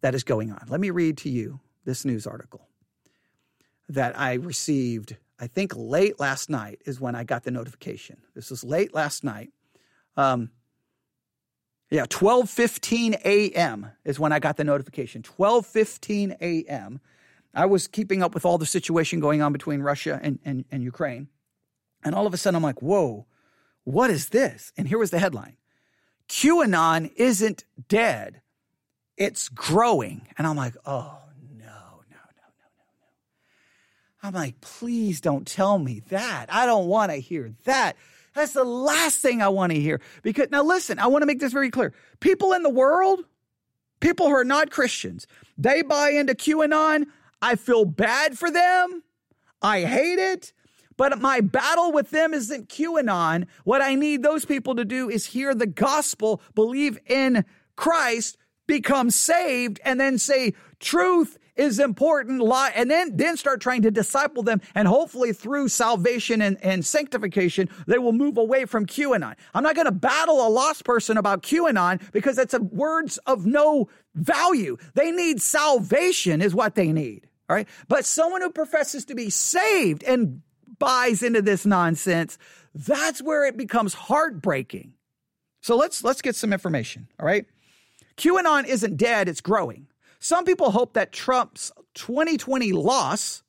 that 0.01 0.15
is 0.15 0.23
going 0.23 0.51
on. 0.51 0.65
Let 0.67 0.79
me 0.79 0.89
read 0.89 1.17
to 1.19 1.29
you 1.29 1.59
this 1.83 2.05
news 2.05 2.27
article 2.27 2.67
that 3.89 4.17
I 4.19 4.33
received, 4.33 5.15
I 5.39 5.47
think 5.47 5.73
late 5.75 6.19
last 6.19 6.49
night 6.49 6.81
is 6.85 6.99
when 6.99 7.15
I 7.15 7.23
got 7.23 7.43
the 7.43 7.51
notification. 7.51 8.17
This 8.33 8.49
was 8.49 8.63
late 8.63 8.93
last 8.93 9.23
night. 9.23 9.51
Um, 10.17 10.51
yeah, 11.91 12.05
12:15 12.05 13.21
a.m. 13.23 13.91
is 14.03 14.19
when 14.19 14.31
I 14.31 14.39
got 14.39 14.57
the 14.57 14.63
notification. 14.63 15.21
12:15 15.21 16.37
a.m. 16.41 16.99
I 17.53 17.65
was 17.67 17.87
keeping 17.87 18.21
up 18.21 18.33
with 18.33 18.45
all 18.45 18.57
the 18.57 18.65
situation 18.65 19.19
going 19.19 19.41
on 19.41 19.53
between 19.53 19.81
Russia 19.81 20.19
and, 20.21 20.39
and, 20.43 20.65
and 20.71 20.83
Ukraine. 20.83 21.29
And 22.03 22.13
all 22.13 22.27
of 22.27 22.33
a 22.33 22.37
sudden 22.37 22.55
I'm 22.55 22.63
like, 22.63 22.81
whoa, 22.81 23.27
what 23.85 24.09
is 24.09 24.29
this? 24.29 24.73
And 24.77 24.87
here 24.87 24.97
was 24.97 25.11
the 25.11 25.19
headline 25.19 25.55
QAnon 26.27 27.11
isn't 27.15 27.63
dead, 27.87 28.41
it's 29.15 29.47
growing. 29.47 30.27
And 30.37 30.45
I'm 30.45 30.57
like, 30.57 30.75
oh, 30.85 31.17
no, 31.57 31.65
no, 31.65 31.65
no, 31.65 31.75
no, 32.11 32.47
no, 32.51 32.67
no. 32.99 33.07
I'm 34.23 34.33
like, 34.33 34.59
please 34.59 35.21
don't 35.21 35.47
tell 35.47 35.79
me 35.79 36.01
that. 36.09 36.47
I 36.49 36.65
don't 36.65 36.87
want 36.87 37.11
to 37.11 37.17
hear 37.17 37.53
that. 37.63 37.95
That's 38.33 38.53
the 38.53 38.65
last 38.65 39.19
thing 39.19 39.41
I 39.41 39.47
want 39.47 39.71
to 39.71 39.79
hear. 39.79 40.01
Because 40.21 40.49
now 40.51 40.63
listen, 40.63 40.99
I 40.99 41.07
want 41.07 41.21
to 41.21 41.25
make 41.25 41.39
this 41.39 41.53
very 41.53 41.71
clear. 41.71 41.93
People 42.19 42.51
in 42.51 42.63
the 42.63 42.69
world, 42.69 43.21
people 44.01 44.27
who 44.27 44.35
are 44.35 44.43
not 44.43 44.71
Christians, 44.71 45.25
they 45.57 45.83
buy 45.83 46.09
into 46.09 46.33
QAnon. 46.33 47.05
I 47.41 47.55
feel 47.55 47.85
bad 47.85 48.37
for 48.37 48.51
them. 48.51 49.03
I 49.61 49.81
hate 49.81 50.19
it. 50.19 50.53
But 50.97 51.19
my 51.19 51.41
battle 51.41 51.91
with 51.91 52.11
them 52.11 52.33
isn't 52.33 52.69
QAnon. 52.69 53.47
What 53.63 53.81
I 53.81 53.95
need 53.95 54.23
those 54.23 54.45
people 54.45 54.75
to 54.75 54.85
do 54.85 55.09
is 55.09 55.27
hear 55.27 55.53
the 55.53 55.67
gospel, 55.67 56.41
believe 56.53 56.99
in 57.05 57.45
Christ, 57.75 58.37
become 58.67 59.09
saved, 59.09 59.79
and 59.83 59.99
then 59.99 60.17
say, 60.17 60.53
truth 60.79 61.37
is 61.55 61.79
important, 61.79 62.41
lie, 62.41 62.71
and 62.75 62.91
then, 62.91 63.15
then 63.15 63.37
start 63.37 63.61
trying 63.61 63.81
to 63.83 63.91
disciple 63.91 64.43
them. 64.43 64.61
And 64.73 64.87
hopefully 64.87 65.33
through 65.33 65.69
salvation 65.69 66.41
and, 66.41 66.57
and 66.63 66.85
sanctification, 66.85 67.69
they 67.87 67.97
will 67.97 68.11
move 68.11 68.37
away 68.37 68.65
from 68.65 68.85
QAnon. 68.85 69.35
I'm 69.53 69.63
not 69.63 69.75
going 69.75 69.85
to 69.85 69.91
battle 69.91 70.45
a 70.45 70.49
lost 70.49 70.83
person 70.83 71.17
about 71.17 71.43
QAnon 71.43 72.01
because 72.11 72.35
that's 72.35 72.53
a 72.53 72.61
words 72.61 73.17
of 73.25 73.45
no 73.45 73.89
value. 74.15 74.77
They 74.95 75.11
need 75.11 75.41
salvation 75.41 76.41
is 76.41 76.53
what 76.53 76.75
they 76.75 76.91
need. 76.91 77.27
All 77.49 77.55
right. 77.55 77.67
But 77.87 78.05
someone 78.05 78.41
who 78.41 78.49
professes 78.49 79.05
to 79.05 79.15
be 79.15 79.29
saved 79.29 80.03
and 80.03 80.41
buys 80.79 81.23
into 81.23 81.41
this 81.41 81.65
nonsense, 81.65 82.37
that's 82.73 83.21
where 83.21 83.45
it 83.45 83.57
becomes 83.57 83.93
heartbreaking. 83.93 84.93
So 85.61 85.75
let's 85.75 86.03
let's 86.03 86.21
get 86.21 86.35
some 86.35 86.53
information. 86.53 87.07
All 87.19 87.25
right. 87.25 87.45
QAnon 88.17 88.65
isn't 88.65 88.97
dead, 88.97 89.27
it's 89.27 89.41
growing. 89.41 89.87
Some 90.19 90.45
people 90.45 90.71
hope 90.71 90.93
that 90.93 91.11
Trump's 91.11 91.71
2020 91.95 92.71
loss, 92.71 93.43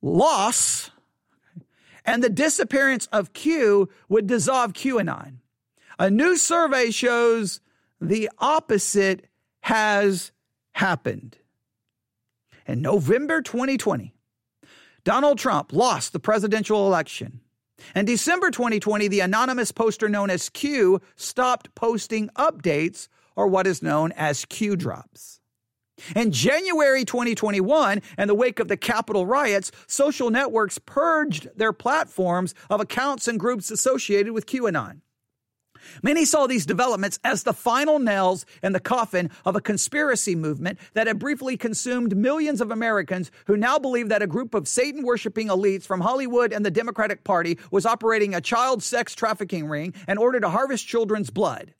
loss, 0.00 0.90
and 2.04 2.22
the 2.22 2.30
disappearance 2.30 3.06
of 3.12 3.32
Q 3.32 3.88
would 4.08 4.26
dissolve 4.26 4.72
QAnon. 4.72 5.36
A 5.98 6.10
new 6.10 6.36
survey 6.36 6.90
shows 6.90 7.60
the 8.00 8.30
opposite 8.38 9.28
has 9.60 10.32
happened. 10.72 11.38
In 12.66 12.82
November 12.82 13.42
2020, 13.42 14.14
Donald 15.04 15.38
Trump 15.38 15.72
lost 15.72 16.12
the 16.12 16.20
presidential 16.20 16.86
election. 16.86 17.40
In 17.96 18.04
December 18.04 18.52
2020, 18.52 19.08
the 19.08 19.20
anonymous 19.20 19.72
poster 19.72 20.08
known 20.08 20.30
as 20.30 20.48
Q 20.48 21.00
stopped 21.16 21.74
posting 21.74 22.28
updates 22.36 23.08
or 23.34 23.48
what 23.48 23.66
is 23.66 23.82
known 23.82 24.12
as 24.12 24.44
Q 24.44 24.76
drops. 24.76 25.40
In 26.14 26.30
January 26.30 27.04
2021, 27.04 28.00
in 28.16 28.28
the 28.28 28.34
wake 28.34 28.60
of 28.60 28.68
the 28.68 28.76
Capitol 28.76 29.26
riots, 29.26 29.72
social 29.88 30.30
networks 30.30 30.78
purged 30.78 31.48
their 31.56 31.72
platforms 31.72 32.54
of 32.70 32.80
accounts 32.80 33.26
and 33.26 33.40
groups 33.40 33.70
associated 33.70 34.32
with 34.32 34.46
QAnon. 34.46 35.00
Many 36.02 36.24
saw 36.24 36.46
these 36.46 36.66
developments 36.66 37.18
as 37.24 37.42
the 37.42 37.52
final 37.52 37.98
nails 37.98 38.46
in 38.62 38.72
the 38.72 38.80
coffin 38.80 39.30
of 39.44 39.56
a 39.56 39.60
conspiracy 39.60 40.34
movement 40.34 40.78
that 40.94 41.06
had 41.06 41.18
briefly 41.18 41.56
consumed 41.56 42.16
millions 42.16 42.60
of 42.60 42.70
Americans 42.70 43.30
who 43.46 43.56
now 43.56 43.78
believe 43.78 44.08
that 44.08 44.22
a 44.22 44.26
group 44.26 44.54
of 44.54 44.68
Satan 44.68 45.02
worshiping 45.02 45.48
elites 45.48 45.84
from 45.84 46.00
Hollywood 46.00 46.52
and 46.52 46.64
the 46.64 46.70
Democratic 46.70 47.24
Party 47.24 47.58
was 47.70 47.86
operating 47.86 48.34
a 48.34 48.40
child 48.40 48.82
sex 48.82 49.14
trafficking 49.14 49.66
ring 49.66 49.94
in 50.08 50.18
order 50.18 50.40
to 50.40 50.48
harvest 50.48 50.86
children's 50.86 51.30
blood. 51.30 51.74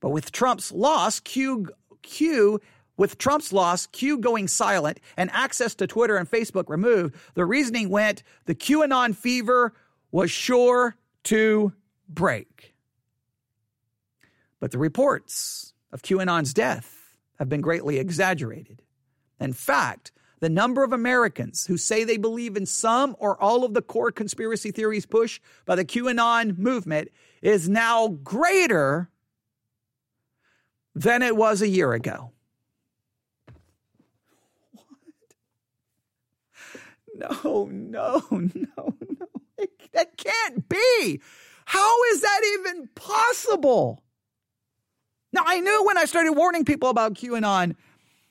But 0.00 0.10
with 0.10 0.32
Trump's 0.32 0.70
loss, 0.72 1.20
Q, 1.20 1.68
Q 2.02 2.60
with 2.96 3.18
Trump's 3.18 3.52
loss, 3.52 3.86
Q 3.86 4.18
going 4.18 4.48
silent, 4.48 5.00
and 5.16 5.30
access 5.32 5.74
to 5.76 5.86
Twitter 5.86 6.16
and 6.16 6.30
Facebook 6.30 6.68
removed, 6.68 7.14
the 7.34 7.44
reasoning 7.44 7.88
went 7.88 8.22
the 8.44 8.54
QAnon 8.54 9.16
fever 9.16 9.74
was 10.12 10.30
sure 10.30 10.96
to 11.24 11.72
break. 12.08 12.73
But 14.64 14.70
the 14.70 14.78
reports 14.78 15.74
of 15.92 16.00
QAnon's 16.00 16.54
death 16.54 17.18
have 17.38 17.50
been 17.50 17.60
greatly 17.60 17.98
exaggerated. 17.98 18.80
In 19.38 19.52
fact, 19.52 20.10
the 20.40 20.48
number 20.48 20.82
of 20.82 20.94
Americans 20.94 21.66
who 21.66 21.76
say 21.76 22.02
they 22.02 22.16
believe 22.16 22.56
in 22.56 22.64
some 22.64 23.14
or 23.18 23.38
all 23.42 23.64
of 23.64 23.74
the 23.74 23.82
core 23.82 24.10
conspiracy 24.10 24.70
theories 24.70 25.04
pushed 25.04 25.42
by 25.66 25.74
the 25.74 25.84
QAnon 25.84 26.56
movement 26.56 27.10
is 27.42 27.68
now 27.68 28.08
greater 28.08 29.10
than 30.94 31.20
it 31.20 31.36
was 31.36 31.60
a 31.60 31.68
year 31.68 31.92
ago. 31.92 32.32
What? 34.72 34.86
No, 37.44 37.68
no, 37.70 38.22
no, 38.30 38.40
no. 38.74 38.94
It, 39.58 39.92
that 39.92 40.16
can't 40.16 40.66
be. 40.70 41.20
How 41.66 42.02
is 42.04 42.22
that 42.22 42.40
even 42.58 42.88
possible? 42.94 44.03
Now, 45.34 45.42
I 45.44 45.58
knew 45.58 45.84
when 45.84 45.98
I 45.98 46.04
started 46.04 46.32
warning 46.32 46.64
people 46.64 46.88
about 46.88 47.14
QAnon 47.14 47.74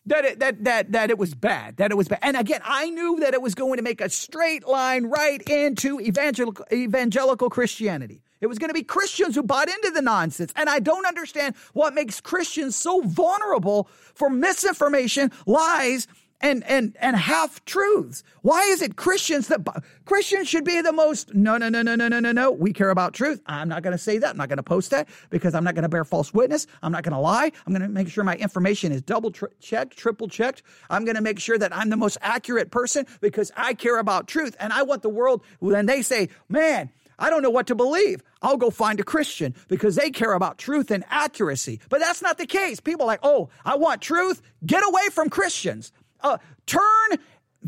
that 0.05 0.23
it, 0.23 0.39
that 0.39 0.63
that 0.63 0.93
that 0.93 1.09
it 1.09 1.17
was 1.17 1.35
bad, 1.35 1.75
that 1.77 1.91
it 1.91 1.95
was 1.95 2.07
bad. 2.07 2.19
And 2.21 2.37
again, 2.37 2.61
I 2.63 2.89
knew 2.89 3.19
that 3.19 3.33
it 3.33 3.41
was 3.41 3.55
going 3.55 3.75
to 3.75 3.83
make 3.83 3.99
a 3.99 4.09
straight 4.09 4.65
line 4.65 5.07
right 5.07 5.41
into 5.41 5.99
evangelical 5.99 6.65
evangelical 6.71 7.49
Christianity. 7.49 8.21
It 8.39 8.47
was 8.47 8.57
going 8.57 8.69
to 8.69 8.73
be 8.73 8.83
Christians 8.83 9.35
who 9.35 9.43
bought 9.43 9.67
into 9.67 9.91
the 9.91 10.01
nonsense. 10.01 10.53
And 10.55 10.69
I 10.69 10.79
don't 10.79 11.05
understand 11.05 11.55
what 11.73 11.93
makes 11.93 12.21
Christians 12.21 12.75
so 12.77 13.01
vulnerable 13.01 13.89
for 14.15 14.29
misinformation, 14.29 15.31
lies, 15.45 16.07
and 16.43 16.63
and 16.65 16.95
and 16.99 17.15
half 17.15 17.63
truths. 17.65 18.23
Why 18.41 18.61
is 18.63 18.81
it 18.81 18.97
Christians 18.97 19.47
that 19.47 19.65
Christians 20.05 20.47
should 20.49 20.65
be 20.65 20.81
the 20.81 20.91
most? 20.91 21.33
No, 21.33 21.57
no, 21.57 21.69
no, 21.69 21.81
no, 21.81 21.95
no, 21.95 22.07
no, 22.09 22.19
no, 22.19 22.31
no. 22.31 22.51
We 22.51 22.73
care 22.73 22.89
about 22.89 23.13
truth. 23.13 23.41
I'm 23.47 23.69
not 23.69 23.81
going 23.81 23.93
to 23.93 23.97
say 23.97 24.19
that. 24.19 24.31
I'm 24.31 24.37
not 24.37 24.49
going 24.49 24.57
to 24.57 24.63
post 24.63 24.91
that 24.91 25.07
because 25.29 25.55
I'm 25.55 25.63
not 25.63 25.73
going 25.73 25.83
to 25.83 25.89
bear 25.89 26.03
false 26.03 26.33
witness. 26.33 26.67
I'm 26.83 26.91
not 26.91 27.03
going 27.03 27.13
to 27.13 27.19
lie. 27.19 27.51
I'm 27.65 27.73
going 27.73 27.81
to 27.81 27.87
make 27.87 28.09
sure 28.09 28.23
my 28.23 28.35
information 28.35 28.91
is 28.91 29.01
double 29.01 29.31
tri- 29.31 29.49
checked, 29.61 29.97
triple 29.97 30.27
checked. 30.27 30.61
I'm 30.89 31.05
going 31.05 31.15
to 31.15 31.21
make 31.21 31.39
sure 31.39 31.57
that 31.57 31.75
I'm 31.75 31.89
the 31.89 31.97
most 31.97 32.17
accurate 32.21 32.69
person 32.69 33.07
because 33.21 33.51
I 33.55 33.73
care 33.73 33.97
about 33.97 34.27
truth 34.27 34.55
and 34.59 34.73
I 34.73 34.83
want 34.83 35.01
the 35.01 35.09
world 35.09 35.41
when 35.59 35.87
they 35.87 36.03
say, 36.03 36.29
"Man." 36.49 36.91
I 37.19 37.29
don't 37.29 37.43
know 37.43 37.51
what 37.51 37.67
to 37.67 37.75
believe. 37.75 38.23
I'll 38.41 38.57
go 38.57 38.71
find 38.71 38.99
a 38.99 39.03
Christian 39.03 39.53
because 39.67 39.95
they 39.95 40.09
care 40.09 40.33
about 40.33 40.57
truth 40.57 40.89
and 40.89 41.05
accuracy. 41.09 41.79
But 41.87 41.99
that's 41.99 42.23
not 42.23 42.39
the 42.39 42.47
case. 42.47 42.79
People 42.79 43.03
are 43.03 43.07
like, 43.07 43.19
oh, 43.21 43.49
I 43.63 43.75
want 43.75 44.01
truth. 44.01 44.41
Get 44.65 44.83
away 44.83 45.03
from 45.11 45.29
Christians 45.29 45.91
uh, 46.23 46.37
turn 46.65 47.19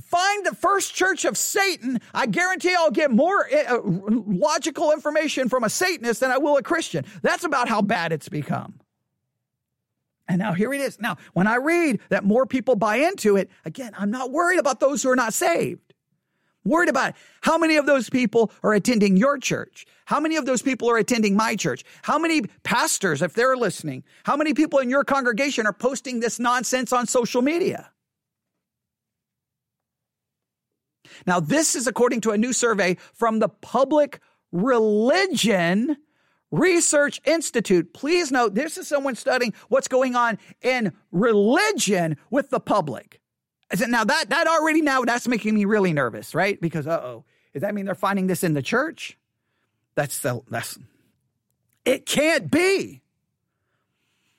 find 0.02 0.46
the 0.46 0.56
first 0.56 0.94
church 0.94 1.26
of 1.26 1.38
Satan, 1.38 2.00
I 2.14 2.26
guarantee 2.26 2.76
I'll 2.76 2.92
get 2.92 3.12
more 3.12 3.48
uh, 3.54 3.80
logical 3.84 4.92
information 4.92 5.50
from 5.50 5.64
a 5.64 5.70
Satanist 5.70 6.20
than 6.20 6.32
I 6.32 6.38
will 6.38 6.58
a 6.58 6.64
Christian. 6.64 7.06
That's 7.22 7.44
about 7.44 7.70
how 7.70 7.82
bad 7.82 8.12
it's 8.12 8.30
become. 8.30 8.80
And 10.28 10.40
now 10.40 10.54
here 10.54 10.74
it 10.74 10.82
is. 10.82 11.00
Now, 11.00 11.18
when 11.34 11.48
I 11.48 11.56
read 11.58 12.00
that 12.10 12.24
more 12.24 12.46
people 12.46 12.76
buy 12.76 12.98
into 12.98 13.38
it, 13.38 13.50
again, 13.64 13.94
I'm 13.98 14.10
not 14.10 14.32
worried 14.32 14.60
about 14.60 14.80
those 14.80 15.04
who 15.04 15.10
are 15.10 15.16
not 15.16 15.34
saved. 15.34 15.94
I'm 16.66 16.72
worried 16.72 16.90
about 16.90 17.14
how 17.42 17.60
many 17.60 17.78
of 17.78 17.86
those 17.86 18.10
people 18.10 18.52
are 18.64 18.74
attending 18.74 19.18
your 19.18 19.38
church? 19.38 19.86
How 20.06 20.20
many 20.20 20.36
of 20.36 20.46
those 20.46 20.64
people 20.64 20.90
are 20.90 20.98
attending 20.98 21.36
my 21.36 21.56
church? 21.56 21.84
How 22.02 22.18
many 22.18 22.42
pastors, 22.64 23.22
if 23.22 23.34
they're 23.34 23.56
listening, 23.56 24.04
how 24.24 24.36
many 24.36 24.56
people 24.56 24.80
in 24.80 24.90
your 24.90 25.04
congregation 25.04 25.68
are 25.68 25.74
posting 25.74 26.20
this 26.20 26.40
nonsense 26.40 26.92
on 26.92 27.06
social 27.06 27.44
media? 27.44 27.92
Now, 31.26 31.40
this 31.40 31.76
is 31.76 31.88
according 31.88 32.22
to 32.22 32.32
a 32.32 32.38
new 32.38 32.54
survey 32.54 32.98
from 33.14 33.40
the 33.40 33.50
Public 33.50 34.20
Religion 34.52 35.98
Research 36.52 37.20
Institute. 37.26 37.94
Please 37.94 38.32
note, 38.32 38.56
this 38.56 38.78
is 38.78 38.88
someone 38.88 39.16
studying 39.16 39.54
what's 39.68 39.88
going 39.88 40.16
on 40.16 40.38
in 40.62 40.94
religion 41.12 42.18
with 42.30 42.50
the 42.50 42.60
public. 42.60 43.20
Now 43.88 44.04
that 44.04 44.30
that 44.30 44.48
already 44.48 44.82
now 44.82 45.02
that's 45.02 45.28
making 45.28 45.56
me 45.56 45.66
really 45.66 45.92
nervous, 45.92 46.36
right? 46.36 46.60
Because 46.62 46.86
uh 46.88 47.02
oh, 47.04 47.26
does 47.52 47.62
that 47.62 47.74
mean 47.74 47.86
they're 47.86 47.96
finding 47.96 48.28
this 48.28 48.44
in 48.44 48.54
the 48.54 48.62
church? 48.62 49.18
That's 49.96 50.20
the 50.20 50.42
that's 50.50 50.78
it 51.84 52.06
can't 52.06 52.50
be. 52.50 53.02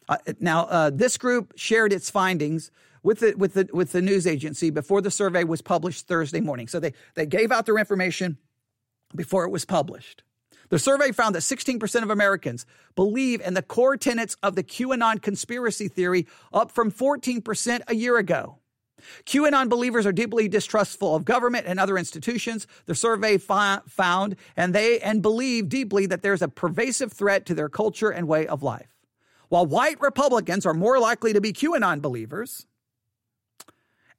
Uh, 0.09 0.19
now 0.39 0.67
uh, 0.67 0.91
this 0.91 1.19
group 1.19 1.53
shared 1.57 1.93
its 1.93 2.09
findings 2.09 2.71
with 3.07 3.21
the, 3.21 3.35
with 3.37 3.55
the, 3.55 3.69
with 3.73 3.93
the 3.93 4.03
news 4.03 4.27
agency 4.27 4.69
before 4.69 5.01
the 5.01 5.13
survey 5.13 5.45
was 5.45 5.63
published 5.63 6.09
Thursday 6.09 6.41
morning. 6.41 6.67
So 6.67 6.81
they, 6.81 6.93
they 7.15 7.25
gave 7.25 7.53
out 7.53 7.65
their 7.65 7.79
information 7.79 8.37
before 9.15 9.45
it 9.45 9.51
was 9.51 9.65
published. 9.65 10.25
The 10.71 10.81
survey 10.81 11.13
found 11.13 11.37
that 11.37 11.43
16% 11.43 12.03
of 12.03 12.11
Americans 12.11 12.67
believe 12.97 13.41
in 13.41 13.55
the 13.55 13.63
core 13.63 13.97
tenets 13.97 14.37
of 14.43 14.57
the 14.57 14.65
QAnon 14.65 15.23
conspiracy 15.23 15.87
theory, 15.87 16.27
up 16.53 16.73
from 16.73 16.91
14% 16.91 17.83
a 17.87 17.95
year 17.95 18.19
ago. 18.19 18.59
QAnon 19.25 19.69
believers 19.69 20.05
are 20.05 20.11
deeply 20.11 20.49
distrustful 20.49 21.15
of 21.15 21.25
government 21.25 21.67
and 21.69 21.79
other 21.79 21.97
institutions. 21.97 22.67
The 22.87 22.97
survey 22.97 23.39
fi- 23.39 23.83
found 23.87 24.35
and 24.57 24.75
they 24.75 24.99
and 24.99 25.23
believe 25.23 25.69
deeply 25.69 26.07
that 26.07 26.23
there's 26.23 26.43
a 26.43 26.49
pervasive 26.49 27.13
threat 27.13 27.47
to 27.47 27.55
their 27.55 27.69
culture 27.69 28.11
and 28.11 28.27
way 28.27 28.49
of 28.49 28.65
life. 28.65 28.97
While 29.49 29.67
white 29.67 30.01
Republicans 30.01 30.67
are 30.67 30.75
more 30.75 30.99
likely 30.99 31.33
to 31.35 31.41
be 31.41 31.53
QAnon 31.53 32.03
believers, 32.03 32.67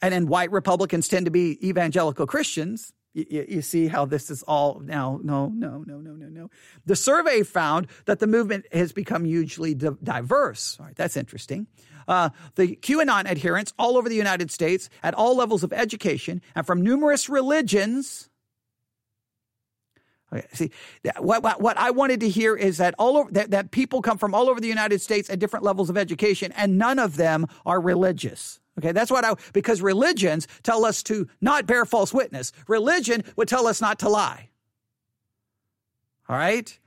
and 0.02 0.14
then 0.14 0.28
white 0.28 0.52
Republicans 0.52 1.08
tend 1.08 1.26
to 1.26 1.32
be 1.32 1.68
evangelical 1.68 2.26
Christians. 2.26 2.94
You, 3.14 3.46
you, 3.50 3.62
see 3.64 3.88
how 3.88 4.06
this 4.06 4.30
is 4.30 4.44
all 4.44 4.80
now. 4.80 5.20
No, 5.24 5.48
no, 5.48 5.84
no, 5.88 5.98
no, 5.98 6.12
no, 6.12 6.28
no. 6.28 6.50
The 6.86 6.96
survey 6.96 7.42
found 7.42 7.88
that 8.06 8.20
the 8.20 8.28
movement 8.28 8.68
has 8.72 8.92
become 8.92 9.26
hugely 9.26 9.74
di- 9.74 9.90
diverse. 10.04 10.78
All 10.80 10.86
right, 10.86 10.96
that's 10.96 11.18
interesting. 11.18 11.66
Uh, 12.08 12.30
the 12.56 12.76
QAnon 12.76 13.26
adherents 13.26 13.74
all 13.80 13.98
over 13.98 14.08
the 14.08 14.16
United 14.16 14.52
States 14.52 14.90
at 15.02 15.16
all 15.16 15.36
levels 15.36 15.64
of 15.64 15.74
education 15.74 16.44
and 16.54 16.66
from 16.66 16.84
numerous 16.84 17.28
religions. 17.28 18.30
Okay, 20.32 20.46
see, 20.54 20.72
what, 21.18 21.42
what, 21.42 21.60
what 21.60 21.78
I 21.78 21.92
wanted 21.92 22.20
to 22.20 22.30
hear 22.30 22.56
is 22.56 22.78
that 22.78 22.94
all 23.00 23.18
over, 23.18 23.32
that, 23.32 23.52
that 23.52 23.72
people 23.72 24.02
come 24.02 24.18
from 24.18 24.36
all 24.36 24.48
over 24.48 24.60
the 24.60 24.68
United 24.68 25.02
States 25.02 25.30
at 25.30 25.40
different 25.40 25.66
levels 25.66 25.90
of 25.90 25.98
education, 25.98 26.52
and 26.56 26.78
none 26.78 27.00
of 27.00 27.18
them 27.18 27.48
are 27.66 27.82
religious. 27.82 28.60
Okay, 28.78 28.92
that's 28.92 29.10
what 29.10 29.26
I, 29.26 29.34
because 29.54 29.82
religions 29.82 30.48
tell 30.64 30.86
us 30.86 31.02
to 31.04 31.28
not 31.42 31.66
bear 31.66 31.86
false 31.86 32.14
witness. 32.14 32.52
Religion 32.68 33.24
would 33.36 33.48
tell 33.48 33.68
us 33.68 33.82
not 33.82 34.00
to 34.00 34.10
lie. 34.10 34.50
All 36.30 36.38
right? 36.38 36.78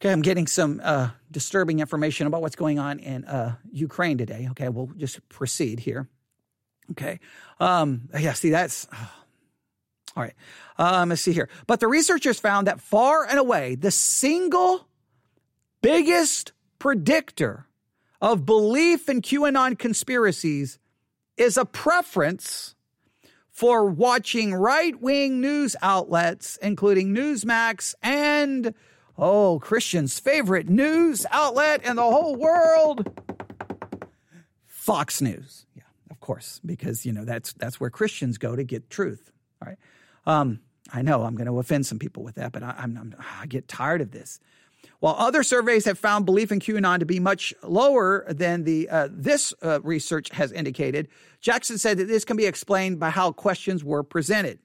Okay, 0.00 0.12
I'm 0.12 0.22
getting 0.22 0.46
some 0.46 0.80
uh, 0.82 1.10
disturbing 1.30 1.80
information 1.80 2.26
about 2.26 2.42
what's 2.42 2.56
going 2.56 2.78
on 2.78 2.98
in 2.98 3.24
uh, 3.24 3.56
Ukraine 3.72 4.18
today. 4.18 4.46
Okay, 4.50 4.68
we'll 4.68 4.90
just 4.96 5.26
proceed 5.28 5.80
here. 5.80 6.08
Okay. 6.92 7.20
Um, 7.58 8.08
yeah, 8.18 8.32
see, 8.32 8.50
that's. 8.50 8.86
Oh. 8.92 9.12
All 10.16 10.22
right. 10.22 10.34
Um, 10.78 11.10
let's 11.10 11.20
see 11.20 11.32
here. 11.32 11.48
But 11.66 11.80
the 11.80 11.88
researchers 11.88 12.40
found 12.40 12.68
that 12.68 12.80
far 12.80 13.26
and 13.26 13.38
away, 13.38 13.74
the 13.74 13.90
single 13.90 14.86
biggest 15.82 16.52
predictor 16.78 17.65
of 18.20 18.46
belief 18.46 19.08
in 19.08 19.22
QAnon 19.22 19.78
conspiracies 19.78 20.78
is 21.36 21.56
a 21.56 21.64
preference 21.64 22.74
for 23.50 23.86
watching 23.86 24.54
right 24.54 25.00
wing 25.00 25.40
news 25.40 25.76
outlets, 25.80 26.58
including 26.60 27.14
Newsmax 27.14 27.94
and, 28.02 28.74
oh, 29.16 29.58
Christian's 29.58 30.18
favorite 30.18 30.68
news 30.68 31.24
outlet 31.30 31.84
in 31.84 31.96
the 31.96 32.02
whole 32.02 32.36
world, 32.36 33.10
Fox 34.66 35.22
News. 35.22 35.66
Yeah, 35.74 35.84
of 36.10 36.20
course, 36.20 36.60
because, 36.66 37.06
you 37.06 37.12
know, 37.12 37.24
that's, 37.24 37.54
that's 37.54 37.80
where 37.80 37.90
Christians 37.90 38.36
go 38.36 38.56
to 38.56 38.62
get 38.62 38.90
truth. 38.90 39.32
All 39.62 39.68
right. 39.68 39.78
Um, 40.26 40.60
I 40.92 41.02
know 41.02 41.22
I'm 41.22 41.34
going 41.34 41.46
to 41.46 41.58
offend 41.58 41.86
some 41.86 41.98
people 41.98 42.22
with 42.22 42.36
that, 42.36 42.52
but 42.52 42.62
I, 42.62 42.74
I'm, 42.78 43.14
I 43.40 43.46
get 43.46 43.68
tired 43.68 44.00
of 44.00 44.10
this. 44.10 44.38
While 45.00 45.14
other 45.18 45.42
surveys 45.42 45.84
have 45.84 45.98
found 45.98 46.24
belief 46.26 46.50
in 46.50 46.58
QAnon 46.58 47.00
to 47.00 47.06
be 47.06 47.20
much 47.20 47.52
lower 47.62 48.24
than 48.28 48.64
the 48.64 48.88
uh, 48.88 49.08
this 49.10 49.52
uh, 49.62 49.80
research 49.82 50.30
has 50.30 50.52
indicated, 50.52 51.08
Jackson 51.40 51.78
said 51.78 51.98
that 51.98 52.08
this 52.08 52.24
can 52.24 52.36
be 52.36 52.46
explained 52.46 52.98
by 52.98 53.10
how 53.10 53.32
questions 53.32 53.84
were 53.84 54.02
presented. 54.02 54.58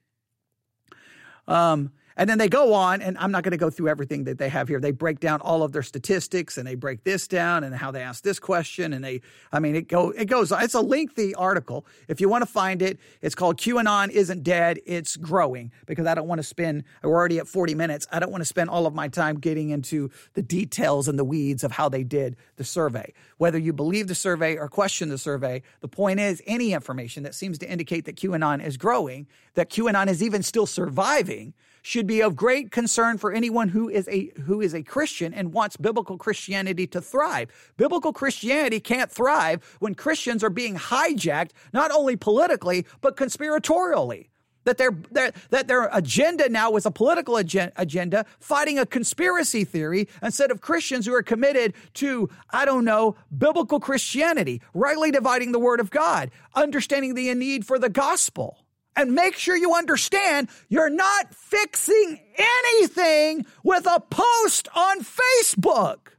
Um, 1.47 1.91
and 2.22 2.30
then 2.30 2.38
they 2.38 2.49
go 2.49 2.76
on, 2.76 3.01
and 3.01 3.17
I'm 3.17 3.32
not 3.32 3.41
going 3.41 3.53
to 3.53 3.57
go 3.57 3.72
through 3.72 3.88
everything 3.88 4.26
that 4.26 4.38
they 4.38 4.47
have 4.47 4.67
here. 4.67 4.80
They 4.80 4.91
break 4.91 5.19
down 5.19 5.41
all 5.41 5.63
of 5.63 5.72
their 5.72 5.82
statistics 5.82 6.55
and 6.55 6.67
they 6.67 6.76
break 6.76 7.03
this 7.03 7.28
down 7.28 7.63
and 7.63 7.74
how 7.74 7.89
they 7.89 8.03
ask 8.03 8.24
this 8.24 8.39
question. 8.39 8.93
And 8.93 9.03
they, 9.03 9.22
I 9.51 9.57
mean, 9.59 9.76
it 9.76 9.88
go, 9.88 10.11
it 10.11 10.26
goes, 10.26 10.51
it's 10.51 10.76
a 10.76 10.82
lengthy 10.82 11.34
article. 11.34 11.84
If 12.07 12.22
you 12.22 12.30
want 12.30 12.43
to 12.43 12.45
find 12.45 12.84
it, 12.84 12.99
it's 13.24 13.34
called 13.34 13.57
QAnon 13.57 14.11
Isn't 14.11 14.43
Dead, 14.43 14.80
It's 14.86 15.17
Growing, 15.17 15.72
because 15.88 16.05
I 16.05 16.13
don't 16.13 16.28
want 16.28 16.38
to 16.38 16.43
spend, 16.43 16.84
we're 17.01 17.09
already 17.09 17.39
at 17.39 17.47
40 17.47 17.74
minutes. 17.74 18.05
I 18.11 18.19
don't 18.19 18.32
want 18.32 18.41
to 18.41 18.45
spend 18.45 18.69
all 18.69 18.86
of 18.86 18.93
my 18.93 19.07
time 19.07 19.39
getting 19.39 19.72
into 19.72 20.11
the 20.36 20.43
details 20.43 21.07
and 21.07 21.17
the 21.17 21.26
weeds 21.26 21.63
of 21.63 21.72
how 21.72 21.89
they 21.89 22.03
did 22.03 22.38
the 22.57 22.63
survey. 22.63 23.13
Whether 23.39 23.57
you 23.57 23.74
believe 23.74 24.07
the 24.07 24.13
survey 24.13 24.57
or 24.57 24.67
question 24.67 25.09
the 25.09 25.17
survey, 25.17 25.63
the 25.80 25.88
point 25.88 26.19
is 26.19 26.39
any 26.45 26.74
information 26.74 27.24
that 27.24 27.34
seems 27.34 27.57
to 27.57 27.67
indicate 27.67 28.05
that 28.05 28.15
QAnon 28.15 28.63
is 28.63 28.78
growing, 28.78 29.26
that 29.55 29.72
QAnon 29.72 30.07
is 30.07 30.22
even 30.22 30.43
still 30.43 30.67
surviving, 30.67 31.55
should 31.82 32.07
be 32.07 32.21
of 32.21 32.36
great 32.36 32.71
concern 32.71 33.17
for 33.17 33.32
anyone 33.32 33.69
who 33.69 33.89
is 33.89 34.07
a 34.07 34.32
who 34.45 34.61
is 34.61 34.73
a 34.73 34.84
Christian 34.84 35.34
and 35.34 35.53
wants 35.53 35.77
biblical 35.77 36.17
Christianity 36.17 36.88
to 36.88 37.01
thrive. 37.01 37.49
Biblical 37.77 38.13
Christianity 38.13 38.79
can't 38.79 39.11
thrive 39.11 39.77
when 39.79 39.95
Christians 39.95 40.43
are 40.43 40.49
being 40.49 40.75
hijacked 40.75 41.51
not 41.73 41.91
only 41.91 42.15
politically 42.15 42.86
but 43.01 43.17
conspiratorially. 43.17 44.27
That 44.63 44.77
their, 44.77 44.91
their, 45.09 45.32
that 45.49 45.67
their 45.67 45.89
agenda 45.91 46.47
now 46.47 46.75
is 46.75 46.86
a 46.86 46.91
political 46.91 47.36
agenda, 47.38 48.25
fighting 48.39 48.77
a 48.77 48.86
conspiracy 48.86 49.63
theory 49.63 50.07
instead 50.21 50.51
of 50.51 50.61
Christians 50.61 51.07
who 51.07 51.15
are 51.15 51.23
committed 51.23 51.73
to, 51.95 52.29
I 52.51 52.65
don't 52.65 52.86
know, 52.86 53.15
biblical 53.36 53.79
Christianity, 53.79 54.61
rightly 54.75 55.09
dividing 55.09 55.51
the 55.51 55.57
word 55.57 55.79
of 55.79 55.89
God, 55.89 56.29
understanding 56.53 57.15
the 57.15 57.34
need 57.34 57.65
for 57.65 57.79
the 57.79 57.89
gospel. 57.89 58.59
And 58.96 59.14
make 59.14 59.36
sure 59.36 59.56
you 59.56 59.74
understand 59.74 60.50
you're 60.68 60.89
not 60.89 61.34
fixing 61.34 62.20
anything 62.36 63.46
with 63.64 63.86
a 63.86 64.00
post 64.00 64.68
on 64.76 65.00
Facebook. 65.00 66.10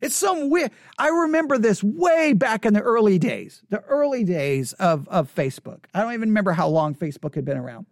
It's 0.00 0.16
some 0.16 0.50
weird. 0.50 0.72
I 0.98 1.08
remember 1.08 1.58
this 1.58 1.82
way 1.82 2.32
back 2.32 2.66
in 2.66 2.74
the 2.74 2.80
early 2.80 3.18
days, 3.18 3.62
the 3.70 3.80
early 3.82 4.24
days 4.24 4.72
of, 4.74 5.06
of 5.08 5.32
Facebook. 5.32 5.84
I 5.94 6.02
don't 6.02 6.12
even 6.12 6.30
remember 6.30 6.52
how 6.52 6.68
long 6.68 6.94
Facebook 6.94 7.36
had 7.36 7.44
been 7.44 7.56
around. 7.56 7.86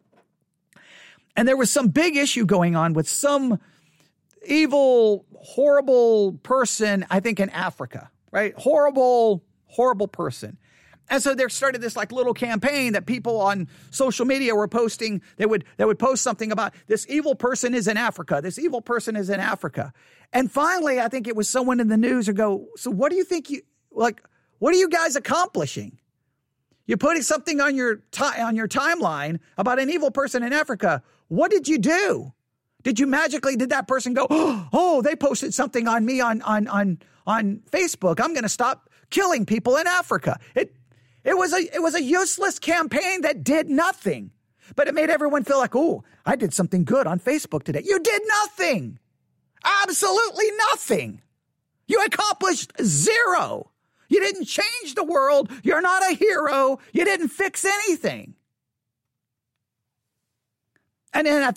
And 1.37 1.47
there 1.47 1.57
was 1.57 1.71
some 1.71 1.89
big 1.89 2.17
issue 2.17 2.45
going 2.45 2.75
on 2.75 2.95
with 2.95 3.09
some 3.09 3.61
evil, 4.47 5.25
horrible 5.37 6.33
person, 6.43 7.07
I 7.11 7.21
think 7.21 7.39
in 7.39 7.49
Africa, 7.51 8.11
right? 8.33 8.55
Horrible, 8.57 9.45
horrible 9.67 10.09
person. 10.09 10.59
And 11.11 11.21
so 11.21 11.35
there 11.35 11.49
started 11.49 11.81
this 11.83 11.97
like 11.97 12.13
little 12.13 12.33
campaign 12.33 12.93
that 12.93 13.05
people 13.05 13.41
on 13.41 13.69
social 13.91 14.25
media 14.25 14.55
were 14.55 14.69
posting. 14.69 15.21
They 15.37 15.47
would 15.47 15.65
they 15.77 15.85
would 15.85 15.99
post 15.99 16.23
something 16.23 16.53
about 16.53 16.73
this 16.87 17.05
evil 17.09 17.35
person 17.35 17.75
is 17.75 17.89
in 17.89 17.97
Africa. 17.97 18.41
This 18.43 18.59
evil 18.59 18.81
person 18.81 19.17
is 19.17 19.29
in 19.29 19.41
Africa. 19.41 19.93
And 20.33 20.51
finally, 20.51 21.01
I 21.01 21.09
think 21.09 21.27
it 21.27 21.35
was 21.35 21.49
someone 21.49 21.81
in 21.81 21.89
the 21.89 21.97
news 21.97 22.29
who 22.29 22.33
go, 22.33 22.69
so 22.77 22.91
what 22.93 23.11
do 23.11 23.17
you 23.17 23.25
think 23.25 23.51
you 23.51 23.63
like? 23.91 24.23
What 24.61 24.73
are 24.73 24.79
you 24.79 24.89
guys 24.89 25.17
accomplishing? 25.17 25.99
You're 26.87 26.99
putting 26.99 27.23
something 27.23 27.61
on 27.61 27.75
your 27.75 27.97
ti- 28.13 28.41
on 28.41 28.55
your 28.55 28.69
timeline 28.69 29.41
about 29.59 29.81
an 29.81 29.91
evil 29.91 30.13
person 30.13 30.43
in 30.45 30.53
Africa. 30.53 31.03
What 31.29 31.51
did 31.51 31.69
you 31.69 31.79
do? 31.79 32.33
Did 32.83 32.99
you 32.99 33.07
magically 33.07 33.57
did 33.57 33.71
that 33.71 33.89
person 33.89 34.15
go, 34.15 34.27
"Oh, 34.31 35.03
they 35.03 35.17
posted 35.17 35.55
something 35.55 35.89
on 35.89 36.05
me 36.05 36.21
on 36.21 36.41
on 36.43 36.69
on 36.69 36.99
on 37.27 37.63
Facebook. 37.71 38.21
I'm 38.21 38.33
going 38.33 38.45
to 38.45 38.49
stop 38.49 38.91
killing 39.11 39.45
people 39.45 39.77
in 39.77 39.87
Africa." 39.89 40.39
It 40.55 40.75
it 41.25 41.37
was 41.37 41.53
a 41.53 41.75
it 41.75 41.83
was 41.83 41.95
a 41.95 42.03
useless 42.03 42.59
campaign 42.59 43.23
that 43.23 43.45
did 43.45 43.69
nothing. 43.69 44.31
But 44.77 44.87
it 44.87 44.95
made 44.95 45.11
everyone 45.11 45.45
feel 45.45 45.59
like, 45.59 45.75
"Oh, 45.75 46.05
I 46.25 46.37
did 46.37 46.55
something 46.55 46.85
good 46.85 47.07
on 47.07 47.19
Facebook 47.19 47.65
today." 47.65 47.83
You 47.85 47.99
did 47.99 48.23
nothing. 48.43 48.99
Absolutely 49.65 50.51
nothing. 50.71 51.23
You 51.87 52.03
accomplished 52.05 52.73
zero. 52.83 53.71
You 54.09 54.21
didn't 54.21 54.47
change 54.47 54.95
the 54.95 55.05
world. 55.05 55.51
You're 55.63 55.81
not 55.81 56.03
a 56.11 56.15
hero. 56.15 56.79
You 56.93 57.05
didn't 57.05 57.29
fix 57.29 57.65
anything. 57.65 58.35
And 61.13 61.27
then 61.27 61.55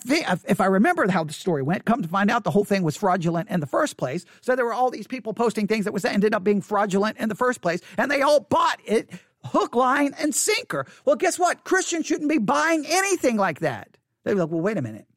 if 0.47 0.59
I 0.59 0.65
remember 0.65 1.07
how 1.09 1.23
the 1.23 1.33
story 1.33 1.61
went, 1.61 1.85
come 1.85 2.01
to 2.01 2.07
find 2.07 2.31
out 2.31 2.43
the 2.43 2.51
whole 2.51 2.63
thing 2.63 2.81
was 2.81 2.97
fraudulent 2.97 3.49
in 3.49 3.59
the 3.59 3.67
first 3.67 3.97
place. 3.97 4.25
So 4.41 4.55
there 4.55 4.65
were 4.65 4.73
all 4.73 4.89
these 4.89 5.05
people 5.05 5.33
posting 5.33 5.67
things 5.67 5.85
that 5.85 5.93
was 5.93 6.05
ended 6.05 6.33
up 6.33 6.43
being 6.43 6.61
fraudulent 6.61 7.17
in 7.17 7.29
the 7.29 7.35
first 7.35 7.61
place, 7.61 7.79
and 7.97 8.09
they 8.09 8.21
all 8.21 8.39
bought 8.39 8.79
it 8.85 9.09
hook, 9.45 9.75
line, 9.75 10.13
and 10.19 10.33
sinker. 10.33 10.85
Well, 11.05 11.15
guess 11.15 11.37
what? 11.37 11.63
Christians 11.63 12.05
shouldn't 12.05 12.29
be 12.29 12.37
buying 12.37 12.85
anything 12.87 13.37
like 13.37 13.59
that. 13.59 13.97
They'd 14.23 14.33
be 14.33 14.39
like, 14.39 14.49
well, 14.49 14.61
wait 14.61 14.77
a 14.77 14.81
minute. 14.81 15.07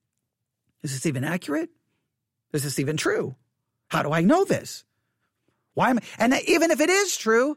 Is 0.82 0.92
this 0.92 1.06
even 1.06 1.24
accurate? 1.24 1.70
Is 2.52 2.62
this 2.64 2.78
even 2.78 2.96
true? 2.96 3.36
How 3.88 4.02
do 4.02 4.12
I 4.12 4.22
know 4.22 4.44
this? 4.44 4.84
Why 5.74 5.90
am 5.90 5.98
I? 5.98 6.02
And 6.18 6.34
even 6.46 6.70
if 6.70 6.80
it 6.80 6.90
is 6.90 7.16
true, 7.16 7.56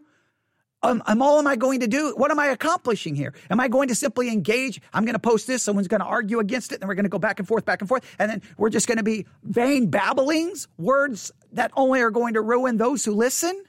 um, 0.82 1.04
am 1.08 1.22
all 1.22 1.40
am 1.40 1.48
I 1.48 1.56
going 1.56 1.82
to 1.82 1.88
do? 1.88 2.14
What 2.16 2.32
am 2.32 2.40
I 2.40 2.48
accomplishing 2.48 3.16
here? 3.16 3.34
Am 3.50 3.60
I 3.60 3.68
going 3.68 3.90
to 3.90 3.96
simply 3.96 4.30
engage? 4.30 4.82
I'm 4.94 5.04
going 5.04 5.14
to 5.14 5.20
post 5.20 5.46
this. 5.46 5.62
Someone's 5.62 5.88
going 5.88 6.00
to 6.00 6.06
argue 6.06 6.40
against 6.40 6.72
it. 6.72 6.82
and 6.82 6.88
we're 6.88 6.96
going 6.96 7.04
to 7.04 7.10
go 7.10 7.20
back 7.20 7.40
and 7.40 7.48
forth, 7.48 7.66
back 7.66 7.82
and 7.82 7.90
forth. 7.90 8.06
And 8.18 8.32
then 8.32 8.42
we're 8.58 8.70
just 8.70 8.88
going 8.88 8.98
to 8.98 9.04
be 9.04 9.26
vain 9.44 9.90
babblings, 9.90 10.68
words 10.78 11.32
that 11.52 11.72
only 11.76 12.02
are 12.02 12.12
going 12.12 12.36
to 12.36 12.42
ruin 12.42 12.78
those 12.78 13.04
who 13.04 13.14
listen. 13.14 13.62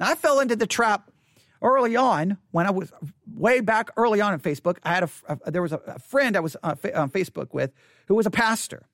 Now, 0.00 0.10
I 0.10 0.14
fell 0.14 0.40
into 0.40 0.56
the 0.56 0.66
trap 0.66 1.10
early 1.62 1.96
on, 1.96 2.38
when 2.50 2.66
I 2.66 2.70
was 2.70 2.92
way 3.34 3.60
back 3.60 3.90
early 3.96 4.20
on 4.20 4.34
in 4.34 4.40
Facebook, 4.40 4.78
I 4.84 4.94
had 4.94 5.04
a, 5.04 5.10
a 5.44 5.50
there 5.50 5.62
was 5.62 5.72
a, 5.72 5.80
a, 5.86 5.98
friend 5.98 6.36
I 6.36 6.40
was 6.40 6.56
uh, 6.62 6.74
on, 6.84 6.92
on 6.94 7.10
Facebook 7.10 7.52
with 7.52 7.72
who 8.06 8.14
was 8.14 8.26
a 8.26 8.30
pastor. 8.30 8.86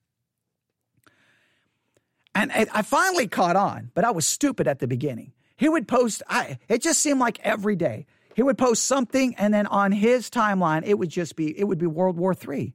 And 2.36 2.50
I 2.52 2.82
finally 2.82 3.28
caught 3.28 3.54
on, 3.54 3.92
but 3.94 4.04
I 4.04 4.10
was 4.10 4.26
stupid 4.26 4.66
at 4.66 4.80
the 4.80 4.88
beginning. 4.88 5.32
He 5.56 5.68
would 5.68 5.86
post, 5.86 6.20
I, 6.28 6.58
it 6.68 6.82
just 6.82 7.00
seemed 7.00 7.20
like 7.20 7.38
every 7.44 7.76
day. 7.76 8.06
He 8.34 8.42
would 8.42 8.58
post 8.58 8.86
something, 8.86 9.36
and 9.36 9.54
then 9.54 9.68
on 9.68 9.92
his 9.92 10.28
timeline, 10.30 10.82
it 10.84 10.98
would 10.98 11.10
just 11.10 11.36
be, 11.36 11.56
it 11.56 11.64
would 11.64 11.78
be 11.78 11.86
World 11.86 12.16
War 12.16 12.34
III. 12.34 12.74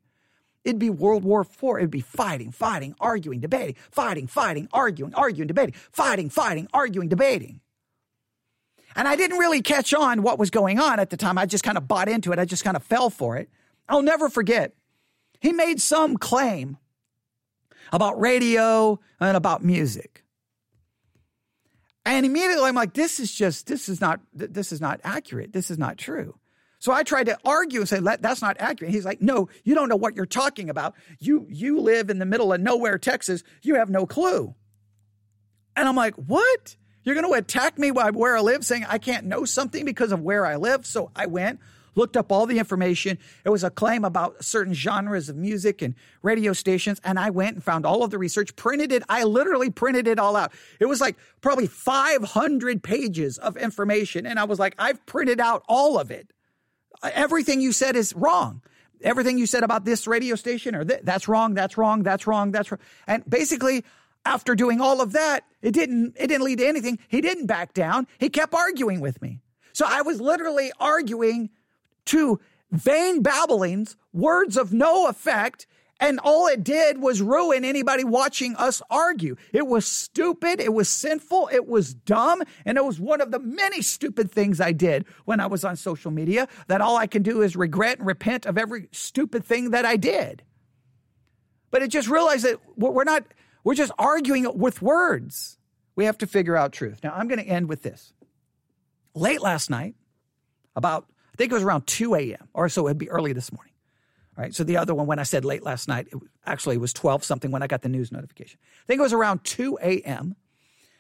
It'd 0.64 0.80
be 0.80 0.90
World 0.90 1.24
War 1.26 1.42
IV. 1.42 1.78
It'd 1.78 1.92
be 1.92 2.00
fighting, 2.00 2.52
fighting, 2.52 2.96
arguing, 3.02 3.42
debating, 3.42 3.76
fighting, 3.92 4.28
fighting, 4.28 4.70
arguing, 4.72 5.14
arguing, 5.14 5.48
debating, 5.48 5.76
fighting, 5.92 6.30
fighting, 6.30 6.68
arguing, 6.74 7.10
debating. 7.10 7.60
And 8.96 9.08
I 9.08 9.16
didn't 9.16 9.38
really 9.38 9.62
catch 9.62 9.94
on 9.94 10.24
what 10.24 10.40
was 10.40 10.50
going 10.50 10.80
on 10.80 11.00
at 11.00 11.10
the 11.10 11.18
time. 11.18 11.38
I 11.38 11.46
just 11.46 11.64
kind 11.64 11.78
of 11.78 11.88
bought 11.88 12.10
into 12.10 12.32
it. 12.32 12.40
I 12.40 12.46
just 12.46 12.64
kind 12.64 12.76
of 12.76 12.84
fell 12.84 13.10
for 13.10 13.38
it. 13.38 13.50
I'll 13.88 14.02
never 14.02 14.30
forget. 14.30 14.74
He 15.40 15.54
made 15.54 15.80
some 15.80 16.18
claim 16.18 16.78
about 17.92 18.20
radio 18.20 19.00
and 19.20 19.38
about 19.38 19.64
music. 19.64 20.24
And 22.06 22.26
immediately 22.26 22.66
I'm 22.66 22.76
like, 22.76 22.94
this 22.94 23.20
is 23.20 23.34
just, 23.34 23.68
this 23.68 23.90
is 23.90 24.02
not, 24.02 24.20
this 24.34 24.72
is 24.72 24.82
not 24.82 25.00
accurate. 25.04 25.54
This 25.54 25.70
is 25.70 25.78
not 25.78 25.98
true. 25.98 26.40
So 26.80 26.94
I 26.94 27.04
tried 27.04 27.26
to 27.26 27.38
argue 27.44 27.82
and 27.82 27.90
say, 27.90 28.00
that's 28.00 28.42
not 28.42 28.56
accurate. 28.60 28.94
He's 28.94 29.06
like, 29.06 29.22
no, 29.22 29.50
you 29.64 29.76
don't 29.76 29.90
know 29.90 29.98
what 29.98 30.16
you're 30.16 30.26
talking 30.26 30.70
about. 30.70 30.96
You, 31.20 31.46
you 31.50 31.82
live 31.82 32.10
in 32.10 32.20
the 32.20 32.26
middle 32.26 32.54
of 32.54 32.62
nowhere, 32.62 32.98
Texas. 32.98 33.44
You 33.62 33.76
have 33.76 33.90
no 33.90 34.06
clue. 34.06 34.56
And 35.76 35.88
I'm 35.88 35.96
like, 35.96 36.16
what? 36.16 36.78
You're 37.10 37.20
going 37.20 37.34
to 37.34 37.40
attack 37.40 37.80
me 37.80 37.90
by 37.90 38.12
where 38.12 38.38
I 38.38 38.42
live, 38.42 38.64
saying 38.64 38.86
I 38.88 39.00
can't 39.00 39.26
know 39.26 39.44
something 39.44 39.84
because 39.84 40.12
of 40.12 40.22
where 40.22 40.46
I 40.46 40.58
live. 40.58 40.86
So 40.86 41.10
I 41.16 41.26
went, 41.26 41.60
looked 41.96 42.16
up 42.16 42.32
all 42.32 42.46
the 42.46 42.60
information. 42.60 43.18
It 43.44 43.50
was 43.50 43.64
a 43.64 43.72
claim 43.72 44.06
about 44.06 44.46
certain 44.46 44.76
genres 44.76 45.28
of 45.28 45.36
music 45.36 45.82
and 45.82 45.96
radio 46.22 46.54
stations. 46.54 47.02
And 47.04 47.18
I 47.18 47.32
went 47.32 47.56
and 47.56 47.64
found 47.64 47.84
all 47.84 48.04
of 48.04 48.12
the 48.12 48.20
research, 48.20 48.56
printed 48.56 48.92
it. 48.92 49.02
I 49.10 49.24
literally 49.24 49.72
printed 49.72 50.08
it 50.08 50.20
all 50.20 50.36
out. 50.36 50.54
It 50.80 50.86
was 50.86 51.02
like 51.02 51.18
probably 51.42 51.66
500 51.66 52.84
pages 52.84 53.40
of 53.40 53.58
information. 53.58 54.28
And 54.28 54.40
I 54.40 54.44
was 54.44 54.60
like, 54.60 54.76
I've 54.78 55.04
printed 55.08 55.40
out 55.40 55.64
all 55.68 55.98
of 55.98 56.12
it. 56.12 56.32
Everything 57.02 57.60
you 57.60 57.72
said 57.72 57.96
is 57.96 58.14
wrong. 58.14 58.62
Everything 59.02 59.40
you 59.40 59.48
said 59.48 59.64
about 59.64 59.84
this 59.84 60.06
radio 60.06 60.36
station 60.36 60.76
or 60.76 60.86
th- 60.86 61.02
that's 61.04 61.28
wrong, 61.28 61.56
that's 61.56 61.76
wrong, 61.76 62.04
that's 62.04 62.28
wrong, 62.28 62.52
that's 62.52 62.70
wrong. 62.70 62.82
And 63.08 63.28
basically, 63.28 63.84
after 64.26 64.56
doing 64.56 64.82
all 64.82 65.02
of 65.02 65.12
that, 65.14 65.46
it 65.62 65.72
didn't 65.72 66.16
it 66.18 66.28
didn't 66.28 66.44
lead 66.44 66.60
to 66.60 66.68
anything. 66.68 67.00
He 67.08 67.22
didn't 67.22 67.48
back 67.48 67.74
down. 67.74 68.08
He 68.20 68.30
kept 68.30 68.54
arguing 68.54 69.00
with 69.00 69.22
me. 69.22 69.40
So 69.74 69.86
I 69.88 70.02
was 70.02 70.20
literally 70.20 70.72
arguing 70.80 71.50
to 72.06 72.40
vain 72.72 73.22
babblings, 73.22 73.96
words 74.14 74.58
of 74.58 74.74
no 74.74 75.08
effect, 75.08 75.68
and 76.00 76.20
all 76.24 76.48
it 76.48 76.64
did 76.64 77.02
was 77.02 77.22
ruin 77.22 77.66
anybody 77.66 78.04
watching 78.04 78.56
us 78.56 78.82
argue. 78.90 79.36
It 79.52 79.68
was 79.68 79.86
stupid, 79.86 80.62
it 80.62 80.74
was 80.74 80.88
sinful, 80.88 81.50
it 81.52 81.68
was 81.68 81.94
dumb, 81.94 82.42
and 82.66 82.78
it 82.78 82.86
was 82.86 83.00
one 83.00 83.20
of 83.20 83.32
the 83.32 83.40
many 83.40 83.82
stupid 83.82 84.32
things 84.32 84.62
I 84.62 84.72
did 84.72 85.06
when 85.26 85.40
I 85.40 85.48
was 85.48 85.66
on 85.66 85.76
social 85.76 86.12
media 86.12 86.48
that 86.68 86.82
all 86.82 86.96
I 86.96 87.08
can 87.08 87.22
do 87.22 87.42
is 87.42 87.56
regret 87.56 87.98
and 87.98 88.08
repent 88.08 88.46
of 88.46 88.58
every 88.58 88.88
stupid 88.92 89.44
thing 89.44 89.72
that 89.72 89.86
I 89.86 89.98
did. 89.98 90.44
But 91.72 91.84
it 91.84 91.90
just 91.90 92.08
realized 92.08 92.46
that 92.46 92.60
we're 92.78 93.04
not 93.04 93.26
we're 93.64 93.76
just 93.76 93.92
arguing 93.98 94.48
with 94.58 94.82
words. 94.82 95.58
We 95.96 96.06
have 96.06 96.18
to 96.20 96.28
figure 96.28 96.56
out 96.56 96.72
truth. 96.72 97.00
Now, 97.04 97.14
I'm 97.16 97.28
going 97.28 97.44
to 97.44 97.48
end 97.48 97.68
with 97.68 97.84
this. 97.84 98.14
Late 99.14 99.42
last 99.42 99.70
night, 99.70 99.96
about, 100.76 101.06
I 101.34 101.38
think 101.38 101.52
it 101.52 101.56
was 101.56 101.64
around 101.64 101.88
2 101.88 102.16
a.m., 102.16 102.48
or 102.54 102.70
so 102.70 102.88
it'd 102.88 102.98
be 102.98 103.10
early 103.10 103.34
this 103.34 103.52
morning. 103.52 103.74
All 104.38 104.44
right. 104.44 104.56
So 104.56 104.64
the 104.64 104.78
other 104.78 104.96
one, 104.96 105.08
when 105.08 105.20
I 105.20 105.24
said 105.24 105.44
late 105.44 105.64
last 105.64 105.88
night, 105.88 106.08
it 106.12 106.18
actually 106.46 106.78
was 106.78 106.94
12 106.94 107.24
something 107.24 107.52
when 107.52 107.62
I 107.62 107.68
got 107.68 107.82
the 107.82 107.90
news 107.90 108.12
notification. 108.12 108.60
I 108.84 108.86
think 108.88 109.00
it 109.00 109.04
was 109.04 109.14
around 109.14 109.44
2 109.44 109.78
a.m. 109.82 110.36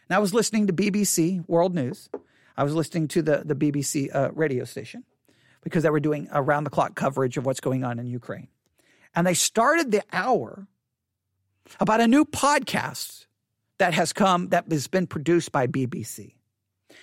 And 0.09 0.15
I 0.15 0.19
was 0.19 0.33
listening 0.33 0.67
to 0.67 0.73
BBC 0.73 1.47
World 1.47 1.73
News. 1.73 2.09
I 2.57 2.63
was 2.63 2.75
listening 2.75 3.07
to 3.09 3.21
the, 3.21 3.43
the 3.45 3.55
BBC 3.55 4.13
uh, 4.13 4.31
radio 4.33 4.65
station 4.65 5.05
because 5.63 5.83
they 5.83 5.89
were 5.89 6.01
doing 6.01 6.27
around 6.33 6.65
the 6.65 6.69
clock 6.69 6.95
coverage 6.95 7.37
of 7.37 7.45
what's 7.45 7.61
going 7.61 7.85
on 7.85 7.99
in 7.99 8.07
Ukraine. 8.07 8.49
And 9.15 9.25
they 9.25 9.33
started 9.33 9.91
the 9.91 10.03
hour 10.11 10.67
about 11.79 12.01
a 12.01 12.07
new 12.07 12.25
podcast 12.25 13.25
that 13.77 13.93
has 13.93 14.13
come, 14.13 14.49
that 14.49 14.65
has 14.71 14.87
been 14.87 15.07
produced 15.07 15.51
by 15.51 15.67
BBC. 15.67 16.33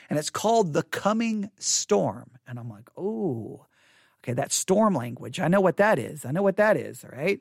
And 0.09 0.19
it's 0.19 0.31
called 0.31 0.73
The 0.73 0.83
Coming 0.83 1.51
Storm. 1.59 2.31
And 2.47 2.59
I'm 2.59 2.69
like, 2.69 2.89
oh, 2.97 3.67
okay, 4.23 4.33
that 4.35 4.53
storm 4.53 4.95
language. 4.95 5.41
I 5.41 5.49
know 5.49 5.61
what 5.61 5.79
that 5.79 5.99
is. 5.99 6.25
I 6.25 6.31
know 6.31 6.43
what 6.43 6.57
that 6.57 6.77
is. 6.77 7.05
All 7.05 7.11
right. 7.17 7.41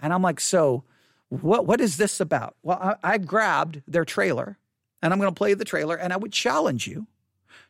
And 0.00 0.12
I'm 0.12 0.22
like, 0.22 0.40
so 0.40 0.84
what, 1.28 1.66
what 1.66 1.80
is 1.80 1.96
this 1.96 2.20
about? 2.20 2.56
Well, 2.62 2.78
I, 2.80 3.14
I 3.14 3.18
grabbed 3.18 3.82
their 3.88 4.04
trailer 4.04 4.58
and 5.02 5.12
I'm 5.12 5.18
going 5.18 5.32
to 5.32 5.38
play 5.38 5.54
the 5.54 5.64
trailer 5.64 5.96
and 5.96 6.12
I 6.12 6.16
would 6.16 6.32
challenge 6.32 6.86
you 6.86 7.06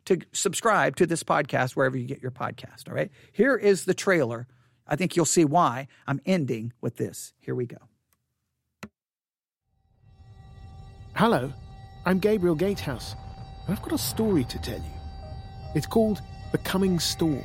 to 0.07 0.19
subscribe 0.33 0.97
to 0.97 1.07
this 1.07 1.23
podcast 1.23 1.73
wherever 1.73 1.97
you 1.97 2.07
get 2.07 2.23
your 2.23 2.31
podcast. 2.31 2.89
All 2.89 2.95
right. 2.95 3.11
Here 3.33 3.57
is 3.57 3.85
the 3.85 3.95
trailer. 3.95 4.47
I 4.87 4.97
think 4.97 5.17
you'll 5.17 5.25
see 5.25 5.45
why 5.45 5.89
I'm 6.07 6.21
ending 6.27 6.73
with 6.81 6.97
this. 6.97 7.33
Here 7.39 7.55
we 7.55 7.67
go. 7.67 7.79
Hello, 11.17 11.51
I'm 12.05 12.19
Gabriel 12.19 12.55
Gatehouse, 12.55 13.17
and 13.67 13.75
I've 13.75 13.81
got 13.81 13.93
a 13.93 13.97
story 13.97 14.45
to 14.45 14.59
tell 14.59 14.77
you. 14.77 14.93
It's 15.75 15.87
called 15.87 16.21
The 16.53 16.59
Coming 16.59 16.99
Storm, 16.99 17.43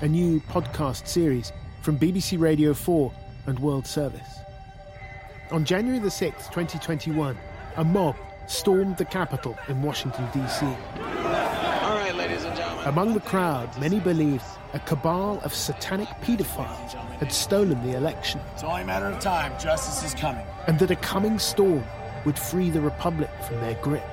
a 0.00 0.08
new 0.08 0.40
podcast 0.40 1.06
series 1.06 1.52
from 1.82 2.00
BBC 2.00 2.40
Radio 2.40 2.74
4 2.74 3.12
and 3.46 3.60
World 3.60 3.86
Service. 3.86 4.40
On 5.52 5.64
January 5.64 6.00
the 6.00 6.08
6th, 6.08 6.50
2021, 6.50 7.38
a 7.76 7.84
mob 7.84 8.16
stormed 8.48 8.96
the 8.96 9.04
Capitol 9.04 9.56
in 9.68 9.82
Washington, 9.82 10.26
D.C. 10.34 10.66
All 10.66 10.74
right, 11.94 12.16
ladies 12.16 12.42
and 12.42 12.56
gentlemen. 12.56 12.88
Among 12.88 13.14
the 13.14 13.20
crowd, 13.20 13.70
many 13.78 14.00
believed 14.00 14.42
a 14.72 14.80
cabal 14.80 15.40
of 15.44 15.54
satanic 15.54 16.08
pedophiles 16.22 16.94
had 17.20 17.32
stolen 17.32 17.80
the 17.88 17.96
election. 17.96 18.40
It's 18.54 18.64
only 18.64 18.82
a 18.82 18.84
matter 18.84 19.06
of 19.06 19.20
time. 19.20 19.52
Justice 19.60 20.02
is 20.02 20.12
coming. 20.18 20.44
And 20.66 20.76
that 20.80 20.90
a 20.90 20.96
coming 20.96 21.38
storm 21.38 21.84
would 22.24 22.38
free 22.38 22.70
the 22.70 22.80
Republic 22.80 23.30
from 23.46 23.60
their 23.60 23.74
grip. 23.82 24.04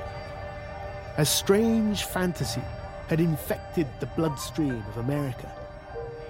A 1.18 1.26
strange 1.26 2.04
fantasy 2.04 2.62
had 3.08 3.20
infected 3.20 3.88
the 4.00 4.06
bloodstream 4.06 4.84
of 4.90 4.98
America. 4.98 5.52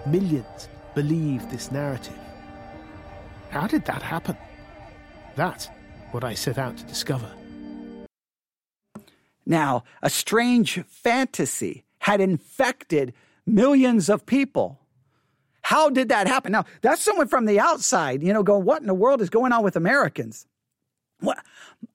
Millions 0.06 0.70
believed 0.96 1.50
this 1.50 1.72
narrative. 1.72 2.18
How 3.50 3.68
did 3.68 3.86
that 3.86 4.02
happen? 4.02 4.38
That's 5.36 5.70
what 6.12 6.24
I 6.24 6.34
set 6.34 6.58
out 6.58 6.78
to 6.78 6.84
discover. 6.86 7.30
Now, 9.46 9.84
a 10.02 10.10
strange 10.10 10.80
fantasy 10.88 11.84
had 12.00 12.22
infected 12.22 13.14
millions 13.46 14.10
of 14.10 14.26
people. 14.26 14.80
How 15.62 15.90
did 15.90 16.10
that 16.10 16.28
happen? 16.28 16.52
Now, 16.52 16.66
that's 16.82 17.02
someone 17.02 17.28
from 17.28 17.46
the 17.46 17.60
outside, 17.60 18.24
you 18.24 18.34
know, 18.34 18.44
going, 18.44 18.66
what 18.66 18.82
in 18.82 18.88
the 18.88 18.94
world 18.94 19.22
is 19.22 19.30
going 19.30 19.52
on 19.52 19.64
with 19.64 19.76
Americans? 19.76 20.48
What 21.20 21.40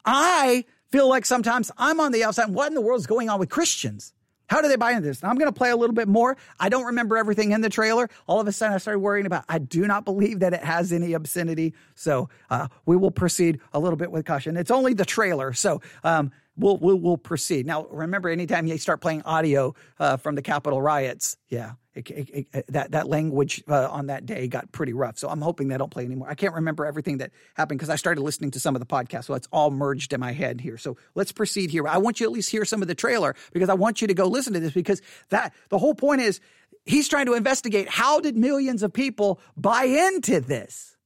I 0.05 0.65
feel 0.91 1.09
like 1.09 1.27
sometimes 1.27 1.71
I'm 1.77 2.01
on 2.01 2.13
the 2.13 2.25
outside. 2.25 2.51
What 2.51 2.69
in 2.69 2.75
the 2.75 2.81
world 2.81 3.01
is 3.01 3.07
going 3.07 3.29
on 3.29 3.39
with 3.39 3.51
Christians? 3.51 4.13
How 4.47 4.61
do 4.61 4.69
they 4.69 4.77
buy 4.77 4.91
into 4.91 5.03
this? 5.03 5.23
Now, 5.23 5.31
I'm 5.31 5.37
going 5.37 5.51
to 5.51 5.57
play 5.57 5.71
a 5.71 5.77
little 5.77 5.95
bit 5.95 6.07
more. 6.07 6.37
I 6.61 6.69
don't 6.69 6.85
remember 6.85 7.17
everything 7.17 7.53
in 7.53 7.63
the 7.63 7.71
trailer. 7.71 8.11
All 8.27 8.41
of 8.41 8.47
a 8.47 8.53
sudden, 8.53 8.75
I 8.75 8.79
started 8.79 8.99
worrying 8.99 9.27
about. 9.27 9.45
I 9.49 9.59
do 9.59 9.87
not 9.87 10.05
believe 10.05 10.41
that 10.41 10.53
it 10.53 10.63
has 10.63 10.93
any 10.93 11.15
obscenity, 11.15 11.75
so 11.95 12.29
uh, 12.51 12.69
we 12.85 12.97
will 12.97 13.11
proceed 13.11 13.61
a 13.73 13.81
little 13.81 13.97
bit 13.97 14.13
with 14.13 14.27
caution. 14.27 14.57
It's 14.57 14.71
only 14.71 14.93
the 14.93 15.07
trailer, 15.07 15.55
so 15.55 15.81
um, 16.05 16.31
we'll, 16.57 16.77
we'll 16.77 16.97
we'll 16.97 17.17
proceed. 17.17 17.67
Now, 17.67 17.87
remember, 17.87 18.29
anytime 18.29 18.67
you 18.67 18.77
start 18.77 19.01
playing 19.01 19.23
audio 19.23 19.75
uh, 19.99 20.19
from 20.19 20.35
the 20.35 20.43
Capitol 20.43 20.83
riots, 20.83 21.39
yeah, 21.49 21.73
it, 21.95 22.11
it, 22.11 22.47
it, 22.53 22.65
that 22.69 22.91
that 22.93 23.09
language 23.09 23.63
uh, 23.69 23.89
on 23.89 24.07
that 24.07 24.27
day 24.27 24.49
got 24.49 24.73
pretty 24.73 24.93
rough. 24.93 25.19
So 25.19 25.29
I'm 25.29 25.41
hoping 25.41 25.69
they 25.69 25.79
don't 25.79 25.91
play 25.91 26.05
anymore. 26.05 26.29
I 26.29 26.35
can't 26.35 26.55
remember 26.55 26.87
everything 26.87 27.19
that 27.19 27.31
happened 27.55 27.79
because 27.79 27.91
I 27.91 27.97
started 27.97 28.21
listening 28.23 28.51
to 28.53 28.61
some 28.61 28.75
of 28.75 28.81
the 28.81 28.87
podcasts, 28.87 29.25
so 29.25 29.35
it's 29.35 29.49
all 29.53 29.71
merged 29.71 30.13
in 30.13 30.21
my 30.21 30.33
head 30.33 30.61
here. 30.61 30.77
So 30.77 30.97
let's 31.15 31.33
proceed 31.33 31.71
here. 31.71 31.87
I 31.87 31.99
want 31.99 32.21
you 32.21 32.27
at 32.27 32.33
least 32.33 32.51
hear 32.51 32.65
some 32.65 32.83
of 32.83 32.89
the 32.89 32.95
trailer 32.95 33.35
because 33.53 33.69
I 33.69 33.75
want 33.75 34.01
you 34.01 34.09
to 34.09 34.15
go 34.15 34.27
listen 34.27 34.53
to 34.55 34.61
this 34.61 34.73
because 34.73 35.01
that 35.31 35.55
the 35.69 35.79
whole 35.79 35.95
point 35.95 36.21
is 36.21 36.41
he's 36.85 37.09
trying 37.09 37.27
to 37.27 37.35
investigate 37.35 37.89
how 37.89 38.21
did 38.21 38.37
millions 38.37 38.83
of 38.83 38.93
people 38.93 39.41
buy 39.57 39.85
into 39.85 40.41
this. 40.41 40.97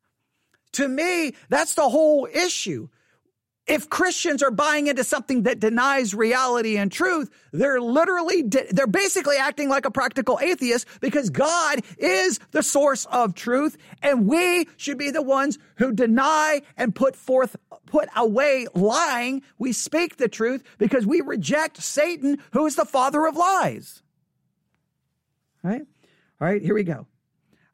To 0.73 0.89
me, 0.89 1.35
that's 1.49 1.75
the 1.75 1.89
whole 1.89 2.27
issue 2.33 2.89
if 3.69 3.91
Christians 3.91 4.43
are 4.43 4.51
buying 4.51 4.87
into 4.87 5.05
something 5.05 5.43
that 5.43 5.61
denies 5.61 6.15
reality 6.15 6.79
and 6.79 6.91
truth, 6.91 7.31
they're 7.53 7.81
literally, 7.81 8.43
they're 8.43 8.87
basically 8.87 9.37
acting 9.37 9.69
like 9.69 9.85
a 9.85 9.91
practical 9.91 10.39
atheist 10.41 10.87
because 11.01 11.31
God 11.31 11.81
is 11.99 12.41
the 12.51 12.63
source 12.63 13.05
of 13.07 13.35
truth. 13.35 13.77
And 14.03 14.27
we 14.27 14.67
should 14.77 14.99
be 14.99 15.11
the 15.11 15.23
ones 15.23 15.59
who 15.77 15.93
deny 15.93 16.63
and 16.77 16.95
put 16.95 17.15
forth, 17.15 17.57
put 17.87 18.09
away 18.17 18.67
lying. 18.75 19.43
We 19.59 19.73
speak 19.73 20.17
the 20.17 20.29
truth 20.29 20.65
because 20.79 21.07
we 21.07 21.21
reject 21.21 21.83
Satan, 21.83 22.39
who 22.53 22.67
is 22.67 22.77
the 22.77 22.87
father 22.87 23.27
of 23.27 23.37
lies. 23.37 24.03
All 25.63 25.71
right. 25.71 25.83
All 26.41 26.49
right. 26.49 26.63
Here 26.63 26.75
we 26.75 26.85
go. 26.85 27.07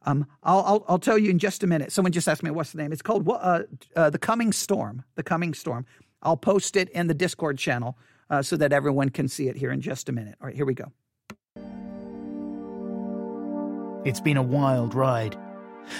Um, 0.07 0.27
I'll, 0.43 0.61
I'll, 0.61 0.85
I'll, 0.89 0.99
tell 0.99 1.17
you 1.19 1.31
in 1.31 1.39
just 1.39 1.63
a 1.63 1.67
minute. 1.67 1.91
Someone 1.91 2.13
just 2.13 2.29
asked 2.29 2.43
me 2.43 2.51
what's 2.51 2.73
the 2.73 2.79
name. 2.79 2.93
It's 2.93 3.03
called 3.03 3.29
uh, 3.29 3.63
uh, 3.97 4.11
The 4.11 4.19
Coming 4.19 4.53
Storm. 4.53 5.03
The 5.15 5.23
Coming 5.23 5.55
Storm. 5.55 5.87
I'll 6.23 6.37
post 6.37 6.77
it 6.77 6.89
in 6.91 7.07
the 7.07 7.15
Discord 7.15 7.59
channel 7.59 7.97
uh, 8.31 8.43
so 8.43 8.57
that 8.57 8.73
everyone 8.73 9.11
can 9.11 9.29
see 9.29 9.49
it 9.49 9.57
here 9.57 9.71
in 9.71 9.81
just 9.81 10.09
a 10.09 10.13
minute. 10.13 10.37
All 10.41 10.47
right, 10.47 10.57
here 10.57 10.67
we 10.67 10.75
go. 10.75 10.93
It's 14.05 14.21
been 14.21 14.37
a 14.37 14.43
wild 14.43 14.95
ride. 14.95 15.37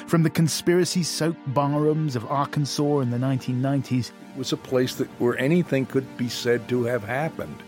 From 0.07 0.23
the 0.23 0.31
conspiracy 0.31 1.03
soaked 1.03 1.55
barrooms 1.55 2.17
of 2.17 2.31
Arkansas 2.31 3.01
in 3.01 3.11
the 3.11 3.19
1990s, 3.19 4.09
it 4.09 4.39
was 4.39 4.53
a 4.53 4.57
place 4.57 4.95
that, 4.97 5.09
where 5.21 5.39
anything 5.39 5.87
could 5.87 6.17
be 6.17 6.29
said 6.29 6.69
to 6.69 6.85
have 6.85 7.05
happened 7.05 7.63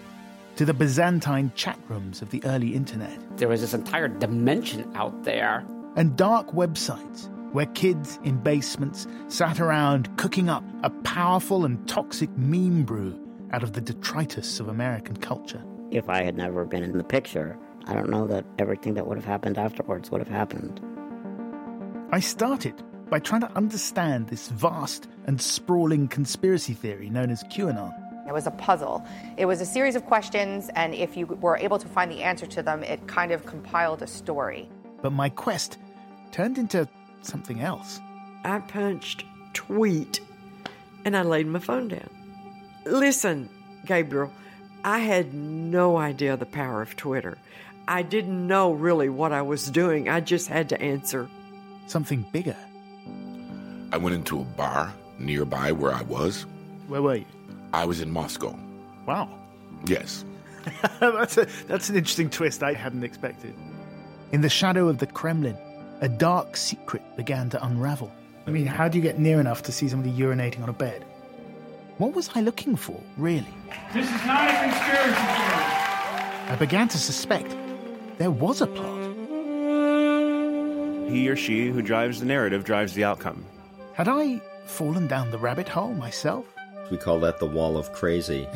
to 0.56 0.64
the 0.64 0.72
Byzantine 0.72 1.52
chat 1.54 1.78
rooms 1.88 2.22
of 2.22 2.30
the 2.30 2.42
early 2.44 2.74
internet. 2.74 3.18
There 3.36 3.48
was 3.48 3.60
this 3.60 3.74
entire 3.74 4.08
dimension 4.08 4.90
out 4.94 5.24
there 5.24 5.66
and 5.96 6.16
dark 6.16 6.52
websites 6.52 7.28
where 7.52 7.66
kids 7.66 8.18
in 8.22 8.36
basements 8.36 9.06
sat 9.28 9.60
around 9.60 10.14
cooking 10.18 10.48
up 10.48 10.62
a 10.82 10.90
powerful 10.90 11.64
and 11.64 11.88
toxic 11.88 12.30
meme 12.36 12.84
brew 12.84 13.18
out 13.52 13.62
of 13.62 13.72
the 13.72 13.80
detritus 13.80 14.60
of 14.60 14.68
American 14.68 15.16
culture. 15.16 15.64
If 15.90 16.08
I 16.08 16.22
had 16.22 16.36
never 16.36 16.64
been 16.66 16.82
in 16.82 16.98
the 16.98 17.04
picture, 17.04 17.58
I 17.86 17.94
don't 17.94 18.10
know 18.10 18.26
that 18.26 18.44
everything 18.58 18.94
that 18.94 19.06
would 19.06 19.16
have 19.16 19.24
happened 19.24 19.56
afterwards 19.56 20.10
would 20.10 20.20
have 20.20 20.28
happened. 20.28 20.80
I 22.10 22.20
started 22.20 22.74
by 23.08 23.20
trying 23.20 23.40
to 23.42 23.52
understand 23.52 24.28
this 24.28 24.48
vast 24.48 25.08
and 25.26 25.40
sprawling 25.40 26.08
conspiracy 26.08 26.74
theory 26.74 27.08
known 27.08 27.30
as 27.30 27.42
QAnon. 27.44 27.94
It 28.28 28.32
was 28.32 28.46
a 28.46 28.50
puzzle. 28.50 29.06
It 29.36 29.46
was 29.46 29.60
a 29.60 29.66
series 29.66 29.94
of 29.94 30.04
questions, 30.04 30.68
and 30.74 30.92
if 30.92 31.16
you 31.16 31.26
were 31.26 31.56
able 31.56 31.78
to 31.78 31.86
find 31.86 32.10
the 32.10 32.22
answer 32.24 32.46
to 32.46 32.62
them, 32.62 32.82
it 32.82 33.06
kind 33.06 33.30
of 33.30 33.46
compiled 33.46 34.02
a 34.02 34.06
story. 34.06 34.68
but 35.02 35.12
my 35.12 35.28
quest 35.28 35.78
turned 36.36 36.58
into 36.58 36.86
something 37.22 37.62
else. 37.62 37.98
I 38.44 38.58
punched 38.58 39.24
tweet 39.54 40.20
and 41.06 41.16
I 41.16 41.22
laid 41.22 41.46
my 41.46 41.58
phone 41.58 41.88
down. 41.88 42.10
Listen, 42.84 43.48
Gabriel, 43.86 44.30
I 44.84 44.98
had 44.98 45.32
no 45.32 45.96
idea 45.96 46.36
the 46.36 46.44
power 46.44 46.82
of 46.82 46.94
Twitter. 46.94 47.38
I 47.88 48.02
didn't 48.02 48.46
know 48.46 48.72
really 48.72 49.08
what 49.08 49.32
I 49.32 49.40
was 49.40 49.70
doing. 49.70 50.10
I 50.10 50.20
just 50.20 50.46
had 50.46 50.68
to 50.68 50.82
answer. 50.82 51.26
Something 51.86 52.26
bigger. 52.32 52.56
I 53.90 53.96
went 53.96 54.14
into 54.14 54.38
a 54.38 54.44
bar 54.44 54.92
nearby 55.18 55.72
where 55.72 55.94
I 55.94 56.02
was. 56.02 56.44
Where 56.86 57.00
were 57.00 57.14
you? 57.14 57.24
I 57.72 57.86
was 57.86 58.02
in 58.02 58.10
Moscow. 58.10 58.54
Wow. 59.06 59.30
Yes. 59.86 60.22
that's, 61.00 61.38
a, 61.38 61.46
that's 61.66 61.88
an 61.88 61.96
interesting 61.96 62.28
twist 62.28 62.62
I 62.62 62.74
hadn't 62.74 63.04
expected. 63.04 63.54
In 64.32 64.42
the 64.42 64.50
shadow 64.50 64.88
of 64.88 64.98
the 64.98 65.06
Kremlin, 65.06 65.56
a 66.00 66.08
dark 66.08 66.56
secret 66.56 67.02
began 67.16 67.48
to 67.50 67.64
unravel. 67.64 68.12
I 68.46 68.50
mean, 68.50 68.66
how 68.66 68.88
do 68.88 68.98
you 68.98 69.02
get 69.02 69.18
near 69.18 69.40
enough 69.40 69.62
to 69.64 69.72
see 69.72 69.88
somebody 69.88 70.12
urinating 70.12 70.62
on 70.62 70.68
a 70.68 70.72
bed? 70.72 71.04
What 71.98 72.14
was 72.14 72.30
I 72.34 72.40
looking 72.42 72.76
for, 72.76 73.00
really? 73.16 73.46
This 73.92 74.04
is 74.06 74.26
not 74.26 74.48
a 74.48 74.52
conspiracy 74.52 75.10
theory. 75.10 75.66
I 76.48 76.56
began 76.58 76.88
to 76.88 76.98
suspect 76.98 77.56
there 78.18 78.30
was 78.30 78.60
a 78.60 78.66
plot. 78.66 79.02
He 81.10 81.28
or 81.28 81.36
she 81.36 81.68
who 81.68 81.82
drives 81.82 82.20
the 82.20 82.26
narrative 82.26 82.64
drives 82.64 82.92
the 82.92 83.04
outcome. 83.04 83.44
Had 83.94 84.08
I 84.08 84.40
fallen 84.66 85.06
down 85.06 85.30
the 85.30 85.38
rabbit 85.38 85.68
hole 85.68 85.94
myself? 85.94 86.44
We 86.90 86.98
call 86.98 87.18
that 87.20 87.38
the 87.38 87.46
wall 87.46 87.76
of 87.76 87.92
crazy. 87.92 88.46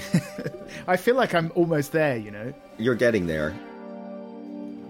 I 0.86 0.96
feel 0.96 1.16
like 1.16 1.34
I'm 1.34 1.50
almost 1.54 1.92
there, 1.92 2.16
you 2.16 2.30
know. 2.30 2.52
You're 2.78 2.94
getting 2.94 3.26
there. 3.26 3.54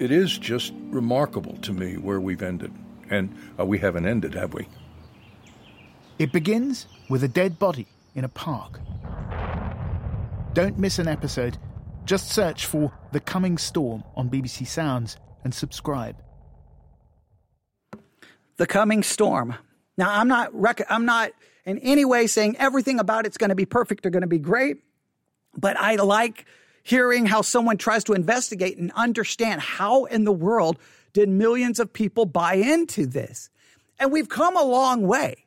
It 0.00 0.10
is 0.10 0.38
just 0.38 0.72
remarkable 0.86 1.58
to 1.58 1.74
me 1.74 1.98
where 1.98 2.18
we've 2.18 2.42
ended. 2.42 2.72
And 3.10 3.36
uh, 3.58 3.66
we 3.66 3.78
haven't 3.78 4.06
ended, 4.06 4.34
have 4.34 4.54
we? 4.54 4.66
It 6.18 6.32
begins 6.32 6.86
with 7.10 7.22
a 7.22 7.28
dead 7.28 7.58
body 7.58 7.86
in 8.14 8.24
a 8.24 8.28
park. 8.28 8.80
Don't 10.54 10.78
miss 10.78 10.98
an 10.98 11.06
episode. 11.06 11.58
Just 12.06 12.30
search 12.30 12.64
for 12.64 12.92
The 13.12 13.20
Coming 13.20 13.58
Storm 13.58 14.02
on 14.16 14.30
BBC 14.30 14.66
Sounds 14.66 15.18
and 15.44 15.54
subscribe. 15.54 16.16
The 18.56 18.66
Coming 18.66 19.02
Storm. 19.02 19.54
Now, 19.98 20.18
I'm 20.18 20.28
not 20.28 20.54
rec- 20.58 20.90
I'm 20.90 21.04
not 21.04 21.32
in 21.66 21.78
any 21.80 22.06
way 22.06 22.26
saying 22.26 22.56
everything 22.58 23.00
about 23.00 23.26
it's 23.26 23.36
going 23.36 23.50
to 23.50 23.54
be 23.54 23.66
perfect 23.66 24.06
or 24.06 24.10
going 24.10 24.22
to 24.22 24.26
be 24.26 24.38
great, 24.38 24.78
but 25.58 25.76
I 25.78 25.96
like 25.96 26.46
hearing 26.90 27.24
how 27.24 27.40
someone 27.40 27.76
tries 27.76 28.02
to 28.02 28.14
investigate 28.14 28.76
and 28.76 28.90
understand 28.96 29.60
how 29.60 30.06
in 30.06 30.24
the 30.24 30.32
world 30.32 30.76
did 31.12 31.28
millions 31.28 31.78
of 31.78 31.92
people 31.92 32.26
buy 32.26 32.54
into 32.54 33.06
this. 33.06 33.48
And 34.00 34.10
we've 34.10 34.28
come 34.28 34.56
a 34.56 34.64
long 34.64 35.06
way. 35.06 35.46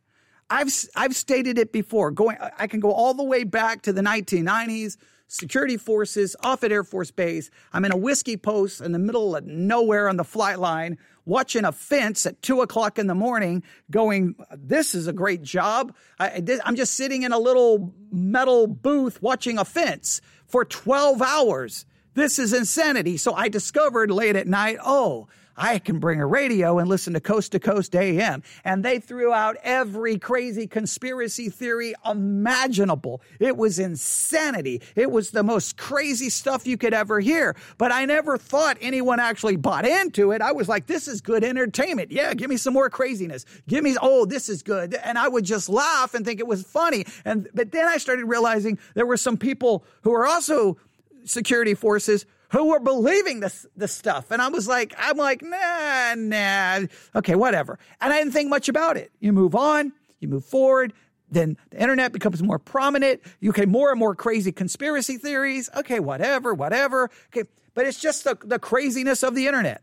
I've 0.49 0.73
I've 0.95 1.15
stated 1.15 1.57
it 1.57 1.73
before. 1.73 2.11
Going, 2.11 2.37
I 2.57 2.67
can 2.67 2.79
go 2.79 2.93
all 2.93 3.13
the 3.13 3.23
way 3.23 3.43
back 3.43 3.81
to 3.81 3.91
the 3.91 4.01
1990s. 4.01 4.95
Security 5.27 5.75
forces 5.75 6.35
Offutt 6.43 6.71
Air 6.71 6.85
Force 6.85 7.11
Base. 7.11 7.49
I'm 7.73 7.83
in 7.83 7.91
a 7.91 7.97
whiskey 7.97 8.37
post 8.37 8.79
in 8.79 8.93
the 8.93 8.99
middle 8.99 9.35
of 9.35 9.45
nowhere 9.45 10.07
on 10.07 10.15
the 10.15 10.23
flight 10.23 10.59
line, 10.59 10.97
watching 11.25 11.65
a 11.65 11.71
fence 11.71 12.25
at 12.25 12.41
two 12.41 12.61
o'clock 12.61 12.99
in 12.99 13.07
the 13.07 13.15
morning, 13.15 13.63
going, 13.91 14.35
"This 14.55 14.95
is 14.95 15.07
a 15.07 15.13
great 15.13 15.41
job." 15.41 15.95
I, 16.19 16.43
I'm 16.65 16.75
just 16.75 16.93
sitting 16.93 17.23
in 17.23 17.31
a 17.31 17.39
little 17.39 17.93
metal 18.11 18.67
booth 18.67 19.21
watching 19.21 19.57
a 19.57 19.65
fence 19.65 20.21
for 20.47 20.65
12 20.65 21.21
hours. 21.21 21.85
This 22.13 22.37
is 22.37 22.53
insanity. 22.53 23.17
So 23.17 23.33
I 23.33 23.49
discovered 23.49 24.11
late 24.11 24.35
at 24.35 24.47
night, 24.47 24.77
oh, 24.83 25.27
I 25.55 25.79
can 25.79 25.99
bring 25.99 26.19
a 26.19 26.25
radio 26.25 26.79
and 26.79 26.89
listen 26.89 27.13
to 27.13 27.19
Coast 27.19 27.51
to 27.51 27.59
Coast 27.59 27.95
AM. 27.95 28.43
And 28.63 28.83
they 28.83 28.99
threw 28.99 29.31
out 29.31 29.57
every 29.63 30.17
crazy 30.17 30.67
conspiracy 30.67 31.49
theory 31.49 31.93
imaginable. 32.05 33.21
It 33.39 33.57
was 33.57 33.79
insanity. 33.79 34.81
It 34.95 35.11
was 35.11 35.31
the 35.31 35.43
most 35.43 35.77
crazy 35.77 36.29
stuff 36.29 36.65
you 36.65 36.77
could 36.77 36.93
ever 36.93 37.19
hear. 37.19 37.55
But 37.77 37.91
I 37.91 38.05
never 38.05 38.37
thought 38.37 38.77
anyone 38.81 39.19
actually 39.19 39.55
bought 39.55 39.85
into 39.85 40.31
it. 40.31 40.41
I 40.41 40.51
was 40.51 40.67
like, 40.67 40.87
this 40.87 41.07
is 41.07 41.21
good 41.21 41.43
entertainment. 41.43 42.11
Yeah, 42.11 42.33
give 42.33 42.49
me 42.49 42.57
some 42.57 42.73
more 42.73 42.89
craziness. 42.89 43.45
Give 43.67 43.83
me, 43.83 43.95
oh, 44.01 44.25
this 44.25 44.49
is 44.49 44.63
good. 44.63 44.95
And 44.95 45.17
I 45.17 45.27
would 45.27 45.45
just 45.45 45.69
laugh 45.69 46.13
and 46.13 46.25
think 46.25 46.39
it 46.39 46.47
was 46.47 46.63
funny. 46.63 47.05
And, 47.25 47.47
but 47.53 47.71
then 47.71 47.87
I 47.87 47.97
started 47.97 48.25
realizing 48.25 48.79
there 48.95 49.05
were 49.05 49.17
some 49.17 49.37
people 49.37 49.83
who 50.01 50.11
were 50.11 50.25
also 50.25 50.77
security 51.25 51.73
forces 51.73 52.25
who 52.53 52.69
were 52.69 52.79
believing 52.79 53.39
this 53.39 53.65
this 53.75 53.91
stuff. 53.91 54.29
And 54.31 54.41
I 54.41 54.47
was 54.47 54.67
like, 54.67 54.93
I'm 54.97 55.17
like, 55.17 55.41
nah, 55.41 56.13
nah, 56.15 56.85
okay, 57.15 57.35
whatever. 57.35 57.79
And 57.99 58.13
I 58.13 58.19
didn't 58.19 58.33
think 58.33 58.49
much 58.49 58.69
about 58.69 58.95
it. 58.95 59.11
You 59.19 59.33
move 59.33 59.55
on, 59.55 59.91
you 60.19 60.27
move 60.27 60.45
forward. 60.45 60.93
Then 61.31 61.57
the 61.71 61.81
internet 61.81 62.13
becomes 62.13 62.43
more 62.43 62.59
prominent. 62.59 63.21
You 63.39 63.51
get 63.53 63.67
more 63.67 63.89
and 63.89 63.99
more 63.99 64.13
crazy 64.13 64.51
conspiracy 64.51 65.17
theories. 65.17 65.67
Okay, 65.75 65.99
whatever, 65.99 66.53
whatever. 66.53 67.09
Okay, 67.35 67.49
but 67.73 67.87
it's 67.87 67.99
just 67.99 68.23
the, 68.23 68.37
the 68.45 68.59
craziness 68.59 69.23
of 69.23 69.33
the 69.33 69.47
internet. 69.47 69.81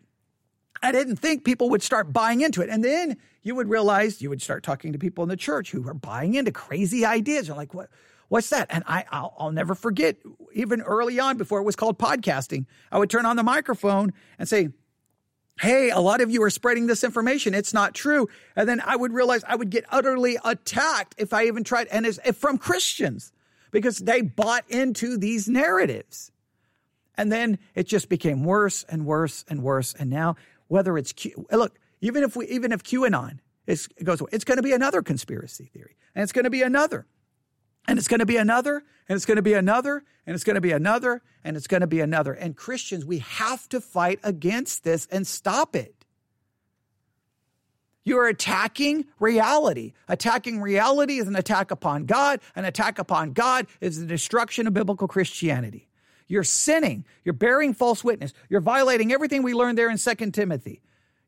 I 0.80 0.92
didn't 0.92 1.16
think 1.16 1.44
people 1.44 1.70
would 1.70 1.82
start 1.82 2.12
buying 2.12 2.40
into 2.40 2.62
it. 2.62 2.70
And 2.70 2.84
then 2.84 3.16
you 3.42 3.56
would 3.56 3.68
realize 3.68 4.22
you 4.22 4.30
would 4.30 4.40
start 4.40 4.62
talking 4.62 4.92
to 4.92 4.98
people 4.98 5.24
in 5.24 5.28
the 5.28 5.36
church 5.36 5.72
who 5.72 5.86
are 5.88 5.94
buying 5.94 6.34
into 6.36 6.52
crazy 6.52 7.04
ideas. 7.04 7.48
You're 7.48 7.56
like, 7.56 7.74
what? 7.74 7.90
What's 8.30 8.50
that? 8.50 8.68
And 8.70 8.84
I, 8.86 9.04
I'll, 9.10 9.34
I'll, 9.38 9.50
never 9.50 9.74
forget, 9.74 10.16
even 10.52 10.82
early 10.82 11.18
on 11.18 11.36
before 11.36 11.58
it 11.58 11.64
was 11.64 11.74
called 11.74 11.98
podcasting, 11.98 12.64
I 12.92 12.98
would 12.98 13.10
turn 13.10 13.26
on 13.26 13.34
the 13.34 13.42
microphone 13.42 14.12
and 14.38 14.48
say, 14.48 14.68
Hey, 15.58 15.90
a 15.90 15.98
lot 15.98 16.20
of 16.20 16.30
you 16.30 16.40
are 16.44 16.48
spreading 16.48 16.86
this 16.86 17.02
information. 17.02 17.54
It's 17.54 17.74
not 17.74 17.92
true. 17.92 18.28
And 18.54 18.68
then 18.68 18.80
I 18.86 18.94
would 18.94 19.12
realize 19.12 19.42
I 19.46 19.56
would 19.56 19.68
get 19.68 19.84
utterly 19.90 20.38
attacked 20.44 21.16
if 21.18 21.32
I 21.32 21.46
even 21.46 21.64
tried, 21.64 21.88
and 21.88 22.06
it's 22.06 22.20
from 22.38 22.56
Christians 22.56 23.32
because 23.72 23.98
they 23.98 24.22
bought 24.22 24.64
into 24.68 25.18
these 25.18 25.48
narratives. 25.48 26.30
And 27.16 27.32
then 27.32 27.58
it 27.74 27.88
just 27.88 28.08
became 28.08 28.44
worse 28.44 28.84
and 28.84 29.04
worse 29.04 29.44
and 29.48 29.60
worse. 29.60 29.92
And 29.92 30.08
now, 30.08 30.36
whether 30.68 30.96
it's 30.96 31.12
Q, 31.12 31.46
look, 31.50 31.76
even 32.00 32.22
if 32.22 32.36
we, 32.36 32.46
even 32.46 32.70
if 32.70 32.84
QAnon 32.84 33.40
is, 33.66 33.88
goes 34.04 34.20
away, 34.20 34.30
it's 34.32 34.44
going 34.44 34.56
to 34.56 34.62
be 34.62 34.72
another 34.72 35.02
conspiracy 35.02 35.64
theory, 35.64 35.96
and 36.14 36.22
it's 36.22 36.32
going 36.32 36.44
to 36.44 36.50
be 36.50 36.62
another. 36.62 37.06
And 37.88 37.98
it's 37.98 38.08
going 38.08 38.20
to 38.20 38.26
be 38.26 38.36
another, 38.36 38.82
and 39.08 39.16
it's 39.16 39.24
going 39.24 39.36
to 39.36 39.42
be 39.42 39.54
another, 39.54 40.04
and 40.26 40.34
it's 40.34 40.44
going 40.44 40.54
to 40.54 40.60
be 40.60 40.72
another, 40.72 41.22
and 41.42 41.56
it's 41.56 41.66
going 41.66 41.80
to 41.80 41.86
be 41.86 42.00
another. 42.00 42.32
And 42.32 42.56
Christians, 42.56 43.04
we 43.04 43.18
have 43.18 43.68
to 43.70 43.80
fight 43.80 44.20
against 44.22 44.84
this 44.84 45.06
and 45.10 45.26
stop 45.26 45.74
it. 45.74 45.94
You're 48.04 48.28
attacking 48.28 49.06
reality. 49.18 49.92
Attacking 50.08 50.60
reality 50.60 51.18
is 51.18 51.28
an 51.28 51.36
attack 51.36 51.70
upon 51.70 52.06
God. 52.06 52.40
An 52.54 52.64
attack 52.64 52.98
upon 52.98 53.32
God 53.32 53.66
is 53.80 54.00
the 54.00 54.06
destruction 54.06 54.66
of 54.66 54.74
biblical 54.74 55.06
Christianity. 55.06 55.88
You're 56.26 56.44
sinning. 56.44 57.04
You're 57.24 57.32
bearing 57.34 57.74
false 57.74 58.04
witness. 58.04 58.32
You're 58.48 58.60
violating 58.60 59.12
everything 59.12 59.42
we 59.42 59.52
learned 59.52 59.76
there 59.76 59.90
in 59.90 59.98
2 59.98 60.30
Timothy. 60.30 60.80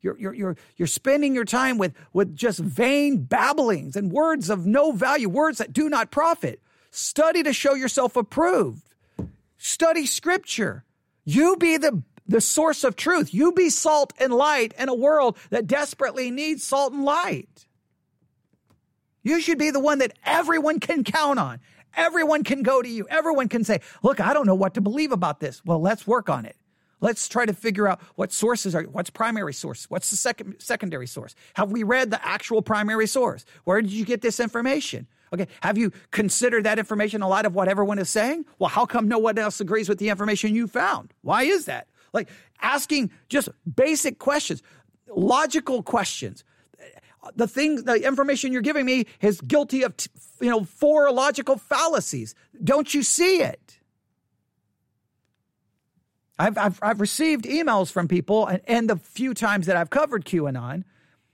You're, 0.03 0.19
you're, 0.19 0.35
you're, 0.35 0.57
you're 0.77 0.89
spending 0.89 1.35
your 1.35 1.45
time 1.45 1.79
with, 1.79 1.95
with 2.13 2.37
just 2.37 2.59
vain 2.59 3.19
babblings 3.19 3.95
and 3.95 4.11
words 4.11 4.51
of 4.51 4.67
no 4.67 4.93
value, 4.93 5.29
words 5.29 5.59
that 5.59 5.73
do 5.73 5.89
not 5.89 6.11
profit. 6.11 6.61
Study 6.91 7.43
to 7.45 7.53
show 7.53 7.75
yourself 7.75 8.17
approved. 8.17 8.83
Study 9.59 10.07
scripture. 10.07 10.85
You 11.25 11.57
be 11.57 11.77
the, 11.77 12.03
the 12.27 12.41
source 12.41 12.83
of 12.83 12.97
truth. 12.97 13.33
You 13.33 13.53
be 13.53 13.71
salt 13.71 14.13
and 14.19 14.33
light 14.33 14.75
in 14.77 14.89
a 14.89 14.95
world 14.95 15.39
that 15.51 15.69
desperately 15.69 16.33
needs 16.33 16.65
salt 16.65 16.93
and 16.93 17.05
light. 17.05 17.67
You 19.23 19.41
should 19.41 19.59
be 19.59 19.71
the 19.71 19.81
one 19.81 19.99
that 19.99 20.13
everyone 20.27 20.81
can 20.81 21.05
count 21.05 21.39
on. 21.39 21.61
Everyone 21.97 22.43
can 22.43 22.63
go 22.63 22.83
to 22.83 22.89
you. 22.89 23.07
Everyone 23.09 23.49
can 23.49 23.63
say, 23.65 23.81
Look, 24.03 24.19
I 24.19 24.33
don't 24.33 24.47
know 24.47 24.55
what 24.55 24.75
to 24.75 24.81
believe 24.81 25.13
about 25.13 25.39
this. 25.39 25.65
Well, 25.65 25.81
let's 25.81 26.07
work 26.07 26.29
on 26.29 26.45
it. 26.45 26.57
Let's 27.03 27.29
try 27.29 27.45
to 27.45 27.53
figure 27.53 27.89
out 27.89 28.01
what 28.15 28.33
sources 28.33 28.75
are, 28.77 28.85
what's 28.85 29.11
primary 29.11 29.53
source? 29.53 29.91
What's 29.91 30.11
the 30.11 30.17
second, 30.17 30.55
secondary 30.61 31.09
source? 31.09 31.35
Have 31.55 31.73
we 31.73 31.83
read 31.83 32.11
the 32.13 32.27
actual 32.27 32.63
primary 32.63 33.09
source? 33.09 33.45
Where 33.65 33.83
did 33.83 33.91
you 33.91 34.05
get 34.05 34.23
this 34.23 34.39
information? 34.39 35.09
Okay. 35.33 35.49
Have 35.63 35.77
you 35.77 35.93
considered 36.13 36.65
that 36.65 36.79
information 36.79 37.21
a 37.21 37.29
lot 37.29 37.45
of 37.45 37.55
what 37.57 37.67
everyone 37.67 37.99
is 37.99 38.09
saying? 38.09 38.45
Well, 38.61 38.71
how 38.71 38.87
come 38.87 39.09
no 39.09 39.19
one 39.19 39.37
else 39.37 39.61
agrees 39.61 39.89
with 39.89 39.99
the 39.99 40.11
information 40.11 40.55
you 40.55 40.69
found? 40.69 41.13
Why 41.23 41.43
is 41.43 41.65
that? 41.65 41.89
Like 42.13 42.29
asking 42.61 43.11
just 43.29 43.49
basic 43.75 44.21
questions, 44.21 44.63
logical 45.09 45.83
questions. 45.83 46.45
The 47.35 47.49
thing, 47.49 47.85
the 47.85 48.07
information 48.07 48.53
you're 48.53 48.63
giving 48.63 48.87
me 48.87 49.07
is 49.21 49.41
guilty 49.41 49.83
of, 49.83 49.95
you 50.41 50.51
know, 50.51 50.65
four 50.65 51.11
logical 51.11 51.57
fallacies. 51.57 52.35
Don't 52.63 52.95
you 52.95 53.03
see 53.03 53.43
it? 53.43 53.79
I've, 56.39 56.57
I've, 56.59 56.79
I've 56.83 57.01
received 57.01 57.45
emails 57.45 57.93
from 57.93 58.09
people, 58.09 58.47
and, 58.47 58.61
and, 58.67 58.89
the 58.89 58.97
few 58.97 59.35
times 59.35 59.67
that 59.67 59.77
I've 59.77 59.91
covered 59.91 60.25
QAnon, 60.25 60.85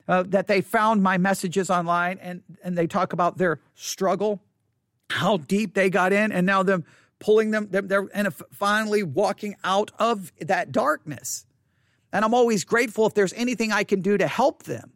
uh, 0.09 0.25
that 0.29 0.47
they 0.47 0.61
found 0.61 1.03
my 1.03 1.19
messages 1.19 1.71
online 1.71 2.19
and, 2.21 2.43
and 2.65 2.77
they 2.77 2.87
talk 2.87 3.13
about 3.13 3.39
their 3.39 3.61
struggle, 3.75 4.43
how 5.11 5.37
deep 5.37 5.75
they 5.75 5.91
got 5.91 6.13
in, 6.13 6.33
and 6.33 6.47
now 6.47 6.63
them 6.63 6.85
pulling 7.19 7.51
them, 7.51 7.69
they're, 7.71 7.83
they're 7.83 8.09
and 8.15 8.33
finally 8.53 9.03
walking 9.03 9.57
out 9.65 9.91
of 9.99 10.33
that 10.41 10.73
darkness. 10.73 11.47
And 12.13 12.25
I'm 12.25 12.35
always 12.35 12.65
grateful 12.65 13.07
if 13.07 13.15
there's 13.15 13.33
anything 13.35 13.71
I 13.71 13.85
can 13.85 14.01
do 14.01 14.17
to 14.17 14.27
help 14.27 14.65
them. 14.65 14.93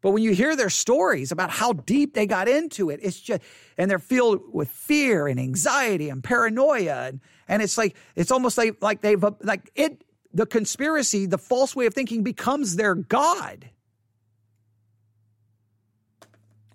But 0.00 0.10
when 0.10 0.22
you 0.22 0.34
hear 0.34 0.54
their 0.54 0.70
stories 0.70 1.32
about 1.32 1.50
how 1.50 1.72
deep 1.72 2.14
they 2.14 2.26
got 2.26 2.46
into 2.46 2.90
it, 2.90 3.00
it's 3.02 3.18
just, 3.18 3.42
and 3.78 3.90
they're 3.90 3.98
filled 3.98 4.42
with 4.52 4.68
fear 4.68 5.28
and 5.28 5.40
anxiety 5.40 6.10
and 6.10 6.22
paranoia. 6.22 7.08
And, 7.08 7.20
and 7.48 7.62
it's 7.62 7.78
like, 7.78 7.96
it's 8.16 8.30
almost 8.30 8.58
like, 8.58 8.82
like 8.82 9.00
they've, 9.00 9.22
like 9.42 9.70
it, 9.74 10.04
the 10.32 10.46
conspiracy, 10.46 11.26
the 11.26 11.38
false 11.38 11.76
way 11.76 11.86
of 11.86 11.94
thinking 11.94 12.22
becomes 12.22 12.76
their 12.76 12.94
God. 12.94 13.70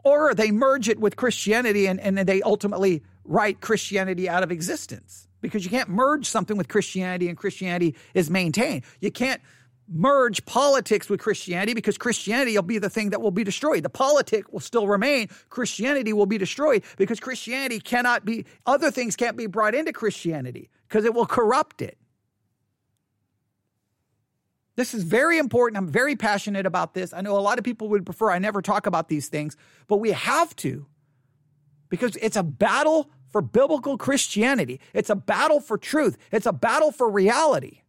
Or 0.04 0.34
they 0.34 0.52
merge 0.52 0.88
it 0.88 1.00
with 1.00 1.16
Christianity 1.16 1.88
and, 1.88 2.00
and 2.00 2.18
they 2.18 2.42
ultimately 2.42 3.04
write 3.26 3.62
Christianity 3.62 4.30
out 4.30 4.44
of 4.44 4.52
existence 4.52 5.28
because 5.42 5.64
you 5.64 5.70
can't 5.70 5.90
merge 5.90 6.26
something 6.26 6.58
with 6.58 6.68
Christianity 6.68 7.28
and 7.28 7.38
Christianity 7.38 7.96
is 8.14 8.30
maintained. 8.30 8.84
You 9.02 9.12
can't 9.12 9.42
merge 9.92 10.46
politics 10.46 11.10
with 11.10 11.20
Christianity 11.20 11.74
because 11.74 11.98
Christianity 11.98 12.56
will 12.56 12.62
be 12.62 12.78
the 12.78 12.90
thing 12.90 13.10
that 13.10 13.22
will 13.22 13.32
be 13.32 13.44
destroyed. 13.44 13.84
The 13.84 13.90
politic 13.90 14.52
will 14.54 14.60
still 14.60 14.88
remain. 14.88 15.30
Christianity 15.50 16.14
will 16.14 16.26
be 16.26 16.38
destroyed 16.38 16.84
because 16.98 17.20
Christianity 17.20 17.80
cannot 17.80 18.26
be, 18.26 18.46
other 18.66 18.92
things 18.92 19.16
can't 19.16 19.38
be 19.38 19.48
brought 19.48 19.74
into 19.74 19.92
Christianity 19.92 20.70
because 20.88 21.06
it 21.06 21.14
will 21.14 21.26
corrupt 21.26 21.82
it. 21.82 21.98
This 24.76 24.94
is 24.94 25.04
very 25.04 25.38
important. 25.38 25.78
I'm 25.78 25.90
very 25.90 26.16
passionate 26.16 26.66
about 26.66 26.94
this. 26.94 27.14
I 27.14 27.22
know 27.22 27.38
a 27.38 27.42
lot 27.42 27.58
of 27.58 27.66
people 27.66 27.90
would 27.90 28.06
prefer 28.06 28.32
I 28.32 28.40
never 28.40 28.62
talk 28.62 28.86
about 28.86 29.10
these 29.10 29.28
things, 29.28 29.58
but 29.88 29.98
we 29.98 30.12
have 30.12 30.56
to 30.58 30.86
because 31.90 32.16
it's 32.22 32.38
a 32.38 32.44
battle 32.44 33.10
for 33.30 33.42
biblical 33.42 33.98
Christianity. 33.98 34.80
It's 34.94 35.10
a 35.10 35.16
battle 35.16 35.60
for 35.60 35.78
truth. 35.78 36.18
It's 36.32 36.46
a 36.46 36.54
battle 36.54 36.92
for 36.92 37.10
reality. 37.10 37.82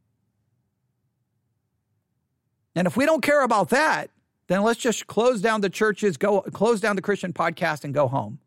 And 2.74 2.86
if 2.86 2.96
we 2.96 3.06
don't 3.06 3.22
care 3.22 3.42
about 3.42 3.70
that, 3.70 4.10
then 4.48 4.62
let's 4.62 4.80
just 4.80 5.06
close 5.06 5.40
down 5.40 5.60
the 5.60 5.70
churches, 5.70 6.16
go 6.16 6.40
close 6.40 6.80
down 6.80 6.96
the 6.96 7.02
Christian 7.02 7.32
podcast 7.32 7.84
and 7.84 7.94
go 7.94 8.08
home. 8.08 8.38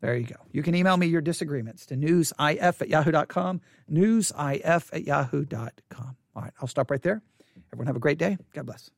There 0.00 0.16
you 0.16 0.26
go. 0.26 0.36
You 0.52 0.62
can 0.62 0.74
email 0.74 0.96
me 0.96 1.06
your 1.08 1.20
disagreements 1.20 1.86
to 1.86 1.96
newsif 1.96 2.80
at 2.80 2.88
yahoo.com, 2.88 3.60
newsif 3.90 4.88
at 4.92 5.04
yahoo.com. 5.04 6.16
All 6.36 6.42
right, 6.42 6.52
I'll 6.60 6.68
stop 6.68 6.90
right 6.90 7.02
there. 7.02 7.20
Everyone 7.72 7.86
have 7.88 7.96
a 7.96 8.00
great 8.00 8.18
day. 8.18 8.38
God 8.54 8.66
bless. 8.66 8.90